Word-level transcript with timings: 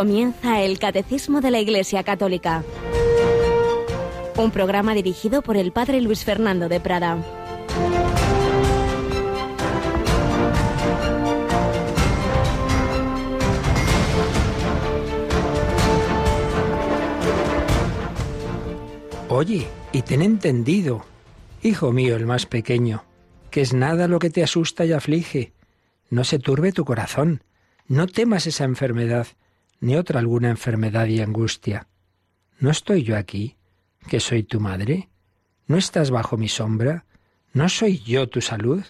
Comienza 0.00 0.62
el 0.62 0.78
Catecismo 0.78 1.42
de 1.42 1.50
la 1.50 1.60
Iglesia 1.60 2.02
Católica. 2.04 2.64
Un 4.38 4.50
programa 4.50 4.94
dirigido 4.94 5.42
por 5.42 5.58
el 5.58 5.72
Padre 5.72 6.00
Luis 6.00 6.24
Fernando 6.24 6.70
de 6.70 6.80
Prada. 6.80 7.22
Oye, 19.28 19.66
y 19.92 20.00
ten 20.00 20.22
entendido, 20.22 21.04
hijo 21.62 21.92
mío 21.92 22.16
el 22.16 22.24
más 22.24 22.46
pequeño, 22.46 23.04
que 23.50 23.60
es 23.60 23.74
nada 23.74 24.08
lo 24.08 24.18
que 24.18 24.30
te 24.30 24.42
asusta 24.42 24.86
y 24.86 24.94
aflige. 24.94 25.52
No 26.08 26.24
se 26.24 26.38
turbe 26.38 26.72
tu 26.72 26.86
corazón, 26.86 27.44
no 27.86 28.06
temas 28.06 28.46
esa 28.46 28.64
enfermedad, 28.64 29.26
ni 29.80 29.96
otra 29.96 30.20
alguna 30.20 30.50
enfermedad 30.50 31.06
y 31.06 31.20
angustia. 31.20 31.88
¿No 32.58 32.70
estoy 32.70 33.02
yo 33.02 33.16
aquí, 33.16 33.56
que 34.08 34.20
soy 34.20 34.42
tu 34.42 34.60
madre? 34.60 35.08
¿No 35.66 35.76
estás 35.76 36.10
bajo 36.10 36.36
mi 36.36 36.48
sombra? 36.48 37.06
¿No 37.52 37.68
soy 37.68 37.98
yo 38.00 38.28
tu 38.28 38.40
salud? 38.40 38.84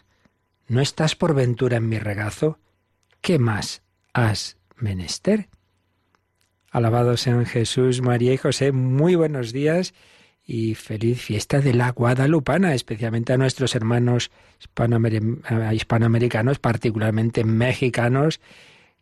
¿No 0.69 0.81
estás 0.81 1.17
por 1.17 1.35
ventura 1.35 1.79
en 1.79 1.89
mi 1.89 1.99
regazo? 1.99 2.59
¿Qué 3.21 3.39
más 3.39 3.83
has 4.13 4.59
menester? 4.77 5.49
Alabados 6.71 7.21
sean 7.23 7.47
Jesús, 7.47 8.01
María 8.01 8.33
y 8.33 8.37
José, 8.37 8.73
muy 8.73 9.15
buenos 9.15 9.53
días 9.53 9.95
y 10.45 10.75
feliz 10.75 11.21
fiesta 11.21 11.61
de 11.61 11.75
la 11.75 11.91
Guadalupana, 11.91 12.75
especialmente 12.75 13.33
a 13.33 13.37
nuestros 13.37 13.75
hermanos 13.75 14.31
hispanoamericanos, 15.73 16.59
particularmente 16.59 17.45
mexicanos, 17.45 18.41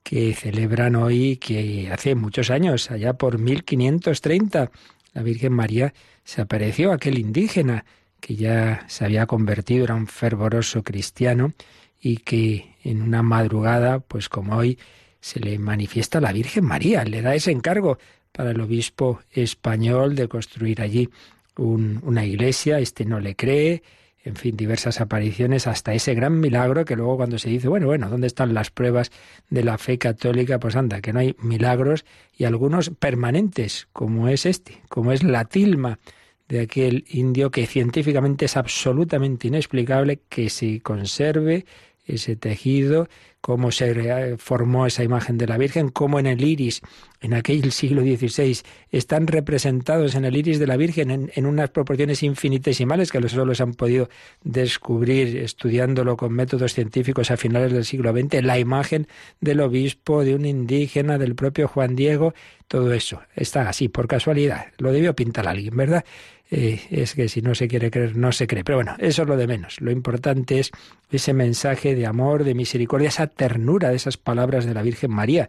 que 0.08 0.32
celebran 0.32 0.96
hoy, 0.96 1.36
que 1.36 1.90
hace 1.92 2.14
muchos 2.14 2.48
años, 2.50 2.90
allá 2.90 3.12
por 3.12 3.36
1530, 3.38 4.70
la 5.12 5.22
Virgen 5.22 5.52
María 5.52 5.92
se 6.24 6.40
apareció 6.40 6.92
a 6.92 6.94
aquel 6.94 7.18
indígena 7.18 7.84
que 8.18 8.34
ya 8.34 8.86
se 8.88 9.04
había 9.04 9.26
convertido, 9.26 9.84
era 9.84 9.94
un 9.94 10.06
fervoroso 10.06 10.82
cristiano 10.82 11.52
y 12.00 12.16
que 12.16 12.74
en 12.84 13.02
una 13.02 13.22
madrugada, 13.22 14.00
pues 14.00 14.30
como 14.30 14.56
hoy, 14.56 14.78
se 15.20 15.40
le 15.40 15.58
manifiesta 15.58 16.16
a 16.16 16.22
la 16.22 16.32
Virgen 16.32 16.64
María, 16.64 17.04
le 17.04 17.20
da 17.20 17.34
ese 17.34 17.50
encargo 17.50 17.98
para 18.32 18.52
el 18.52 18.60
obispo 18.62 19.20
español 19.30 20.14
de 20.14 20.26
construir 20.26 20.80
allí 20.80 21.10
una 21.58 22.24
iglesia, 22.24 22.78
este 22.78 23.04
no 23.04 23.20
le 23.20 23.36
cree, 23.36 23.82
en 24.28 24.36
fin, 24.36 24.56
diversas 24.58 25.00
apariciones 25.00 25.66
hasta 25.66 25.94
ese 25.94 26.14
gran 26.14 26.38
milagro 26.38 26.84
que 26.84 26.96
luego 26.96 27.16
cuando 27.16 27.38
se 27.38 27.48
dice, 27.48 27.66
bueno, 27.66 27.86
bueno, 27.86 28.10
¿dónde 28.10 28.26
están 28.26 28.52
las 28.52 28.70
pruebas 28.70 29.10
de 29.48 29.64
la 29.64 29.78
fe 29.78 29.96
católica? 29.96 30.60
Pues 30.60 30.76
anda, 30.76 31.00
que 31.00 31.14
no 31.14 31.20
hay 31.20 31.34
milagros 31.40 32.04
y 32.36 32.44
algunos 32.44 32.90
permanentes, 32.90 33.88
como 33.94 34.28
es 34.28 34.44
este, 34.44 34.82
como 34.90 35.12
es 35.12 35.22
la 35.22 35.46
tilma 35.46 35.98
de 36.46 36.60
aquel 36.60 37.06
indio 37.08 37.50
que 37.50 37.66
científicamente 37.66 38.44
es 38.44 38.58
absolutamente 38.58 39.48
inexplicable 39.48 40.20
que 40.28 40.50
se 40.50 40.80
conserve 40.82 41.64
ese 42.04 42.36
tejido, 42.36 43.08
cómo 43.40 43.70
se 43.70 44.36
formó 44.38 44.86
esa 44.86 45.04
imagen 45.04 45.38
de 45.38 45.46
la 45.46 45.58
Virgen, 45.58 45.88
cómo 45.88 46.18
en 46.18 46.26
el 46.26 46.44
iris, 46.44 46.82
en 47.20 47.34
aquel 47.34 47.72
siglo 47.72 48.02
XVI, 48.02 48.58
están 48.90 49.26
representados 49.26 50.14
en 50.14 50.24
el 50.24 50.36
iris 50.36 50.58
de 50.58 50.66
la 50.66 50.76
Virgen 50.76 51.30
en, 51.32 51.46
unas 51.46 51.70
proporciones 51.70 52.22
infinitesimales 52.22 53.10
que 53.12 53.28
solo 53.28 53.54
se 53.54 53.62
han 53.62 53.74
podido 53.74 54.08
descubrir 54.42 55.36
estudiándolo 55.38 56.16
con 56.16 56.32
métodos 56.32 56.74
científicos 56.74 57.30
a 57.30 57.36
finales 57.36 57.72
del 57.72 57.84
siglo 57.84 58.12
XX, 58.12 58.42
la 58.42 58.58
imagen 58.58 59.06
del 59.40 59.60
obispo, 59.60 60.24
de 60.24 60.34
un 60.34 60.44
indígena, 60.44 61.18
del 61.18 61.34
propio 61.34 61.68
Juan 61.68 61.96
Diego, 61.96 62.34
todo 62.66 62.92
eso 62.92 63.22
está 63.34 63.68
así, 63.68 63.88
por 63.88 64.08
casualidad. 64.08 64.66
Lo 64.76 64.92
debió 64.92 65.16
pintar 65.16 65.48
alguien, 65.48 65.74
¿verdad? 65.76 66.04
Eh, 66.50 66.80
es 66.90 67.14
que 67.14 67.28
si 67.28 67.42
no 67.42 67.54
se 67.54 67.68
quiere 67.68 67.90
creer, 67.90 68.16
no 68.16 68.32
se 68.32 68.46
cree. 68.46 68.64
Pero 68.64 68.78
bueno, 68.78 68.94
eso 68.98 69.22
es 69.22 69.28
lo 69.28 69.36
de 69.36 69.46
menos. 69.46 69.80
Lo 69.80 69.90
importante 69.90 70.58
es 70.58 70.70
ese 71.10 71.32
mensaje 71.34 71.94
de 71.94 72.06
amor, 72.06 72.44
de 72.44 72.54
misericordia, 72.54 73.08
esa 73.08 73.26
ternura 73.38 73.88
de 73.88 73.96
esas 73.96 74.18
palabras 74.18 74.66
de 74.66 74.74
la 74.74 74.82
Virgen 74.82 75.12
María. 75.12 75.48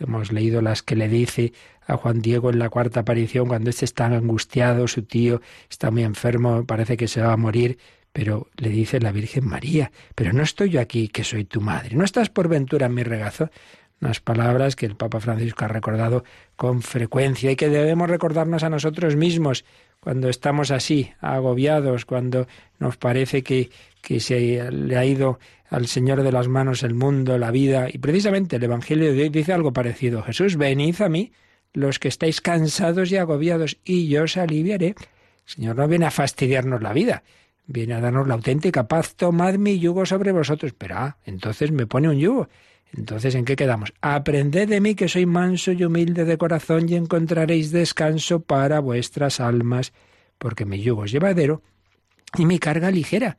Hemos 0.00 0.32
leído 0.32 0.60
las 0.60 0.82
que 0.82 0.96
le 0.96 1.08
dice 1.08 1.52
a 1.86 1.96
Juan 1.96 2.20
Diego 2.20 2.50
en 2.50 2.58
la 2.58 2.68
cuarta 2.68 3.00
aparición, 3.00 3.46
cuando 3.46 3.70
éste 3.70 3.84
está 3.84 4.06
angustiado, 4.06 4.88
su 4.88 5.02
tío 5.02 5.40
está 5.70 5.92
muy 5.92 6.02
enfermo, 6.02 6.64
parece 6.66 6.96
que 6.96 7.06
se 7.06 7.20
va 7.20 7.32
a 7.32 7.36
morir, 7.36 7.78
pero 8.12 8.48
le 8.56 8.70
dice 8.70 8.98
la 8.98 9.12
Virgen 9.12 9.46
María, 9.46 9.92
pero 10.14 10.32
no 10.32 10.42
estoy 10.42 10.70
yo 10.70 10.80
aquí, 10.80 11.08
que 11.08 11.22
soy 11.22 11.44
tu 11.44 11.60
madre, 11.60 11.94
no 11.94 12.04
estás 12.04 12.30
por 12.30 12.48
ventura 12.48 12.86
en 12.86 12.94
mi 12.94 13.04
regazo. 13.04 13.50
Unas 14.00 14.20
palabras 14.20 14.76
que 14.76 14.84
el 14.84 14.96
Papa 14.96 15.20
Francisco 15.20 15.64
ha 15.64 15.68
recordado 15.68 16.24
con 16.56 16.82
frecuencia 16.82 17.50
y 17.50 17.56
que 17.56 17.70
debemos 17.70 18.10
recordarnos 18.10 18.62
a 18.62 18.68
nosotros 18.68 19.16
mismos 19.16 19.64
cuando 20.06 20.28
estamos 20.28 20.70
así, 20.70 21.10
agobiados, 21.20 22.04
cuando 22.04 22.46
nos 22.78 22.96
parece 22.96 23.42
que, 23.42 23.70
que 24.00 24.20
se 24.20 24.70
le 24.70 24.96
ha 24.96 25.04
ido 25.04 25.40
al 25.68 25.88
Señor 25.88 26.22
de 26.22 26.30
las 26.30 26.46
manos 26.46 26.84
el 26.84 26.94
mundo, 26.94 27.38
la 27.38 27.50
vida. 27.50 27.88
Y 27.92 27.98
precisamente 27.98 28.54
el 28.54 28.62
Evangelio 28.62 29.12
de 29.12 29.22
hoy 29.22 29.28
dice 29.30 29.52
algo 29.52 29.72
parecido. 29.72 30.22
Jesús, 30.22 30.56
venid 30.56 31.02
a 31.02 31.08
mí, 31.08 31.32
los 31.72 31.98
que 31.98 32.06
estáis 32.06 32.40
cansados 32.40 33.10
y 33.10 33.16
agobiados, 33.16 33.78
y 33.84 34.06
yo 34.06 34.22
os 34.22 34.36
aliviaré. 34.36 34.90
El 34.90 34.94
Señor 35.44 35.74
no 35.74 35.88
viene 35.88 36.06
a 36.06 36.12
fastidiarnos 36.12 36.80
la 36.82 36.92
vida, 36.92 37.24
viene 37.66 37.94
a 37.94 38.00
darnos 38.00 38.28
la 38.28 38.34
auténtica 38.34 38.86
paz. 38.86 39.16
Tomad 39.16 39.54
mi 39.54 39.80
yugo 39.80 40.06
sobre 40.06 40.30
vosotros. 40.30 40.72
Pero, 40.78 40.98
ah, 40.98 41.16
entonces 41.24 41.72
me 41.72 41.88
pone 41.88 42.08
un 42.08 42.18
yugo. 42.20 42.48
Entonces, 42.92 43.34
¿en 43.34 43.44
qué 43.44 43.56
quedamos? 43.56 43.92
Aprended 44.00 44.68
de 44.68 44.80
mí 44.80 44.94
que 44.94 45.08
soy 45.08 45.26
manso 45.26 45.72
y 45.72 45.84
humilde 45.84 46.24
de 46.24 46.38
corazón 46.38 46.88
y 46.88 46.94
encontraréis 46.94 47.70
descanso 47.70 48.40
para 48.40 48.80
vuestras 48.80 49.40
almas, 49.40 49.92
porque 50.38 50.64
mi 50.64 50.80
yugo 50.80 51.04
es 51.04 51.12
llevadero 51.12 51.62
y 52.36 52.46
mi 52.46 52.58
carga 52.58 52.90
ligera. 52.90 53.38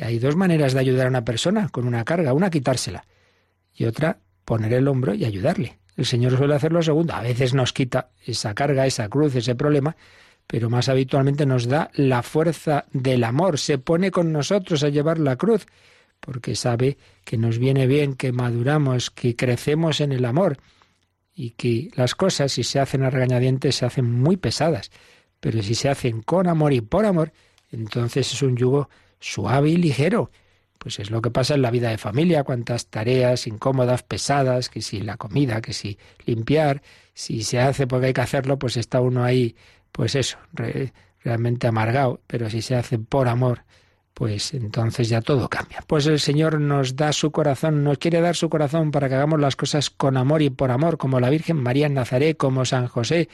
hay 0.00 0.18
dos 0.18 0.36
maneras 0.36 0.72
de 0.72 0.80
ayudar 0.80 1.06
a 1.06 1.10
una 1.10 1.24
persona 1.24 1.68
con 1.68 1.86
una 1.86 2.04
carga, 2.04 2.32
una 2.32 2.50
quitársela 2.50 3.04
y 3.74 3.84
otra 3.84 4.18
poner 4.44 4.72
el 4.74 4.88
hombro 4.88 5.14
y 5.14 5.24
ayudarle. 5.24 5.78
El 5.96 6.04
Señor 6.04 6.36
suele 6.36 6.54
hacer 6.54 6.72
lo 6.72 6.82
segundo. 6.82 7.14
A 7.14 7.22
veces 7.22 7.54
nos 7.54 7.72
quita 7.72 8.10
esa 8.24 8.54
carga, 8.54 8.86
esa 8.86 9.08
cruz, 9.08 9.34
ese 9.34 9.54
problema, 9.54 9.96
pero 10.46 10.70
más 10.70 10.88
habitualmente 10.88 11.46
nos 11.46 11.66
da 11.66 11.90
la 11.94 12.22
fuerza 12.22 12.84
del 12.92 13.24
amor. 13.24 13.58
Se 13.58 13.78
pone 13.78 14.10
con 14.10 14.32
nosotros 14.32 14.84
a 14.84 14.90
llevar 14.90 15.18
la 15.18 15.36
cruz 15.36 15.66
porque 16.20 16.56
sabe 16.56 16.98
que 17.24 17.38
nos 17.38 17.58
viene 17.58 17.86
bien, 17.86 18.14
que 18.14 18.32
maduramos, 18.32 19.10
que 19.10 19.36
crecemos 19.36 20.00
en 20.00 20.12
el 20.12 20.24
amor 20.24 20.58
y 21.34 21.50
que 21.50 21.90
las 21.94 22.14
cosas, 22.14 22.52
si 22.52 22.64
se 22.64 22.80
hacen 22.80 23.02
a 23.02 23.10
regañadientes, 23.10 23.76
se 23.76 23.86
hacen 23.86 24.10
muy 24.10 24.36
pesadas, 24.36 24.90
pero 25.40 25.62
si 25.62 25.74
se 25.74 25.88
hacen 25.88 26.22
con 26.22 26.48
amor 26.48 26.72
y 26.72 26.80
por 26.80 27.04
amor, 27.04 27.32
entonces 27.70 28.32
es 28.32 28.42
un 28.42 28.56
yugo 28.56 28.88
suave 29.20 29.70
y 29.70 29.76
ligero. 29.76 30.30
Pues 30.78 30.98
es 30.98 31.10
lo 31.10 31.20
que 31.20 31.30
pasa 31.30 31.54
en 31.54 31.62
la 31.62 31.70
vida 31.70 31.90
de 31.90 31.98
familia, 31.98 32.44
cuántas 32.44 32.86
tareas 32.86 33.46
incómodas, 33.46 34.02
pesadas, 34.02 34.68
que 34.68 34.82
si 34.82 35.00
la 35.00 35.16
comida, 35.16 35.60
que 35.60 35.72
si 35.72 35.98
limpiar, 36.26 36.82
si 37.12 37.42
se 37.42 37.60
hace 37.60 37.86
porque 37.86 38.06
hay 38.06 38.12
que 38.12 38.20
hacerlo, 38.20 38.58
pues 38.58 38.76
está 38.76 39.00
uno 39.00 39.24
ahí, 39.24 39.56
pues 39.90 40.14
eso, 40.14 40.38
realmente 41.24 41.66
amargado, 41.66 42.20
pero 42.26 42.48
si 42.50 42.62
se 42.62 42.76
hace 42.76 42.98
por 42.98 43.26
amor, 43.28 43.64
pues 44.16 44.54
entonces 44.54 45.10
ya 45.10 45.20
todo 45.20 45.46
cambia. 45.50 45.84
Pues 45.86 46.06
el 46.06 46.18
Señor 46.18 46.58
nos 46.58 46.96
da 46.96 47.12
su 47.12 47.30
corazón, 47.30 47.84
nos 47.84 47.98
quiere 47.98 48.22
dar 48.22 48.34
su 48.34 48.48
corazón 48.48 48.90
para 48.90 49.10
que 49.10 49.14
hagamos 49.14 49.38
las 49.38 49.56
cosas 49.56 49.90
con 49.90 50.16
amor 50.16 50.40
y 50.40 50.48
por 50.48 50.70
amor, 50.70 50.96
como 50.96 51.20
la 51.20 51.28
Virgen 51.28 51.58
María 51.58 51.84
en 51.84 51.92
Nazaret, 51.92 52.34
como 52.34 52.64
San 52.64 52.86
José, 52.86 53.28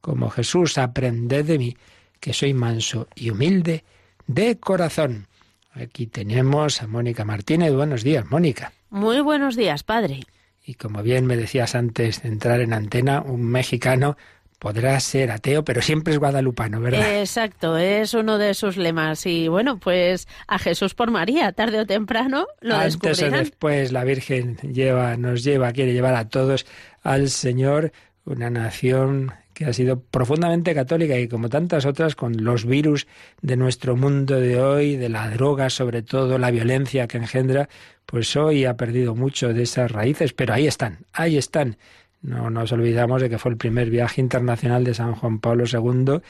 como 0.00 0.30
Jesús. 0.30 0.78
Aprended 0.78 1.44
de 1.44 1.58
mí, 1.58 1.76
que 2.20 2.32
soy 2.32 2.54
manso 2.54 3.08
y 3.16 3.30
humilde 3.30 3.82
de 4.28 4.60
corazón. 4.60 5.26
Aquí 5.72 6.06
tenemos 6.06 6.82
a 6.82 6.86
Mónica 6.86 7.24
Martínez. 7.24 7.74
Buenos 7.74 8.04
días, 8.04 8.24
Mónica. 8.30 8.72
Muy 8.90 9.20
buenos 9.20 9.56
días, 9.56 9.82
padre. 9.82 10.20
Y 10.64 10.74
como 10.74 11.02
bien 11.02 11.26
me 11.26 11.36
decías 11.36 11.74
antes 11.74 12.22
de 12.22 12.28
entrar 12.28 12.60
en 12.60 12.74
antena, 12.74 13.22
un 13.22 13.42
mexicano 13.42 14.16
podrá 14.58 14.98
ser 15.00 15.30
ateo, 15.30 15.64
pero 15.64 15.82
siempre 15.82 16.12
es 16.12 16.18
guadalupano, 16.18 16.80
¿verdad? 16.80 17.20
Exacto, 17.20 17.76
es 17.76 18.14
uno 18.14 18.38
de 18.38 18.54
sus 18.54 18.76
lemas. 18.76 19.24
Y 19.26 19.48
bueno, 19.48 19.78
pues 19.78 20.26
a 20.46 20.58
Jesús 20.58 20.94
por 20.94 21.10
María, 21.10 21.52
tarde 21.52 21.80
o 21.80 21.86
temprano 21.86 22.46
lo 22.60 22.76
Antes 22.76 23.22
o 23.22 23.30
después 23.30 23.92
la 23.92 24.04
Virgen 24.04 24.56
lleva, 24.56 25.16
nos 25.16 25.44
lleva, 25.44 25.72
quiere 25.72 25.92
llevar 25.92 26.14
a 26.14 26.28
todos 26.28 26.66
al 27.02 27.30
Señor, 27.30 27.92
una 28.24 28.50
nación 28.50 29.32
que 29.54 29.64
ha 29.64 29.72
sido 29.72 30.00
profundamente 30.00 30.74
católica 30.74 31.18
y 31.18 31.26
como 31.26 31.48
tantas 31.48 31.84
otras 31.84 32.14
con 32.14 32.44
los 32.44 32.64
virus 32.64 33.08
de 33.42 33.56
nuestro 33.56 33.96
mundo 33.96 34.38
de 34.38 34.60
hoy, 34.60 34.96
de 34.96 35.08
la 35.08 35.28
droga 35.30 35.68
sobre 35.68 36.02
todo, 36.02 36.38
la 36.38 36.52
violencia 36.52 37.08
que 37.08 37.16
engendra, 37.16 37.68
pues 38.06 38.36
hoy 38.36 38.64
ha 38.66 38.76
perdido 38.76 39.16
mucho 39.16 39.52
de 39.52 39.64
esas 39.64 39.90
raíces, 39.90 40.32
pero 40.32 40.54
ahí 40.54 40.68
están, 40.68 40.98
ahí 41.12 41.36
están 41.36 41.76
no 42.22 42.50
nos 42.50 42.72
olvidamos 42.72 43.22
de 43.22 43.30
que 43.30 43.38
fue 43.38 43.52
el 43.52 43.56
primer 43.56 43.90
viaje 43.90 44.20
internacional 44.20 44.84
de 44.84 44.94
San 44.94 45.14
Juan 45.14 45.38
Pablo 45.38 45.64
II, 45.70 46.20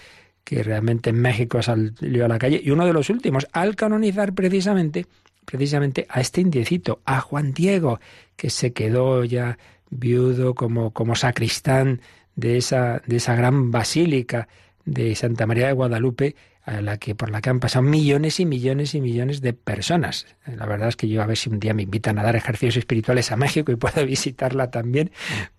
que 0.44 0.62
realmente 0.62 1.10
en 1.10 1.20
México 1.20 1.62
salió 1.62 2.24
a 2.24 2.28
la 2.28 2.38
calle, 2.38 2.60
y 2.62 2.70
uno 2.70 2.86
de 2.86 2.92
los 2.92 3.10
últimos 3.10 3.46
al 3.52 3.76
canonizar 3.76 4.32
precisamente, 4.32 5.06
precisamente 5.44 6.06
a 6.08 6.20
este 6.20 6.40
indiecito, 6.40 7.00
a 7.04 7.20
Juan 7.20 7.52
Diego, 7.52 8.00
que 8.36 8.50
se 8.50 8.72
quedó 8.72 9.24
ya 9.24 9.58
viudo, 9.90 10.54
como, 10.54 10.92
como 10.92 11.14
sacristán 11.16 12.00
de 12.36 12.56
esa, 12.56 13.02
de 13.06 13.16
esa 13.16 13.34
gran 13.34 13.70
basílica 13.70 14.48
de 14.84 15.14
Santa 15.14 15.46
María 15.46 15.66
de 15.66 15.72
Guadalupe, 15.72 16.36
a 16.68 16.82
la 16.82 16.98
que, 16.98 17.14
por 17.14 17.30
la 17.30 17.40
que 17.40 17.48
han 17.48 17.60
pasado 17.60 17.82
millones 17.82 18.40
y 18.40 18.46
millones 18.46 18.94
y 18.94 19.00
millones 19.00 19.40
de 19.40 19.54
personas. 19.54 20.26
La 20.46 20.66
verdad 20.66 20.88
es 20.88 20.96
que 20.96 21.08
yo 21.08 21.22
a 21.22 21.26
ver 21.26 21.36
si 21.36 21.48
un 21.48 21.60
día 21.60 21.72
me 21.72 21.82
invitan 21.82 22.18
a 22.18 22.22
dar 22.22 22.36
ejercicios 22.36 22.76
espirituales 22.76 23.32
a 23.32 23.36
México 23.36 23.72
y 23.72 23.76
puedo 23.76 24.04
visitarla 24.06 24.70
también, 24.70 25.10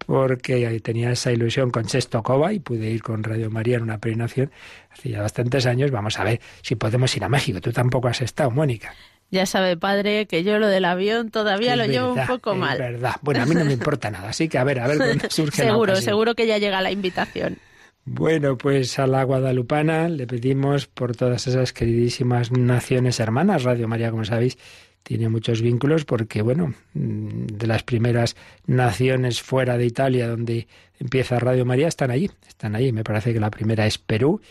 porque 0.06 0.80
tenía 0.82 1.12
esa 1.12 1.32
ilusión 1.32 1.72
con 1.72 1.90
Sexto 1.90 2.22
Cova 2.22 2.54
y 2.54 2.60
pude 2.60 2.90
ir 2.92 3.02
con 3.02 3.24
Radio 3.24 3.50
María 3.50 3.78
en 3.78 3.84
una 3.84 3.98
peregrinación 3.98 4.52
hace 4.92 5.10
ya 5.10 5.22
bastantes 5.22 5.66
años. 5.66 5.90
Vamos 5.90 6.20
a 6.20 6.24
ver 6.24 6.42
si 6.62 6.76
podemos 6.76 7.16
ir 7.16 7.24
a 7.24 7.30
México. 7.30 7.60
Tú 7.60 7.72
tampoco 7.72 8.08
has 8.08 8.22
estado, 8.22 8.52
Mónica. 8.52 8.94
Ya 9.32 9.46
sabe, 9.46 9.78
padre, 9.78 10.26
que 10.28 10.44
yo 10.44 10.58
lo 10.58 10.68
del 10.68 10.86
avión 10.86 11.30
todavía 11.30 11.76
lo 11.76 11.86
llevo 11.86 12.14
un 12.14 12.26
poco 12.26 12.56
mal. 12.56 12.74
Es 12.74 12.80
verdad. 12.80 13.16
Bueno, 13.22 13.44
a 13.44 13.46
mí 13.46 13.54
no 13.56 13.66
me 13.66 13.74
importa 13.74 14.10
nada, 14.10 14.30
así 14.30 14.48
que 14.48 14.58
a 14.58 14.64
ver, 14.64 14.80
a 14.80 14.88
ver 14.88 14.98
cuándo 15.00 15.30
surge 15.30 15.64
Seguro, 15.64 15.96
seguro 15.98 16.36
que 16.36 16.48
ya 16.48 16.58
llega 16.58 16.82
la 16.82 16.92
invitación. 16.92 17.58
Bueno, 18.06 18.58
pues 18.58 18.98
a 18.98 19.06
la 19.06 19.24
guadalupana 19.24 20.10
le 20.10 20.26
pedimos 20.26 20.88
por 20.88 21.16
todas 21.16 21.48
esas 21.48 21.74
queridísimas 21.74 22.52
naciones 22.52 23.20
hermanas. 23.20 23.64
Radio 23.64 23.88
María, 23.88 24.10
como 24.10 24.26
sabéis, 24.26 24.58
tiene 25.04 25.30
muchos 25.30 25.62
vínculos 25.62 26.06
porque, 26.06 26.42
bueno, 26.42 26.74
de 26.94 27.68
las 27.68 27.84
primeras 27.84 28.36
naciones 28.66 29.42
fuera 29.42 29.78
de 29.78 29.86
Italia 29.86 30.28
donde 30.28 30.68
empieza 31.00 31.40
Radio 31.40 31.66
María 31.66 31.88
están 31.88 32.12
allí, 32.12 32.30
están 32.48 32.76
allí. 32.76 32.92
Me 32.92 33.04
parece 33.04 33.34
que 33.34 33.40
la 33.40 33.52
primera 33.52 33.86
es 33.86 33.98
Perú 33.98 34.42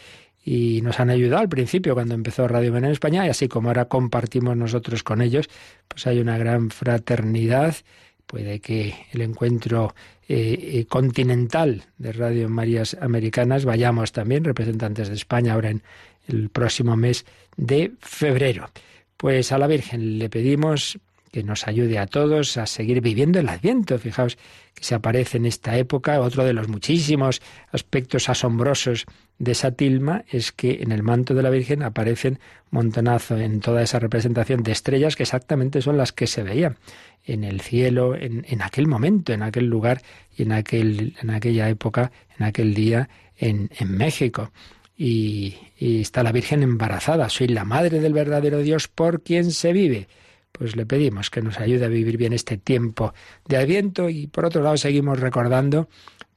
y 0.45 0.81
nos 0.83 1.01
han 1.01 1.11
ayudado 1.11 1.43
al 1.43 1.49
principio 1.49 1.95
cuando 1.95 2.15
empezó 2.15 2.49
Radio 2.49 2.73
María 2.73 2.89
en 2.89 2.93
España 2.93 3.27
y 3.27 3.31
así 3.31 3.49
como 3.49 3.69
ahora 3.69 3.87
compartimos 3.87 4.57
nosotros 4.57 5.03
con 5.03 5.21
ellos, 5.21 5.49
pues 5.89 6.07
hay 6.07 6.21
una 6.21 6.39
gran 6.39 6.71
fraternidad. 6.71 7.75
Puede 8.29 8.61
que 8.61 8.95
el 9.13 9.23
encuentro 9.23 9.95
eh, 10.29 10.59
eh, 10.61 10.85
continental 10.85 11.85
de 11.97 12.13
Radio 12.13 12.51
Marías 12.51 12.95
Americanas. 13.01 13.65
Vayamos 13.65 14.13
también, 14.13 14.45
representantes 14.45 15.09
de 15.09 15.15
España, 15.15 15.55
ahora 15.55 15.71
en 15.71 15.83
el 16.29 16.51
próximo 16.51 16.95
mes 16.95 17.25
de 17.57 17.93
febrero. 18.01 18.69
Pues 19.17 19.51
a 19.51 19.57
la 19.57 19.67
Virgen 19.67 20.19
le 20.19 20.29
pedimos 20.29 20.99
que 21.31 21.43
nos 21.43 21.67
ayude 21.67 21.99
a 21.99 22.07
todos 22.07 22.57
a 22.57 22.67
seguir 22.67 23.01
viviendo 23.01 23.39
el 23.39 23.49
Adviento. 23.49 23.99
Fijaos 23.99 24.37
que 24.75 24.85
se 24.85 24.95
aparece 24.95 25.39
en 25.39 25.47
esta 25.47 25.77
época. 25.77 26.21
Otro 26.21 26.45
de 26.45 26.53
los 26.53 26.69
muchísimos 26.69 27.43
aspectos 27.73 28.29
asombrosos 28.29 29.05
de 29.39 29.53
esa 29.53 29.73
tilma 29.73 30.25
es 30.31 30.53
que 30.53 30.83
en 30.83 30.93
el 30.93 31.03
manto 31.03 31.35
de 31.35 31.43
la 31.43 31.51
Virgen 31.51 31.83
aparecen 31.83 32.39
montonazo 32.71 33.39
en 33.39 33.61
toda 33.61 33.83
esa 33.83 33.99
representación 33.99 34.63
de 34.63 34.73
estrellas 34.73 35.17
que 35.17 35.23
exactamente 35.23 35.83
son 35.83 35.97
las 35.97 36.13
que 36.13 36.27
se 36.27 36.43
veían 36.43 36.77
en 37.25 37.45
el 37.45 37.61
cielo, 37.61 38.15
en, 38.15 38.45
en 38.49 38.63
aquel 38.63 38.87
momento, 38.87 39.33
en 39.33 39.43
aquel 39.43 39.67
lugar 39.67 40.03
y 40.37 40.43
en, 40.43 40.53
aquel, 40.53 41.17
en 41.21 41.31
aquella 41.31 41.69
época, 41.69 42.11
en 42.39 42.47
aquel 42.47 42.75
día 42.75 43.09
en, 43.37 43.71
en 43.79 43.97
México. 43.97 44.51
Y, 44.97 45.57
y 45.79 46.01
está 46.01 46.23
la 46.23 46.33
Virgen 46.33 46.63
embarazada. 46.63 47.29
Soy 47.29 47.49
la 47.49 47.65
madre 47.65 48.01
del 48.01 48.13
verdadero 48.13 48.59
Dios 48.59 48.89
por 48.89 49.23
quien 49.23 49.53
se 49.53 49.73
vive 49.73 50.09
pues 50.59 50.75
le 50.75 50.85
pedimos 50.85 51.31
que 51.31 51.41
nos 51.41 51.61
ayude 51.61 51.85
a 51.85 51.89
vivir 51.89 52.17
bien 52.17 52.33
este 52.33 52.59
tiempo 52.59 53.15
de 53.47 53.57
Adviento 53.57 54.09
y 54.09 54.27
por 54.27 54.45
otro 54.45 54.63
lado 54.63 54.77
seguimos 54.77 55.21
recordando 55.21 55.89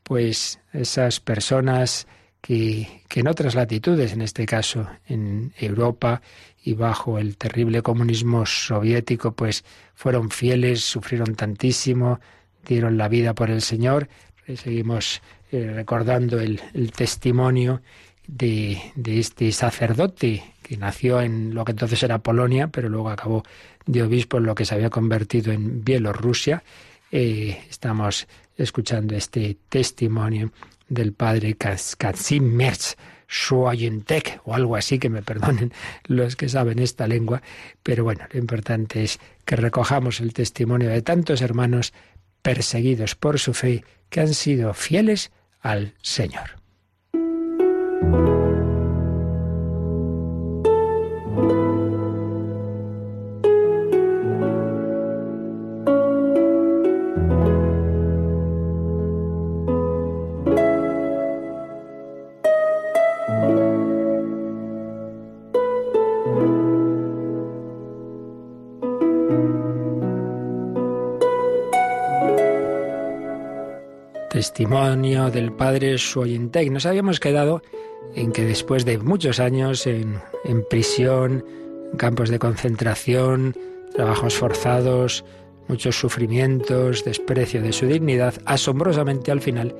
pues 0.03 0.59
esas 0.73 1.19
personas 1.19 2.07
que, 2.39 3.03
que, 3.07 3.19
en 3.19 3.27
otras 3.27 3.56
latitudes, 3.56 4.13
en 4.13 4.21
este 4.21 4.45
caso 4.45 4.88
en 5.07 5.53
Europa 5.57 6.21
y 6.63 6.73
bajo 6.73 7.18
el 7.18 7.38
terrible 7.38 7.81
comunismo 7.81 8.45
soviético, 8.45 9.33
pues 9.33 9.63
fueron 9.95 10.29
fieles, 10.29 10.81
sufrieron 10.83 11.35
tantísimo, 11.35 12.19
dieron 12.65 12.97
la 12.97 13.07
vida 13.07 13.33
por 13.33 13.50
el 13.50 13.62
Señor. 13.62 14.09
Seguimos 14.56 15.21
eh, 15.51 15.71
recordando 15.74 16.39
el, 16.39 16.59
el 16.74 16.91
testimonio 16.91 17.81
de, 18.31 18.93
este 19.05 19.51
sacerdote 19.51 20.43
que 20.63 20.77
nació 20.77 21.21
en 21.21 21.53
lo 21.53 21.65
que 21.65 21.71
entonces 21.71 22.01
era 22.01 22.19
Polonia, 22.19 22.67
pero 22.67 22.89
luego 22.89 23.09
acabó 23.09 23.43
de 23.85 24.03
obispo 24.03 24.37
en 24.37 24.45
lo 24.45 24.55
que 24.55 24.65
se 24.65 24.73
había 24.73 24.89
convertido 24.89 25.51
en 25.51 25.83
Bielorrusia. 25.83 26.63
Eh, 27.11 27.61
estamos 27.69 28.27
escuchando 28.55 29.15
este 29.15 29.57
testimonio 29.67 30.51
del 30.87 31.13
padre 31.13 31.55
Kazimierz 31.55 32.95
Schwajentek 33.29 34.41
o 34.45 34.55
algo 34.55 34.75
así, 34.75 34.97
que 34.97 35.09
me 35.09 35.21
perdonen 35.21 35.73
los 36.05 36.35
que 36.35 36.49
saben 36.49 36.79
esta 36.79 37.07
lengua, 37.07 37.41
pero 37.83 38.03
bueno, 38.03 38.25
lo 38.31 38.39
importante 38.39 39.03
es 39.03 39.19
que 39.45 39.55
recojamos 39.55 40.19
el 40.19 40.33
testimonio 40.33 40.89
de 40.89 41.01
tantos 41.01 41.41
hermanos 41.41 41.93
perseguidos 42.41 43.15
por 43.15 43.39
su 43.39 43.53
fe 43.53 43.83
que 44.09 44.21
han 44.21 44.33
sido 44.33 44.73
fieles 44.73 45.31
al 45.61 45.93
Señor. 46.01 46.60
Testimonio 74.42 75.30
del 75.30 75.51
padre 75.51 76.00
Suoyentec. 76.00 76.71
Nos 76.71 76.88
habíamos 76.88 77.19
quedado 77.19 77.62
en 78.15 78.31
que 78.31 78.45
después 78.45 78.85
de 78.85 78.97
muchos 78.97 79.39
años 79.39 79.87
en, 79.87 80.21
en 80.45 80.63
prisión, 80.69 81.45
en 81.91 81.97
campos 81.97 82.29
de 82.29 82.39
concentración, 82.39 83.55
trabajos 83.93 84.35
forzados, 84.35 85.25
muchos 85.67 85.99
sufrimientos, 85.99 87.03
desprecio 87.05 87.61
de 87.61 87.73
su 87.73 87.85
dignidad, 87.85 88.33
asombrosamente 88.45 89.31
al 89.31 89.41
final 89.41 89.75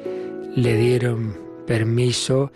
le 0.56 0.78
dieron 0.78 1.38
permiso 1.66 2.51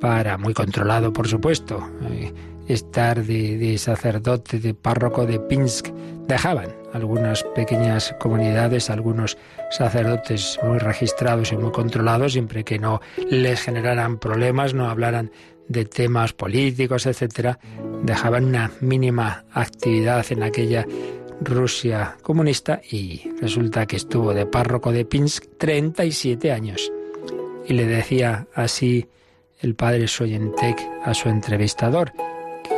para, 0.00 0.36
muy 0.38 0.54
controlado 0.54 1.12
por 1.12 1.28
supuesto, 1.28 1.86
eh, 2.10 2.32
estar 2.68 3.24
de, 3.24 3.76
sacerdote, 3.78 4.58
de 4.58 4.74
párroco 4.74 5.26
de 5.26 5.40
Pinsk. 5.40 5.88
Dejaban 6.26 6.83
algunas 6.94 7.42
pequeñas 7.54 8.14
comunidades, 8.18 8.88
algunos 8.88 9.36
sacerdotes 9.70 10.58
muy 10.62 10.78
registrados 10.78 11.52
y 11.52 11.56
muy 11.56 11.72
controlados, 11.72 12.32
siempre 12.32 12.64
que 12.64 12.78
no 12.78 13.00
les 13.28 13.60
generaran 13.60 14.18
problemas, 14.18 14.74
no 14.74 14.88
hablaran 14.88 15.30
de 15.68 15.84
temas 15.84 16.32
políticos, 16.32 17.06
etcétera, 17.06 17.58
dejaban 18.02 18.44
una 18.44 18.70
mínima 18.80 19.44
actividad 19.52 20.24
en 20.30 20.42
aquella 20.42 20.86
Rusia 21.40 22.16
comunista 22.22 22.80
y 22.88 23.22
resulta 23.40 23.86
que 23.86 23.96
estuvo 23.96 24.32
de 24.32 24.46
párroco 24.46 24.92
de 24.92 25.04
Pinsk 25.04 25.44
37 25.58 26.52
años. 26.52 26.92
Y 27.66 27.72
le 27.72 27.86
decía 27.86 28.46
así 28.54 29.08
el 29.60 29.74
padre 29.74 30.06
Soyentek 30.06 30.78
a 31.04 31.14
su 31.14 31.28
entrevistador, 31.28 32.12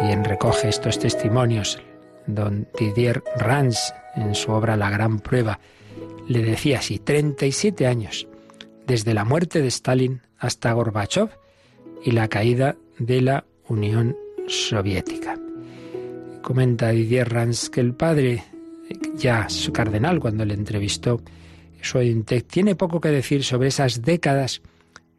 quien 0.00 0.25
recoge 0.25 0.68
estos 0.68 0.99
testimonios, 0.99 1.82
don 2.26 2.68
Didier 2.78 3.23
Rans, 3.37 3.95
en 4.14 4.35
su 4.35 4.52
obra 4.52 4.76
La 4.76 4.90
Gran 4.90 5.18
Prueba, 5.18 5.59
le 6.28 6.42
decía 6.42 6.78
así, 6.78 6.99
37 6.99 7.87
años, 7.87 8.26
desde 8.87 9.14
la 9.14 9.25
muerte 9.25 9.61
de 9.61 9.68
Stalin 9.68 10.21
hasta 10.38 10.73
Gorbachev 10.73 11.30
y 12.04 12.12
la 12.12 12.28
caída 12.28 12.76
de 12.99 13.21
la 13.21 13.45
Unión 13.68 14.16
Soviética. 14.49 15.38
Comenta 16.42 16.90
Didier 16.90 17.28
Rans 17.28 17.71
que 17.71 17.80
el 17.80 17.95
padre, 17.95 18.45
ya 19.16 19.49
su 19.49 19.73
cardenal 19.73 20.21
cuando 20.21 20.45
le 20.45 20.54
entrevistó, 20.54 21.21
tiene 22.49 22.75
poco 22.75 23.00
que 23.00 23.09
decir 23.09 23.45
sobre 23.45 23.68
esas 23.68 24.02
décadas 24.02 24.62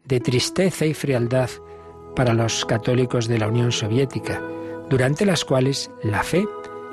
de 0.04 0.20
tristeza 0.20 0.86
y 0.86 0.94
frialdad 0.94 1.50
para 2.16 2.34
los 2.34 2.64
católicos 2.64 3.28
de 3.28 3.38
la 3.38 3.48
Unión 3.48 3.72
Soviética, 3.72 4.42
durante 4.88 5.24
las 5.24 5.44
cuales 5.44 5.90
la 6.02 6.22
fe 6.22 6.46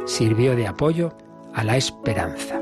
sirvió 0.06 0.56
de 0.56 0.68
apoyo 0.68 1.14
a 1.54 1.64
la 1.64 1.78
esperanza. 1.78 2.60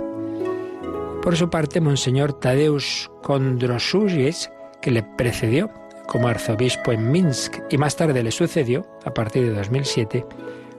Por 1.21 1.35
su 1.37 1.49
parte, 1.49 1.79
Monseñor 1.79 2.33
Tadeusz 2.33 3.09
Kondrosuriec, 3.21 4.51
que 4.81 4.91
le 4.91 5.03
precedió 5.03 5.71
como 6.07 6.27
arzobispo 6.27 6.91
en 6.91 7.11
Minsk 7.11 7.59
y 7.69 7.77
más 7.77 7.95
tarde 7.95 8.23
le 8.23 8.31
sucedió, 8.31 8.85
a 9.05 9.13
partir 9.13 9.43
de 9.43 9.53
2007, 9.53 10.25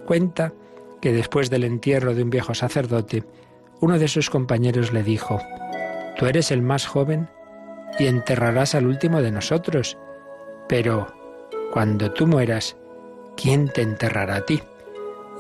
cuenta 0.07 0.53
que 1.01 1.13
después 1.13 1.51
del 1.51 1.65
entierro 1.65 2.15
de 2.15 2.23
un 2.23 2.31
viejo 2.31 2.55
sacerdote, 2.55 3.25
uno 3.81 3.99
de 3.99 4.09
sus 4.09 4.31
compañeros 4.31 4.93
le 4.93 5.03
dijo, 5.03 5.41
Tú 6.17 6.27
eres 6.27 6.51
el 6.51 6.63
más 6.63 6.87
joven 6.87 7.29
y 7.99 8.07
enterrarás 8.07 8.75
al 8.75 8.87
último 8.87 9.21
de 9.23 9.33
nosotros, 9.33 9.99
pero 10.69 11.07
cuando 11.73 12.13
tú 12.13 12.27
mueras, 12.27 12.77
¿quién 13.37 13.69
te 13.69 13.83
enterrará 13.83 14.37
a 14.37 14.47
ti? 14.47 14.63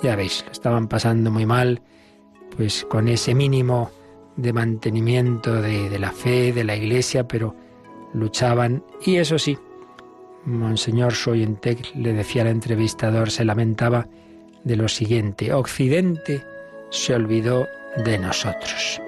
Ya 0.03 0.17
veis, 0.17 0.45
lo 0.47 0.53
estaban 0.53 0.89
pasando 0.89 1.31
muy 1.31 1.47
mal, 1.47 1.81
pues 2.57 2.85
con 2.89 3.09
ese 3.09 3.35
mínimo 3.35 3.91
de 4.37 4.53
mantenimiento 4.53 5.61
de, 5.61 5.99
la 5.99 6.13
fe, 6.13 6.53
de 6.53 6.65
la 6.65 6.77
Iglesia, 6.77 7.27
pero 7.27 7.55
luchaban 8.13 8.85
y 9.05 9.17
eso 9.17 9.39
sí, 9.39 9.59
Monseñor 10.45 11.15
Soyentec 11.15 11.95
le 11.95 12.13
decía 12.13 12.43
al 12.43 12.49
entrevistador, 12.49 13.31
se 13.31 13.45
lamentaba 13.45 14.07
de 14.65 14.77
lo 14.77 14.89
siguiente, 14.89 15.53
Occidente 15.53 16.43
se 16.91 17.15
olvidó 17.15 17.67
de 18.05 18.19
nosotros. 18.19 19.01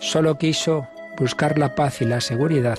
Solo 0.00 0.38
quiso 0.38 0.86
buscar 1.18 1.58
la 1.58 1.74
paz 1.74 2.00
y 2.02 2.04
la 2.04 2.20
seguridad, 2.20 2.78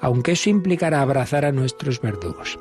aunque 0.00 0.32
eso 0.32 0.50
implicara 0.50 1.00
abrazar 1.00 1.44
a 1.44 1.52
nuestros 1.52 2.00
verdugos. 2.00 2.58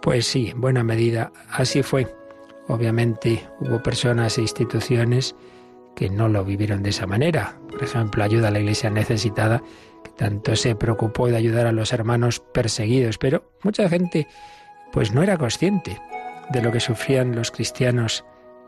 Pues 0.00 0.26
sí, 0.26 0.48
en 0.50 0.60
buena 0.60 0.82
medida 0.82 1.32
así 1.50 1.82
fue. 1.82 2.21
Obviamente 2.68 3.48
hubo 3.60 3.82
personas 3.82 4.38
e 4.38 4.42
instituciones 4.42 5.34
que 5.94 6.08
no 6.08 6.28
lo 6.28 6.44
vivieron 6.44 6.82
de 6.82 6.90
esa 6.90 7.06
manera. 7.06 7.58
Por 7.70 7.82
ejemplo, 7.82 8.24
ayuda 8.24 8.48
a 8.48 8.50
la 8.50 8.60
iglesia 8.60 8.90
necesitada, 8.90 9.62
que 10.04 10.10
tanto 10.10 10.56
se 10.56 10.74
preocupó 10.74 11.28
de 11.28 11.36
ayudar 11.36 11.66
a 11.66 11.72
los 11.72 11.92
hermanos 11.92 12.40
perseguidos, 12.40 13.18
pero 13.18 13.44
mucha 13.62 13.88
gente 13.88 14.26
pues 14.92 15.12
no 15.12 15.22
era 15.22 15.38
consciente 15.38 16.00
de 16.50 16.62
lo 16.62 16.70
que 16.70 16.80
sufrían 16.80 17.34
los 17.34 17.50
cristianos 17.50 18.24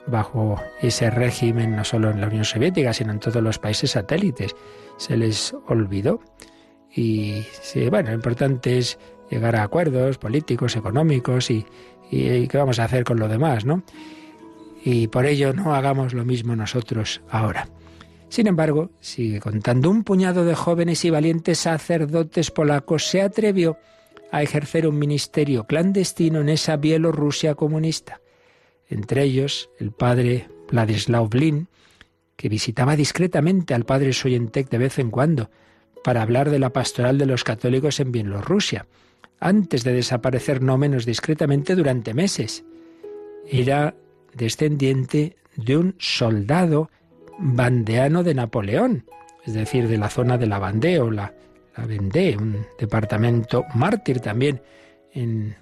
bajo 0.07 0.61
ese 0.81 1.11
régimen, 1.11 1.77
no 1.77 1.85
solo 1.85 2.11
en 2.11 2.21
la 2.21 2.27
Unión 2.27 2.45
Soviética, 2.45 2.93
sino 2.93 3.13
en 3.13 3.21
todos 3.21 3.43
los 3.43 3.59
países 3.59 3.93
satélites. 3.93 4.55
Se 4.97 5.17
les 5.17 5.55
olvidó. 5.67 6.21
Y 6.95 7.45
bueno, 7.91 8.11
lo 8.11 8.15
importante 8.15 8.79
es 8.79 8.99
llegar 9.31 9.57
a 9.57 9.65
acuerdos 9.65 10.19
políticos, 10.19 10.77
económicos 10.77 11.51
y, 11.51 11.67
y, 12.11 12.47
qué 12.49 12.59
vamos 12.59 12.79
a 12.79 12.85
hacer 12.85 13.05
con 13.05 13.19
lo 13.19 13.29
demás, 13.29 13.65
¿no? 13.65 13.83
Y 14.85 15.09
por 15.09 15.27
ello 15.27 15.53
no 15.53 15.75
hagamos 15.75 16.13
lo 16.13 16.25
mismo 16.25 16.55
nosotros 16.55 17.23
ahora. 17.31 17.69
Sin 18.29 18.47
embargo, 18.47 18.91
sigue 19.01 19.41
contando, 19.41 19.91
un 19.91 20.05
puñado 20.05 20.45
de 20.45 20.55
jóvenes 20.55 21.05
y 21.05 21.11
valientes 21.11 21.61
sacerdotes 21.61 22.51
polacos 22.51 23.07
se 23.07 23.23
atrevió 23.23 23.79
a 24.33 24.43
ejercer 24.43 24.89
un 24.89 24.99
ministerio 24.99 25.65
clandestino 25.65 26.41
en 26.41 26.49
esa 26.49 26.77
Bielorrusia 26.77 27.55
comunista. 27.55 28.21
Entre 28.89 29.23
ellos, 29.23 29.71
el 29.79 29.93
padre 29.93 30.49
Vladislav 30.71 31.29
Blin, 31.29 31.69
que 32.37 32.49
visitaba 32.49 32.97
discretamente 32.97 33.75
al 33.75 33.85
padre 33.85 34.13
Soyentek 34.13 34.69
de 34.69 34.79
vez 34.79 34.99
en 34.99 35.11
cuando 35.11 35.51
para 36.03 36.23
hablar 36.23 36.51
de 36.51 36.59
la 36.59 36.71
pastoral 36.71 37.17
de 37.17 37.27
los 37.27 37.45
católicos 37.45 38.01
en 38.01 38.13
Bielorrusia, 38.13 38.87
antes 39.41 39.85
de 39.85 39.93
desaparecer 39.93 40.63
no 40.63 40.79
menos 40.79 41.07
discretamente 41.07 41.75
durante 41.75 42.15
meses. 42.15 42.65
Era 43.47 43.95
descendiente 44.35 45.37
de 45.57 45.77
un 45.77 45.95
soldado 45.99 46.91
bandeano 47.39 48.23
de 48.23 48.35
Napoleón, 48.35 49.05
es 49.45 49.55
decir, 49.55 49.89
de 49.89 49.99
la 49.99 50.09
zona 50.09 50.39
de 50.39 50.47
la 50.47 50.59
Vendée 50.59 51.01
o 51.01 51.11
la 51.11 51.35
la 51.77 51.87
Vendée, 51.87 52.37
un 52.37 52.67
departamento 52.79 53.65
mártir 53.75 54.21
también, 54.21 54.61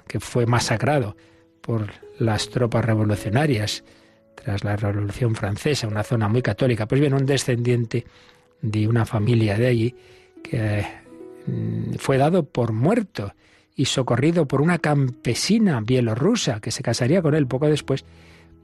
que 0.06 0.20
fue 0.20 0.46
masacrado 0.46 1.16
por 1.60 1.90
las 2.18 2.48
tropas 2.48 2.84
revolucionarias 2.84 3.84
tras 4.34 4.64
la 4.64 4.76
Revolución 4.76 5.34
Francesa, 5.34 5.86
una 5.86 6.02
zona 6.02 6.28
muy 6.28 6.42
católica. 6.42 6.86
Pues 6.86 7.00
bien, 7.00 7.14
un 7.14 7.26
descendiente 7.26 8.06
de 8.60 8.88
una 8.88 9.04
familia 9.04 9.56
de 9.56 9.66
allí 9.66 9.94
que 10.42 10.84
mm, 11.46 11.94
fue 11.98 12.16
dado 12.16 12.44
por 12.44 12.72
muerto 12.72 13.34
y 13.74 13.86
socorrido 13.86 14.46
por 14.46 14.60
una 14.60 14.78
campesina 14.78 15.80
bielorrusa 15.80 16.60
que 16.60 16.70
se 16.70 16.82
casaría 16.82 17.22
con 17.22 17.34
él 17.34 17.46
poco 17.46 17.68
después, 17.68 18.04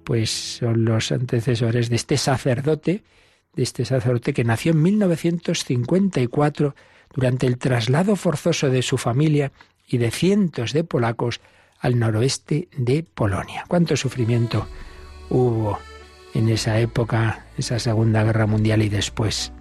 pues 0.04 0.30
son 0.58 0.84
los 0.84 1.12
antecesores 1.12 1.88
de 1.88 1.96
este 1.96 2.16
sacerdote, 2.16 3.02
de 3.54 3.62
este 3.62 3.84
sacerdote 3.84 4.32
que 4.32 4.44
nació 4.44 4.72
en 4.72 4.82
1954 4.82 6.74
durante 7.14 7.46
el 7.46 7.58
traslado 7.58 8.16
forzoso 8.16 8.70
de 8.70 8.82
su 8.82 8.98
familia 8.98 9.52
y 9.86 9.98
de 9.98 10.10
cientos 10.10 10.72
de 10.72 10.84
polacos 10.84 11.40
al 11.80 11.98
noroeste 11.98 12.68
de 12.76 13.02
Polonia. 13.02 13.64
¿Cuánto 13.68 13.96
sufrimiento 13.96 14.66
hubo 15.30 15.78
en 16.34 16.48
esa 16.48 16.78
época, 16.78 17.46
esa 17.56 17.78
Segunda 17.78 18.24
Guerra 18.24 18.46
Mundial 18.46 18.82
y 18.82 18.88
después? 18.88 19.52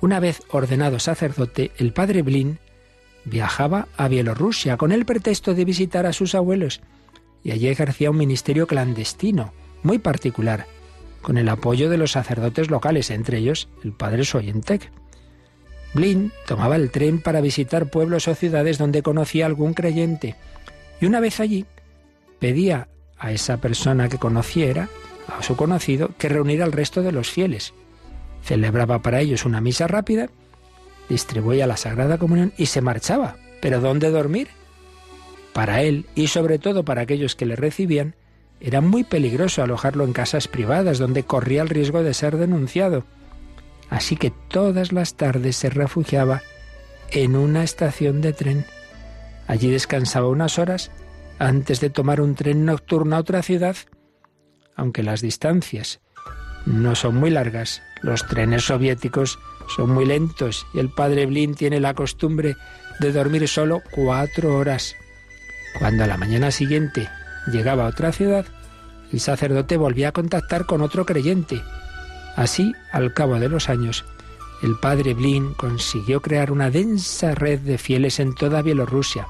Una 0.00 0.20
vez 0.20 0.42
ordenado 0.50 0.98
sacerdote, 0.98 1.72
el 1.78 1.92
padre 1.92 2.22
Blin 2.22 2.58
viajaba 3.26 3.88
a 3.96 4.08
Bielorrusia 4.08 4.78
con 4.78 4.92
el 4.92 5.04
pretexto 5.04 5.54
de 5.54 5.64
visitar 5.64 6.06
a 6.06 6.14
sus 6.14 6.34
abuelos 6.34 6.80
y 7.42 7.50
allí 7.50 7.68
ejercía 7.68 8.10
un 8.10 8.16
ministerio 8.16 8.66
clandestino, 8.66 9.52
muy 9.82 9.98
particular, 9.98 10.66
con 11.22 11.38
el 11.38 11.48
apoyo 11.48 11.90
de 11.90 11.98
los 11.98 12.12
sacerdotes 12.12 12.70
locales, 12.70 13.10
entre 13.10 13.38
ellos 13.38 13.68
el 13.84 13.92
padre 13.92 14.24
Soyentek. 14.24 14.90
Blin 15.94 16.32
tomaba 16.46 16.76
el 16.76 16.90
tren 16.90 17.20
para 17.20 17.40
visitar 17.40 17.90
pueblos 17.90 18.26
o 18.28 18.34
ciudades 18.34 18.78
donde 18.78 19.02
conocía 19.02 19.46
algún 19.46 19.74
creyente. 19.74 20.34
Y 21.00 21.06
una 21.06 21.20
vez 21.20 21.38
allí, 21.38 21.66
pedía 22.38 22.88
a 23.18 23.32
esa 23.32 23.58
persona 23.58 24.08
que 24.08 24.18
conociera, 24.18 24.88
a 25.28 25.42
su 25.42 25.56
conocido, 25.56 26.10
que 26.18 26.28
reuniera 26.28 26.64
al 26.64 26.72
resto 26.72 27.02
de 27.02 27.12
los 27.12 27.30
fieles. 27.30 27.74
Celebraba 28.42 29.02
para 29.02 29.20
ellos 29.20 29.44
una 29.44 29.60
misa 29.60 29.86
rápida, 29.86 30.30
distribuía 31.08 31.66
la 31.66 31.76
Sagrada 31.76 32.18
Comunión 32.18 32.52
y 32.56 32.66
se 32.66 32.80
marchaba. 32.80 33.36
¿Pero 33.60 33.80
dónde 33.80 34.10
dormir? 34.10 34.48
Para 35.52 35.82
él, 35.82 36.06
y 36.14 36.26
sobre 36.28 36.58
todo 36.58 36.84
para 36.84 37.02
aquellos 37.02 37.34
que 37.34 37.46
le 37.46 37.56
recibían, 37.56 38.14
era 38.60 38.80
muy 38.80 39.04
peligroso 39.04 39.62
alojarlo 39.62 40.04
en 40.04 40.12
casas 40.12 40.48
privadas 40.48 40.98
donde 40.98 41.24
corría 41.24 41.62
el 41.62 41.68
riesgo 41.68 42.02
de 42.02 42.14
ser 42.14 42.36
denunciado. 42.36 43.04
Así 43.90 44.16
que 44.16 44.32
todas 44.48 44.92
las 44.92 45.14
tardes 45.14 45.56
se 45.56 45.70
refugiaba 45.70 46.42
en 47.10 47.36
una 47.36 47.62
estación 47.62 48.20
de 48.20 48.32
tren. 48.32 48.66
Allí 49.46 49.70
descansaba 49.70 50.28
unas 50.28 50.58
horas 50.58 50.90
antes 51.38 51.80
de 51.80 51.90
tomar 51.90 52.20
un 52.20 52.34
tren 52.34 52.64
nocturno 52.64 53.16
a 53.16 53.20
otra 53.20 53.42
ciudad. 53.42 53.76
Aunque 54.74 55.02
las 55.02 55.20
distancias 55.20 56.00
no 56.64 56.94
son 56.94 57.16
muy 57.16 57.30
largas, 57.30 57.82
los 58.02 58.26
trenes 58.26 58.64
soviéticos 58.64 59.38
son 59.68 59.90
muy 59.90 60.06
lentos 60.06 60.66
y 60.72 60.78
el 60.78 60.90
padre 60.90 61.26
Blin 61.26 61.54
tiene 61.54 61.80
la 61.80 61.94
costumbre 61.94 62.56
de 63.00 63.12
dormir 63.12 63.46
solo 63.48 63.82
cuatro 63.90 64.56
horas. 64.56 64.94
Cuando 65.78 66.04
a 66.04 66.06
la 66.06 66.16
mañana 66.16 66.50
siguiente 66.50 67.08
llegaba 67.46 67.84
a 67.84 67.88
otra 67.88 68.12
ciudad, 68.12 68.46
el 69.12 69.20
sacerdote 69.20 69.76
volvía 69.76 70.08
a 70.08 70.12
contactar 70.12 70.66
con 70.66 70.80
otro 70.80 71.04
creyente 71.04 71.62
Así, 72.36 72.74
al 72.92 73.14
cabo 73.14 73.40
de 73.40 73.48
los 73.48 73.70
años, 73.70 74.04
el 74.62 74.78
padre 74.78 75.14
Blin 75.14 75.54
consiguió 75.54 76.20
crear 76.20 76.52
una 76.52 76.70
densa 76.70 77.34
red 77.34 77.60
de 77.60 77.78
fieles 77.78 78.20
en 78.20 78.34
toda 78.34 78.62
Bielorrusia. 78.62 79.26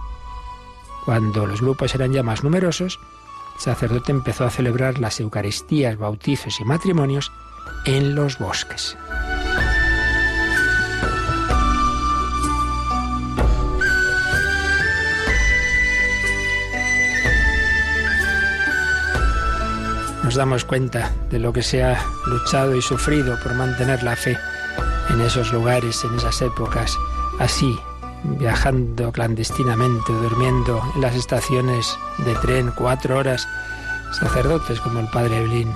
Cuando 1.05 1.47
los 1.47 1.61
grupos 1.61 1.95
eran 1.95 2.13
ya 2.13 2.25
más 2.25 2.43
numerosos, 2.43 2.99
el 3.55 3.61
sacerdote 3.61 4.11
empezó 4.11 4.45
a 4.45 4.51
celebrar 4.51 4.99
las 4.99 5.21
Eucaristías, 5.21 5.97
bautizos 5.97 6.61
y 6.61 6.65
matrimonios 6.65 7.31
en 7.85 8.17
los 8.17 8.41
bosques. 8.41 8.97
Nos 20.27 20.35
damos 20.35 20.65
cuenta 20.65 21.13
de 21.31 21.39
lo 21.39 21.53
que 21.53 21.63
se 21.63 21.85
ha 21.85 22.05
luchado 22.27 22.75
y 22.75 22.83
sufrido 22.83 23.39
por 23.45 23.55
mantener 23.55 24.03
la 24.03 24.17
fe 24.17 24.37
en 25.09 25.21
esos 25.21 25.53
lugares, 25.53 26.03
en 26.03 26.17
esas 26.17 26.43
épocas, 26.43 26.99
así, 27.39 27.79
viajando 28.41 29.13
clandestinamente, 29.13 30.13
durmiendo 30.13 30.83
en 30.97 31.03
las 31.03 31.15
estaciones 31.15 31.97
de 32.25 32.35
tren 32.43 32.73
cuatro 32.77 33.19
horas. 33.19 33.47
Sacerdotes 34.19 34.81
como 34.81 34.99
el 34.99 35.07
padre 35.11 35.37
Evelyn 35.39 35.73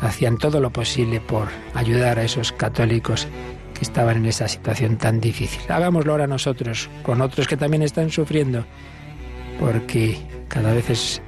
hacían 0.00 0.38
todo 0.38 0.58
lo 0.58 0.70
posible 0.70 1.20
por 1.20 1.48
ayudar 1.74 2.18
a 2.18 2.24
esos 2.24 2.50
católicos 2.52 3.28
que 3.74 3.82
estaban 3.82 4.16
en 4.16 4.24
esa 4.24 4.48
situación 4.48 4.96
tan 4.96 5.20
difícil. 5.20 5.60
Hagámoslo 5.70 6.12
ahora 6.12 6.26
nosotros, 6.26 6.88
con 7.02 7.20
otros 7.20 7.46
que 7.46 7.58
también 7.58 7.82
están 7.82 8.10
sufriendo, 8.10 8.64
porque 9.60 10.16
cada 10.48 10.72
vez 10.72 10.88
es 10.88 11.22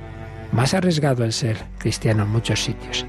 más 0.55 0.73
arriesgado 0.73 1.25
el 1.25 1.33
ser 1.33 1.59
cristiano 1.79 2.23
en 2.23 2.31
muchos 2.31 2.63
sitios. 2.63 3.05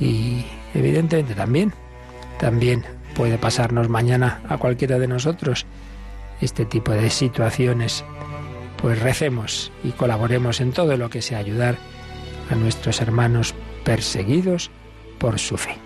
Y 0.00 0.44
evidentemente 0.74 1.34
también, 1.34 1.72
también 2.40 2.84
puede 3.14 3.38
pasarnos 3.38 3.88
mañana 3.88 4.40
a 4.48 4.56
cualquiera 4.56 4.98
de 4.98 5.06
nosotros 5.06 5.66
este 6.40 6.64
tipo 6.64 6.92
de 6.92 7.10
situaciones. 7.10 8.04
Pues 8.80 8.98
recemos 9.00 9.70
y 9.84 9.90
colaboremos 9.90 10.60
en 10.60 10.72
todo 10.72 10.96
lo 10.96 11.10
que 11.10 11.22
sea 11.22 11.38
ayudar 11.38 11.76
a 12.50 12.54
nuestros 12.54 13.00
hermanos 13.00 13.54
perseguidos 13.84 14.70
por 15.18 15.38
su 15.38 15.56
fe. 15.56 15.76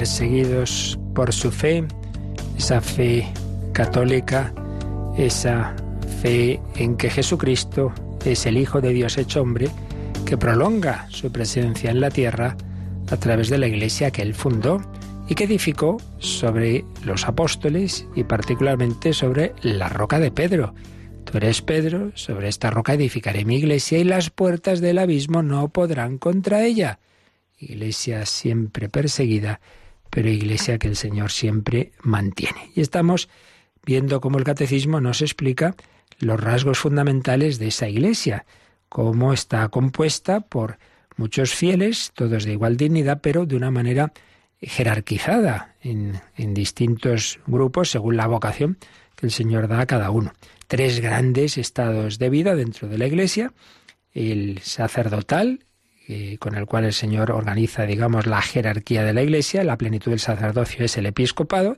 Perseguidos 0.00 0.98
por 1.14 1.30
su 1.30 1.50
fe, 1.50 1.84
esa 2.56 2.80
fe 2.80 3.30
católica, 3.74 4.50
esa 5.18 5.76
fe 6.22 6.58
en 6.76 6.96
que 6.96 7.10
Jesucristo 7.10 7.92
es 8.24 8.46
el 8.46 8.56
Hijo 8.56 8.80
de 8.80 8.94
Dios 8.94 9.18
hecho 9.18 9.42
hombre, 9.42 9.68
que 10.24 10.38
prolonga 10.38 11.06
su 11.10 11.30
presencia 11.30 11.90
en 11.90 12.00
la 12.00 12.08
tierra 12.08 12.56
a 13.10 13.16
través 13.18 13.50
de 13.50 13.58
la 13.58 13.66
iglesia 13.66 14.10
que 14.10 14.22
él 14.22 14.32
fundó 14.32 14.80
y 15.28 15.34
que 15.34 15.44
edificó 15.44 15.98
sobre 16.18 16.82
los 17.04 17.26
apóstoles 17.28 18.06
y 18.16 18.24
particularmente 18.24 19.12
sobre 19.12 19.52
la 19.60 19.90
roca 19.90 20.18
de 20.18 20.30
Pedro. 20.30 20.72
Tú 21.26 21.36
eres 21.36 21.60
Pedro, 21.60 22.12
sobre 22.14 22.48
esta 22.48 22.70
roca 22.70 22.94
edificaré 22.94 23.44
mi 23.44 23.56
iglesia 23.56 23.98
y 23.98 24.04
las 24.04 24.30
puertas 24.30 24.80
del 24.80 24.96
abismo 24.96 25.42
no 25.42 25.68
podrán 25.68 26.16
contra 26.16 26.64
ella. 26.64 27.00
Iglesia 27.58 28.24
siempre 28.24 28.88
perseguida, 28.88 29.60
pero 30.10 30.28
iglesia 30.28 30.78
que 30.78 30.88
el 30.88 30.96
Señor 30.96 31.30
siempre 31.30 31.92
mantiene. 32.02 32.70
Y 32.74 32.80
estamos 32.80 33.28
viendo 33.84 34.20
cómo 34.20 34.38
el 34.38 34.44
catecismo 34.44 35.00
nos 35.00 35.22
explica 35.22 35.74
los 36.18 36.38
rasgos 36.38 36.78
fundamentales 36.78 37.58
de 37.58 37.68
esa 37.68 37.88
iglesia, 37.88 38.44
cómo 38.88 39.32
está 39.32 39.68
compuesta 39.68 40.40
por 40.40 40.78
muchos 41.16 41.54
fieles, 41.54 42.12
todos 42.14 42.44
de 42.44 42.52
igual 42.52 42.76
dignidad, 42.76 43.20
pero 43.22 43.46
de 43.46 43.56
una 43.56 43.70
manera 43.70 44.12
jerarquizada 44.60 45.74
en, 45.80 46.20
en, 46.36 46.52
distintos 46.52 47.40
grupos 47.46 47.90
según 47.90 48.16
la 48.16 48.26
vocación 48.26 48.76
que 49.16 49.26
el 49.26 49.32
Señor 49.32 49.68
da 49.68 49.80
a 49.80 49.86
cada 49.86 50.10
uno. 50.10 50.32
Tres 50.66 51.00
grandes 51.00 51.56
estados 51.56 52.18
de 52.18 52.30
vida 52.30 52.54
dentro 52.54 52.88
de 52.88 52.98
la 52.98 53.06
Iglesia, 53.06 53.52
el 54.12 54.60
sacerdotal, 54.62 55.64
eh, 56.12 56.38
con 56.38 56.56
el 56.56 56.66
cual 56.66 56.86
el 56.86 56.92
Señor 56.92 57.30
organiza, 57.30 57.86
digamos, 57.86 58.26
la 58.26 58.42
jerarquía 58.42 59.04
de 59.04 59.12
la 59.12 59.22
Iglesia, 59.22 59.62
la 59.62 59.78
plenitud 59.78 60.10
del 60.10 60.18
sacerdocio 60.18 60.84
es 60.84 60.96
el 60.96 61.06
episcopado, 61.06 61.76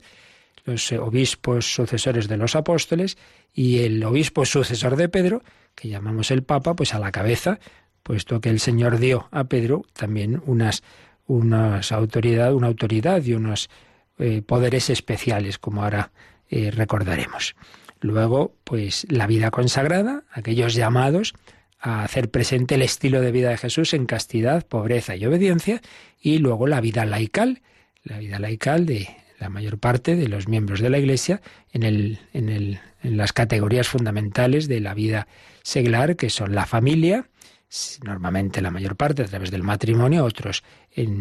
los 0.65 0.91
obispos 0.93 1.71
sucesores 1.71 2.27
de 2.27 2.37
los 2.37 2.55
apóstoles 2.55 3.19
y 3.53 3.83
el 3.83 4.03
obispo 4.03 4.43
sucesor 4.43 4.95
de 4.95 5.07
Pedro, 5.07 5.43
que 5.75 5.87
llamamos 5.87 6.31
el 6.31 6.41
Papa, 6.41 6.75
pues 6.75 6.95
a 6.95 6.99
la 6.99 7.11
cabeza, 7.11 7.59
puesto 8.01 8.41
que 8.41 8.49
el 8.49 8.59
Señor 8.59 8.97
dio 8.97 9.27
a 9.29 9.43
Pedro 9.43 9.85
también 9.93 10.41
unas, 10.47 10.81
unas 11.27 11.91
autoridad, 11.91 12.55
una 12.55 12.65
autoridad 12.65 13.23
y 13.23 13.33
unos 13.33 13.69
eh, 14.17 14.41
poderes 14.41 14.89
especiales, 14.89 15.59
como 15.59 15.83
ahora 15.83 16.11
eh, 16.49 16.71
recordaremos. 16.71 17.55
Luego, 18.01 18.55
pues 18.63 19.05
la 19.11 19.27
vida 19.27 19.51
consagrada, 19.51 20.23
aquellos 20.31 20.73
llamados 20.73 21.35
a 21.83 22.03
hacer 22.05 22.31
presente 22.31 22.75
el 22.75 22.81
estilo 22.81 23.19
de 23.19 23.33
vida 23.33 23.49
de 23.49 23.57
Jesús 23.57 23.93
en 23.93 24.05
castidad, 24.05 24.65
pobreza 24.65 25.17
y 25.17 25.25
obediencia, 25.25 25.81
y 26.19 26.37
luego 26.37 26.65
la 26.65 26.79
vida 26.79 27.05
laical, 27.05 27.61
la 28.03 28.17
vida 28.19 28.39
laical 28.39 28.85
de 28.85 29.09
la 29.37 29.49
mayor 29.49 29.77
parte 29.77 30.15
de 30.15 30.29
los 30.29 30.47
miembros 30.47 30.79
de 30.79 30.89
la 30.89 30.97
Iglesia 30.97 31.41
en, 31.73 31.83
el, 31.83 32.19
en, 32.31 32.47
el, 32.47 32.79
en 33.03 33.17
las 33.17 33.33
categorías 33.33 33.89
fundamentales 33.89 34.69
de 34.69 34.79
la 34.79 34.93
vida 34.93 35.27
seglar, 35.61 36.15
que 36.15 36.29
son 36.29 36.55
la 36.55 36.65
familia, 36.65 37.27
normalmente 38.01 38.61
la 38.61 38.71
mayor 38.71 38.95
parte 38.95 39.23
a 39.23 39.25
través 39.25 39.51
del 39.51 39.63
matrimonio, 39.63 40.23
otros 40.23 40.63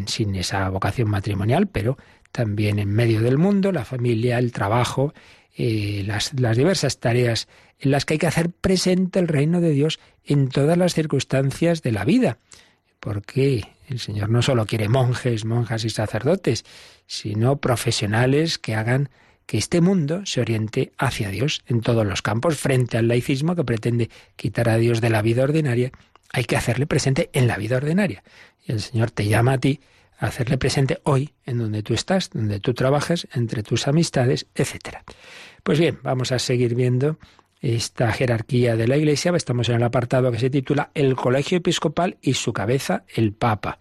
sin 0.07 0.37
esa 0.37 0.69
vocación 0.69 1.11
matrimonial, 1.11 1.67
pero 1.67 1.99
también 2.31 2.79
en 2.79 2.91
medio 2.91 3.21
del 3.21 3.37
mundo, 3.37 3.73
la 3.73 3.85
familia, 3.85 4.39
el 4.39 4.53
trabajo, 4.53 5.13
eh, 5.57 6.03
las, 6.07 6.33
las 6.39 6.57
diversas 6.57 6.99
tareas 6.99 7.49
en 7.79 7.91
las 7.91 8.05
que 8.05 8.15
hay 8.15 8.19
que 8.19 8.27
hacer 8.27 8.51
presente 8.51 9.19
el 9.19 9.29
reino 9.29 9.61
de 9.61 9.71
Dios 9.71 10.01
en 10.25 10.49
todas 10.49 10.79
las 10.79 10.95
circunstancias 10.95 11.83
de 11.83 11.93
la 11.93 12.05
vida. 12.05 12.39
Porque 13.01 13.65
el 13.89 13.99
Señor 13.99 14.31
no 14.31 14.43
solo 14.43 14.67
quiere 14.67 14.89
monjes, 14.89 15.45
monjas 15.45 15.85
y 15.85 15.91
sacerdotes, 15.91 16.65
sino 17.07 17.57
profesionales 17.57 18.59
que 18.59 18.75
hagan 18.75 19.11
que 19.47 19.59
este 19.59 19.81
mundo 19.81 20.25
se 20.25 20.41
oriente 20.41 20.93
hacia 20.99 21.31
Dios 21.31 21.63
en 21.67 21.81
todos 21.81 22.07
los 22.07 22.23
campos, 22.23 22.57
frente 22.57 22.97
al 22.97 23.09
laicismo 23.09 23.57
que 23.57 23.65
pretende 23.65 24.09
quitar 24.37 24.69
a 24.69 24.79
Dios 24.79 25.01
de 25.01 25.11
la 25.11 25.21
vida 25.21 25.43
ordinaria, 25.43 25.93
hay 26.33 26.45
que 26.45 26.57
hacerle 26.57 26.87
presente 26.87 27.29
en 27.33 27.47
la 27.47 27.57
vida 27.57 27.77
ordinaria. 27.77 28.23
Y 28.67 28.73
el 28.73 28.81
Señor 28.81 29.11
te 29.11 29.27
llama 29.27 29.55
a 29.55 29.59
ti 29.59 29.81
a 30.19 30.27
hacerle 30.27 30.57
presente 30.57 31.01
hoy, 31.03 31.35
en 31.45 31.59
donde 31.59 31.83
tú 31.83 31.95
estás, 31.95 32.31
donde 32.31 32.61
tú 32.61 32.75
trabajas, 32.75 33.27
entre 33.35 33.63
tus 33.63 33.89
amistades, 33.89 34.47
etc. 34.55 34.99
Pues 35.63 35.79
bien, 35.79 36.01
vamos 36.03 36.33
a 36.33 36.41
seguir 36.41 36.75
viendo 36.75 37.19
esta 37.61 38.11
jerarquía 38.11 38.75
de 38.75 38.89
la 38.89 38.97
Iglesia. 38.97 39.33
Estamos 39.37 39.69
en 39.69 39.77
el 39.77 39.83
apartado 39.85 40.33
que 40.33 40.41
se 40.41 40.51
titula 40.51 40.91
El 40.93 41.15
Colegio 41.15 41.59
Episcopal 41.59 42.17
y 42.21 42.35
su 42.35 42.53
cabeza, 42.53 43.05
el 43.15 43.33
Papa. 43.33 43.79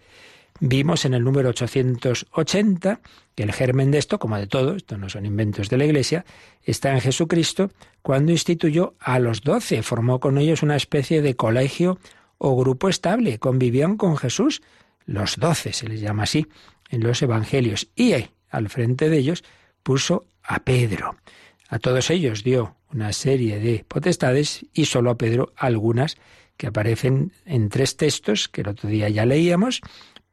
Vimos 0.60 1.06
en 1.06 1.15
el 1.15 1.24
número 1.24 1.50
880 1.50 3.02
que 3.34 3.41
el 3.41 3.52
germen 3.52 3.89
de 3.89 3.98
esto, 3.98 4.20
como 4.20 4.38
de 4.38 4.46
todo, 4.46 4.76
esto 4.76 4.96
no 5.00 5.10
son 5.10 5.26
inventos 5.26 5.70
de 5.70 5.78
la 5.80 5.86
Iglesia, 5.86 6.24
está 6.62 6.94
en 6.94 7.02
Jesucristo 7.02 7.72
cuando 8.04 8.32
instituyó 8.32 8.94
a 9.00 9.17
los 9.17 9.41
doce, 9.41 9.82
formó 9.82 10.20
con 10.20 10.38
ellos 10.38 10.62
una 10.62 10.76
especie 10.76 11.24
de 11.24 11.36
colegio 11.36 11.98
o 12.38 12.56
grupo 12.56 12.89
estable, 12.89 13.39
convivían 13.39 13.98
con 13.98 14.17
Jesús, 14.17 14.62
los 15.08 15.38
doce 15.38 15.74
se 15.74 15.88
les 15.88 16.00
llama 16.00 16.24
así 16.24 16.46
en 16.91 17.02
los 17.02 17.24
Evangelios, 17.24 17.88
y 17.96 18.13
al 18.52 18.70
frente 18.70 19.10
de 19.10 19.17
ellos 19.17 19.44
puso 19.82 20.26
a 20.44 20.60
Pedro. 20.60 21.15
A 21.72 21.80
todos 21.80 22.10
ellos 22.10 22.44
dio 22.44 22.76
una 22.92 23.14
serie 23.14 23.58
de 23.58 23.86
potestades 23.88 24.66
y 24.74 24.86
solo 24.86 25.10
a 25.10 25.18
Pedro 25.18 25.54
algunas 25.56 26.18
que 26.58 26.68
aparecen 26.68 27.32
en 27.46 27.70
tres 27.70 27.96
textos 27.96 28.50
que 28.50 28.60
el 28.60 28.68
otro 28.68 28.90
día 28.90 29.08
ya 29.08 29.26
leíamos, 29.26 29.80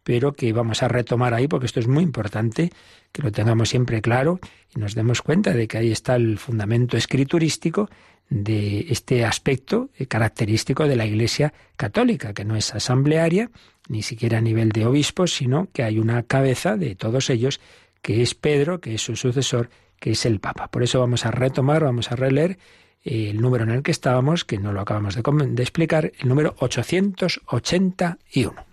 pero 0.02 0.32
que 0.32 0.52
vamos 0.52 0.82
a 0.82 0.88
retomar 0.88 1.34
ahí 1.34 1.46
porque 1.46 1.66
esto 1.66 1.78
es 1.78 1.86
muy 1.86 2.02
importante 2.02 2.72
que 3.12 3.22
lo 3.22 3.30
tengamos 3.30 3.68
siempre 3.68 4.02
claro 4.02 4.40
y 4.74 4.80
nos 4.80 4.96
demos 4.96 5.22
cuenta 5.22 5.52
de 5.52 5.68
que 5.68 5.78
ahí 5.78 5.92
está 5.92 6.16
el 6.16 6.38
fundamento 6.38 6.96
escriturístico 6.96 7.88
de 8.28 8.86
este 8.90 9.24
aspecto 9.24 9.90
característico 10.08 10.88
de 10.88 10.96
la 10.96 11.06
Iglesia 11.06 11.54
católica, 11.76 12.34
que 12.34 12.44
no 12.44 12.56
es 12.56 12.74
asamblearia, 12.74 13.52
ni 13.88 14.02
siquiera 14.02 14.38
a 14.38 14.42
nivel 14.42 14.70
de 14.70 14.86
obispos, 14.86 15.34
sino 15.34 15.68
que 15.72 15.84
hay 15.84 16.00
una 16.00 16.24
cabeza 16.24 16.76
de 16.76 16.96
todos 16.96 17.30
ellos, 17.30 17.60
que 18.02 18.22
es 18.22 18.34
Pedro, 18.34 18.80
que 18.80 18.94
es 18.94 19.02
su 19.02 19.14
sucesor, 19.14 19.70
que 20.00 20.12
es 20.12 20.26
el 20.26 20.40
Papa. 20.40 20.68
Por 20.68 20.82
eso 20.82 21.00
vamos 21.00 21.26
a 21.26 21.30
retomar, 21.30 21.84
vamos 21.84 22.12
a 22.12 22.16
releer 22.16 22.58
eh, 23.04 23.30
el 23.30 23.40
número 23.40 23.64
en 23.64 23.70
el 23.70 23.82
que 23.82 23.90
estábamos, 23.90 24.44
que 24.44 24.58
no 24.58 24.72
lo 24.72 24.80
acabamos 24.80 25.14
de, 25.14 25.22
de 25.22 25.62
explicar, 25.62 26.12
el 26.18 26.28
número 26.28 26.54
881. 26.58 28.66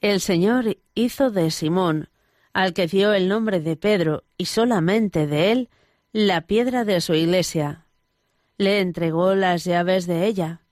El 0.00 0.20
Señor 0.20 0.76
hizo 0.94 1.30
de 1.30 1.50
Simón, 1.50 2.08
al 2.52 2.72
que 2.72 2.86
dio 2.86 3.12
el 3.12 3.28
nombre 3.28 3.60
de 3.60 3.76
Pedro, 3.76 4.24
y 4.36 4.46
solamente 4.46 5.26
de 5.26 5.52
él, 5.52 5.68
la 6.12 6.42
piedra 6.42 6.84
de 6.84 7.00
su 7.00 7.14
iglesia. 7.14 7.84
Le 8.56 8.80
entregó 8.80 9.34
las 9.34 9.64
llaves 9.64 10.06
de 10.06 10.26
ella. 10.26 10.62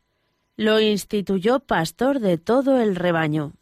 Lo 0.57 0.81
instituyó 0.81 1.61
pastor 1.61 2.21
de 2.21 2.39
todo 2.39 2.81
el 2.81 2.97
rebaño. 2.97 3.53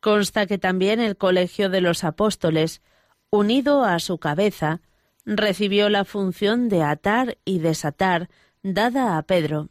Consta 0.00 0.46
que 0.46 0.58
también 0.58 0.98
el 0.98 1.16
colegio 1.16 1.68
de 1.68 1.82
los 1.82 2.04
apóstoles, 2.04 2.80
unido 3.28 3.84
a 3.84 3.98
su 3.98 4.18
cabeza, 4.18 4.80
recibió 5.24 5.88
la 5.88 6.04
función 6.04 6.68
de 6.68 6.82
atar 6.82 7.38
y 7.44 7.58
desatar 7.58 8.28
dada 8.62 9.16
a 9.16 9.22
Pedro. 9.22 9.68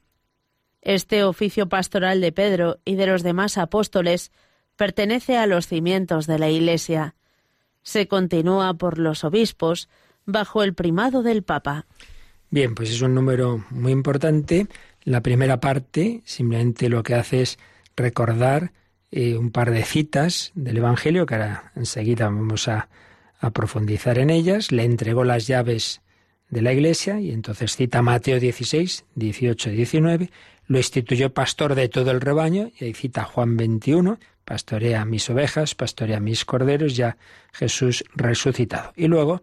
Este 0.81 1.23
oficio 1.23 1.67
pastoral 1.67 2.21
de 2.21 2.31
Pedro 2.31 2.79
y 2.85 2.95
de 2.95 3.07
los 3.07 3.23
demás 3.23 3.57
apóstoles 3.57 4.31
pertenece 4.75 5.38
a 5.38 5.45
los 5.45 5.67
cimientos 5.67 6.25
de 6.25 6.39
la 6.39 6.49
Iglesia. 6.49 7.15
Se 7.81 8.07
continúa 8.07 8.73
por 8.75 8.97
los 8.97 9.23
obispos 9.23 9.89
bajo 10.25 10.63
el 10.63 10.73
primado 10.73 11.21
del 11.23 11.43
Papa. 11.43 11.85
Bien, 12.49 12.73
pues 12.75 12.89
es 12.89 13.01
un 13.01 13.13
número 13.13 13.65
muy 13.69 13.91
importante. 13.91 14.67
La 15.03 15.21
primera 15.21 15.59
parte 15.59 16.21
simplemente 16.25 16.89
lo 16.89 17.03
que 17.03 17.15
hace 17.15 17.41
es 17.41 17.59
recordar 17.95 18.71
eh, 19.12 19.38
un 19.38 19.51
par 19.51 19.71
de 19.71 19.83
citas 19.83 20.51
del 20.55 20.77
Evangelio, 20.77 21.25
que 21.25 21.35
ahora 21.35 21.71
enseguida 21.75 22.25
vamos 22.25 22.67
a, 22.67 22.89
a 23.39 23.52
profundizar 23.52 24.19
en 24.19 24.30
ellas. 24.30 24.71
Le 24.71 24.84
entregó 24.84 25.23
las 25.23 25.47
llaves 25.47 26.02
de 26.49 26.62
la 26.62 26.73
iglesia 26.73 27.19
y 27.19 27.32
entonces 27.32 27.75
cita 27.75 28.02
Mateo 28.02 28.39
16, 28.39 29.06
18 29.15 29.69
y 29.71 29.75
19. 29.75 30.30
Lo 30.67 30.78
instituyó 30.78 31.34
pastor 31.34 31.75
de 31.75 31.89
todo 31.89 32.12
el 32.12 32.21
rebaño 32.21 32.71
y 32.80 32.86
ahí 32.86 32.93
cita 32.93 33.23
Juan 33.23 33.58
21, 33.58 34.19
pastorea 34.45 35.06
mis 35.06 35.30
ovejas, 35.30 35.73
pastorea 35.73 36.19
mis 36.19 36.45
corderos, 36.45 36.95
ya 36.95 37.17
Jesús 37.54 38.04
resucitado. 38.13 38.93
Y 38.95 39.08
luego 39.08 39.41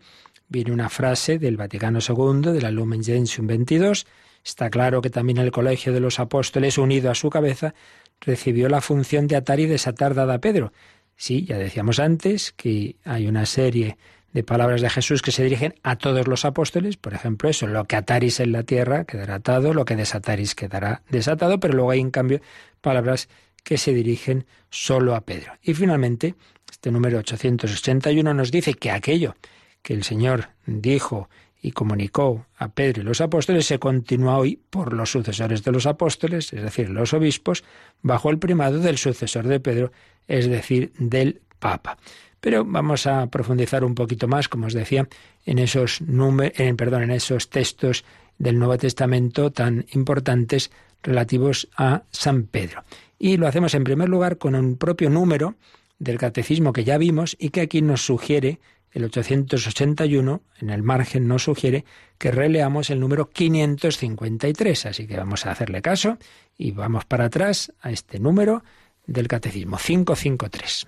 viene 0.49 0.73
una 0.73 0.89
frase 0.89 1.39
del 1.39 1.57
Vaticano 1.57 1.99
II, 1.99 2.53
de 2.53 2.61
la 2.61 2.71
Lumen 2.71 3.03
Gentium 3.03 3.47
22, 3.47 4.07
Está 4.47 4.71
claro 4.71 5.03
que 5.03 5.11
también 5.11 5.39
el 5.39 5.51
colegio 5.51 5.93
de 5.93 5.99
los 5.99 6.21
apóstoles, 6.21 6.79
unido 6.79 7.11
a 7.11 7.17
su 7.17 7.31
cabeza, 7.31 7.75
recibió 8.21 8.69
la 8.69 8.81
función 8.81 9.27
de 9.27 9.35
atar 9.35 9.59
y 9.59 9.67
desatar 9.67 10.15
dada 10.15 10.35
a 10.35 10.39
Pedro. 10.39 10.73
Sí, 11.17 11.45
ya 11.45 11.59
decíamos 11.59 11.99
antes 11.99 12.53
que 12.53 12.97
hay 13.05 13.27
una 13.27 13.47
serie 13.47 13.97
de 14.33 14.43
palabras 14.43 14.83
de 14.83 14.91
Jesús 14.91 15.23
que 15.23 15.33
se 15.33 15.43
dirigen 15.43 15.75
a 15.83 15.97
todos 15.97 16.29
los 16.29 16.45
apóstoles, 16.45 16.99
por 16.99 17.15
ejemplo 17.15 17.49
eso, 17.49 17.67
lo 17.67 17.87
que 17.87 17.97
ataris 17.97 18.39
en 18.41 18.53
la 18.53 18.65
tierra 18.65 19.05
quedará 19.05 19.37
atado, 19.37 19.73
lo 19.73 19.87
que 19.87 19.97
desataris 19.97 20.55
quedará 20.55 21.03
desatado, 21.09 21.59
pero 21.59 21.73
luego 21.73 21.91
hay 21.91 22.01
en 22.01 22.11
cambio 22.11 22.43
palabras 22.83 23.29
que 23.65 23.79
se 23.79 23.95
dirigen 23.95 24.47
solo 24.69 25.15
a 25.15 25.23
Pedro. 25.23 25.53
Y 25.63 25.73
finalmente 25.73 26.35
Este 26.71 26.91
número 26.91 27.19
881 27.19 28.35
nos 28.35 28.51
dice 28.51 28.75
que 28.75 28.91
aquello 28.91 29.37
que 29.83 29.95
el 29.95 30.05
Señor 30.05 30.51
dijo 30.67 31.31
y 31.67 31.73
comunicó 31.73 32.47
a 32.59 32.69
Pedro 32.69 33.03
y 33.03 33.05
los 33.05 33.21
apóstoles 33.21 33.67
se 33.67 33.81
continúa 33.81 34.39
hoy 34.39 34.61
por 34.71 34.93
los 34.93 35.11
sucesores 35.11 35.65
de 35.65 35.73
los 35.73 35.87
apóstoles, 35.87 36.53
es 36.53 36.63
decir, 36.63 36.91
los 36.91 37.13
obispos, 37.13 37.65
bajo 38.03 38.31
el 38.31 38.39
primado 38.39 38.79
del 38.79 38.99
sucesor 38.99 39.49
de 39.49 39.59
Pedro, 39.59 39.91
es 40.29 40.49
decir, 40.49 40.93
del 40.97 41.41
Papa. 41.59 41.99
Pero 42.41 42.65
vamos 42.65 43.09
a 43.09 43.27
profundizar 43.27 43.83
un 43.83 43.97
poquito 43.97 44.29
más, 44.29 44.49
como 44.49 44.69
os 44.69 44.75
decía, 44.75 45.09
en 45.45 45.59
esos, 45.59 46.01
en, 46.01 46.77
perdón, 46.77 47.03
en 47.03 47.11
esos 47.11 47.51
textos 47.51 48.05
del 48.39 48.61
Nuevo 48.61 48.79
Testamento 48.79 49.51
tan 49.51 49.87
importantes 49.91 50.71
relativos 51.03 51.69
a 51.77 52.05
San 52.13 52.45
Pedro. 52.45 52.85
Y 53.19 53.39
lo 53.39 53.49
hacemos 53.49 53.75
en 53.75 53.83
primer 53.83 54.09
lugar 54.09 54.39
con 54.39 54.55
un 54.55 54.77
propio 54.77 55.11
número 55.11 55.57
del 55.99 56.19
catecismo 56.19 56.73
que 56.73 56.85
ya 56.85 56.97
vimos 56.97 57.37
y 57.41 57.49
que 57.49 57.63
aquí 57.63 57.83
nos 57.83 58.07
sugiere 58.07 58.61
el 58.97 59.05
881, 59.05 60.41
en 60.59 60.71
el 60.71 60.83
margen 60.83 61.29
nos 61.29 61.45
sugiere 61.45 61.85
que 62.17 62.31
releamos 62.31 62.89
el 62.89 62.99
número 62.99 63.29
553. 63.29 64.87
Así 64.87 65.07
que 65.07 65.19
vamos 65.19 65.45
a 65.45 65.51
hacerle 65.51 65.83
caso 65.83 66.17
y 66.57 66.71
vamos 66.71 67.05
para 67.05 67.27
atrás 67.27 67.75
a 67.83 67.91
este 67.91 68.19
número 68.19 68.65
del 69.07 69.29
catecismo 69.29 69.77
553. 69.77 70.87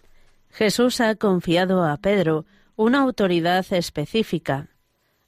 Jesús 0.49 1.03
ha 1.03 1.16
confiado 1.16 1.85
a 1.85 1.99
Pedro 1.99 2.47
una 2.77 3.03
autoridad 3.03 3.66
específica. 3.75 4.71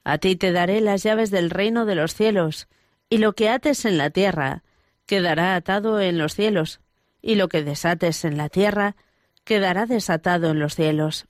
A 0.02 0.16
ti 0.16 0.36
te 0.36 0.50
daré 0.50 0.80
las 0.80 1.02
llaves 1.02 1.30
del 1.30 1.50
reino 1.50 1.84
de 1.84 1.96
los 1.96 2.14
cielos, 2.14 2.66
y 3.10 3.18
lo 3.18 3.34
que 3.34 3.50
ates 3.50 3.84
en 3.84 3.98
la 3.98 4.08
tierra 4.08 4.62
quedará 5.04 5.54
atado 5.54 6.00
en 6.00 6.16
los 6.16 6.34
cielos, 6.34 6.80
y 7.20 7.34
lo 7.34 7.50
que 7.50 7.62
desates 7.62 8.24
en 8.24 8.38
la 8.38 8.48
tierra 8.48 8.96
quedará 9.44 9.84
desatado 9.84 10.52
en 10.52 10.60
los 10.60 10.74
cielos. 10.74 11.26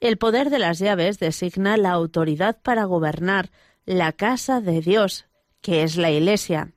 El 0.00 0.18
poder 0.18 0.50
de 0.50 0.58
las 0.58 0.78
llaves 0.78 1.18
designa 1.18 1.76
la 1.76 1.90
autoridad 1.90 2.60
para 2.62 2.84
gobernar 2.84 3.50
la 3.84 4.12
casa 4.12 4.60
de 4.60 4.80
Dios, 4.80 5.26
que 5.62 5.82
es 5.82 5.96
la 5.96 6.10
Iglesia. 6.10 6.72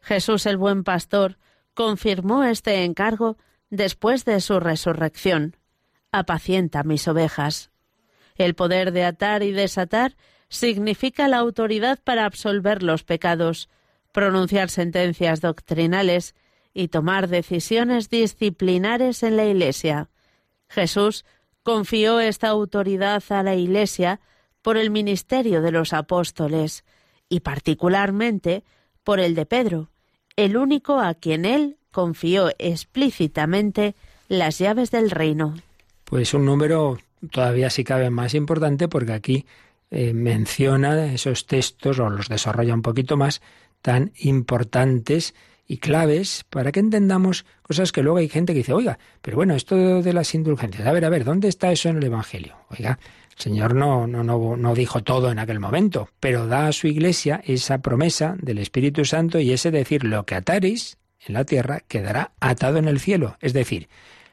Jesús 0.00 0.46
el 0.46 0.56
buen 0.56 0.82
pastor 0.82 1.38
confirmó 1.74 2.42
este 2.44 2.84
encargo 2.84 3.36
después 3.70 4.24
de 4.24 4.40
su 4.40 4.58
resurrección. 4.58 5.56
Apacienta 6.10 6.82
mis 6.82 7.06
ovejas. 7.06 7.70
El 8.34 8.54
poder 8.54 8.92
de 8.92 9.04
atar 9.04 9.42
y 9.42 9.52
desatar 9.52 10.16
significa 10.48 11.28
la 11.28 11.38
autoridad 11.38 12.00
para 12.02 12.24
absolver 12.26 12.82
los 12.82 13.04
pecados, 13.04 13.70
pronunciar 14.12 14.68
sentencias 14.68 15.40
doctrinales 15.40 16.34
y 16.74 16.88
tomar 16.88 17.28
decisiones 17.28 18.10
disciplinares 18.10 19.22
en 19.22 19.36
la 19.36 19.44
Iglesia. 19.44 20.10
Jesús 20.68 21.24
confió 21.62 22.20
esta 22.20 22.48
autoridad 22.48 23.22
a 23.30 23.42
la 23.42 23.54
Iglesia 23.54 24.20
por 24.62 24.76
el 24.76 24.90
ministerio 24.90 25.62
de 25.62 25.72
los 25.72 25.92
apóstoles 25.92 26.84
y 27.28 27.40
particularmente 27.40 28.64
por 29.04 29.20
el 29.20 29.34
de 29.34 29.46
Pedro, 29.46 29.90
el 30.36 30.56
único 30.56 31.00
a 31.00 31.14
quien 31.14 31.44
él 31.44 31.76
confió 31.90 32.50
explícitamente 32.58 33.94
las 34.28 34.58
llaves 34.58 34.90
del 34.90 35.10
reino. 35.10 35.54
Pues 36.04 36.34
un 36.34 36.44
número 36.44 36.98
todavía 37.30 37.70
sí 37.70 37.84
cabe 37.84 38.10
más 38.10 38.34
importante 38.34 38.88
porque 38.88 39.12
aquí 39.12 39.46
eh, 39.90 40.14
menciona 40.14 41.12
esos 41.12 41.46
textos 41.46 41.98
o 41.98 42.08
los 42.08 42.28
desarrolla 42.28 42.74
un 42.74 42.82
poquito 42.82 43.16
más 43.16 43.42
tan 43.82 44.12
importantes 44.16 45.34
y 45.66 45.78
claves 45.78 46.44
para 46.50 46.72
que 46.72 46.80
entendamos 46.80 47.46
cosas 47.62 47.92
que 47.92 48.02
luego 48.02 48.18
hay 48.18 48.28
gente 48.28 48.52
que 48.52 48.58
dice, 48.58 48.72
oiga, 48.72 48.98
pero 49.20 49.36
bueno, 49.36 49.54
esto 49.54 50.02
de 50.02 50.12
las 50.12 50.34
indulgencias, 50.34 50.86
a 50.86 50.92
ver, 50.92 51.04
a 51.04 51.08
ver, 51.08 51.24
¿dónde 51.24 51.48
está 51.48 51.72
eso 51.72 51.88
en 51.88 51.96
el 51.96 52.04
Evangelio? 52.04 52.56
Oiga, 52.70 52.98
el 53.30 53.38
Señor 53.38 53.74
no, 53.74 54.06
no, 54.06 54.22
no, 54.22 54.56
no 54.56 54.74
dijo 54.74 55.02
todo 55.02 55.30
en 55.30 55.38
aquel 55.38 55.60
momento, 55.60 56.08
pero 56.20 56.46
da 56.46 56.66
a 56.66 56.72
su 56.72 56.88
iglesia 56.88 57.40
esa 57.44 57.78
promesa 57.78 58.36
del 58.40 58.58
Espíritu 58.58 59.04
Santo 59.04 59.40
y 59.40 59.52
ese 59.52 59.70
decir, 59.70 60.04
lo 60.04 60.26
que 60.26 60.34
ataréis 60.34 60.98
en 61.26 61.34
la 61.34 61.44
tierra 61.44 61.80
quedará 61.86 62.32
atado 62.40 62.78
en 62.78 62.88
el 62.88 63.00
cielo. 63.00 63.36
Es 63.40 63.52
decir, 63.52 63.88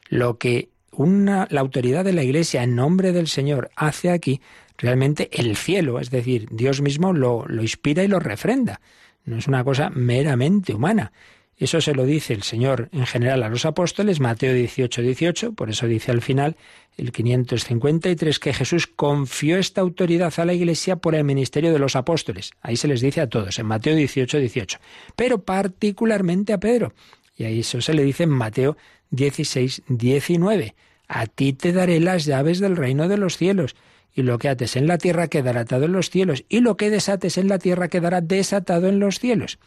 lo 0.09 0.37
que 0.37 0.69
una, 0.91 1.47
la 1.49 1.61
autoridad 1.61 2.03
de 2.03 2.13
la 2.13 2.23
iglesia 2.23 2.63
en 2.63 2.75
nombre 2.75 3.11
del 3.11 3.27
Señor 3.27 3.69
hace 3.75 4.09
aquí, 4.09 4.41
realmente 4.77 5.29
el 5.31 5.55
cielo, 5.55 5.99
es 5.99 6.09
decir, 6.09 6.47
Dios 6.51 6.81
mismo 6.81 7.13
lo, 7.13 7.45
lo 7.47 7.61
inspira 7.61 8.03
y 8.03 8.07
lo 8.07 8.19
refrenda. 8.19 8.81
No 9.25 9.37
es 9.37 9.47
una 9.47 9.63
cosa 9.63 9.89
meramente 9.89 10.73
humana. 10.73 11.11
Eso 11.59 11.81
se 11.81 11.93
lo 11.93 12.05
dice 12.05 12.33
el 12.33 12.43
Señor 12.43 12.87
en 12.93 13.05
general 13.05 13.43
a 13.43 13.49
los 13.49 13.65
apóstoles, 13.65 14.21
Mateo 14.21 14.53
18, 14.53 15.01
18, 15.01 15.53
por 15.53 15.69
eso 15.69 15.87
dice 15.87 16.11
al 16.11 16.21
final 16.21 16.55
el 16.95 17.11
553 17.11 18.39
que 18.39 18.53
Jesús 18.53 18.87
confió 18.87 19.57
esta 19.57 19.81
autoridad 19.81 20.33
a 20.37 20.45
la 20.45 20.53
Iglesia 20.53 20.95
por 20.95 21.15
el 21.15 21.25
ministerio 21.25 21.73
de 21.73 21.79
los 21.79 21.97
apóstoles. 21.97 22.51
Ahí 22.61 22.77
se 22.77 22.87
les 22.87 23.01
dice 23.01 23.19
a 23.19 23.27
todos, 23.27 23.59
en 23.59 23.65
Mateo 23.65 23.93
18, 23.93 24.39
18, 24.39 24.79
pero 25.17 25.43
particularmente 25.43 26.53
a 26.53 26.61
Pedro. 26.61 26.93
Y 27.35 27.43
ahí 27.43 27.59
eso 27.59 27.81
se 27.81 27.93
le 27.93 28.03
dice 28.03 28.23
en 28.23 28.29
Mateo 28.29 28.77
16, 29.11 29.83
19. 29.89 30.75
A 31.09 31.25
ti 31.25 31.51
te 31.51 31.73
daré 31.73 31.99
las 31.99 32.23
llaves 32.23 32.59
del 32.59 32.77
reino 32.77 33.09
de 33.09 33.17
los 33.17 33.35
cielos 33.35 33.75
y 34.13 34.23
lo 34.23 34.37
que 34.37 34.49
ates 34.49 34.75
en 34.75 34.87
la 34.87 34.97
tierra 34.97 35.27
quedará 35.27 35.61
atado 35.61 35.85
en 35.85 35.93
los 35.93 36.09
cielos, 36.09 36.43
y 36.49 36.59
lo 36.61 36.77
que 36.77 36.89
desates 36.89 37.37
en 37.37 37.47
la 37.47 37.59
tierra 37.59 37.87
quedará 37.87 38.21
desatado 38.21 38.87
en 38.87 38.99
los 38.99 39.19
cielos. 39.19 39.59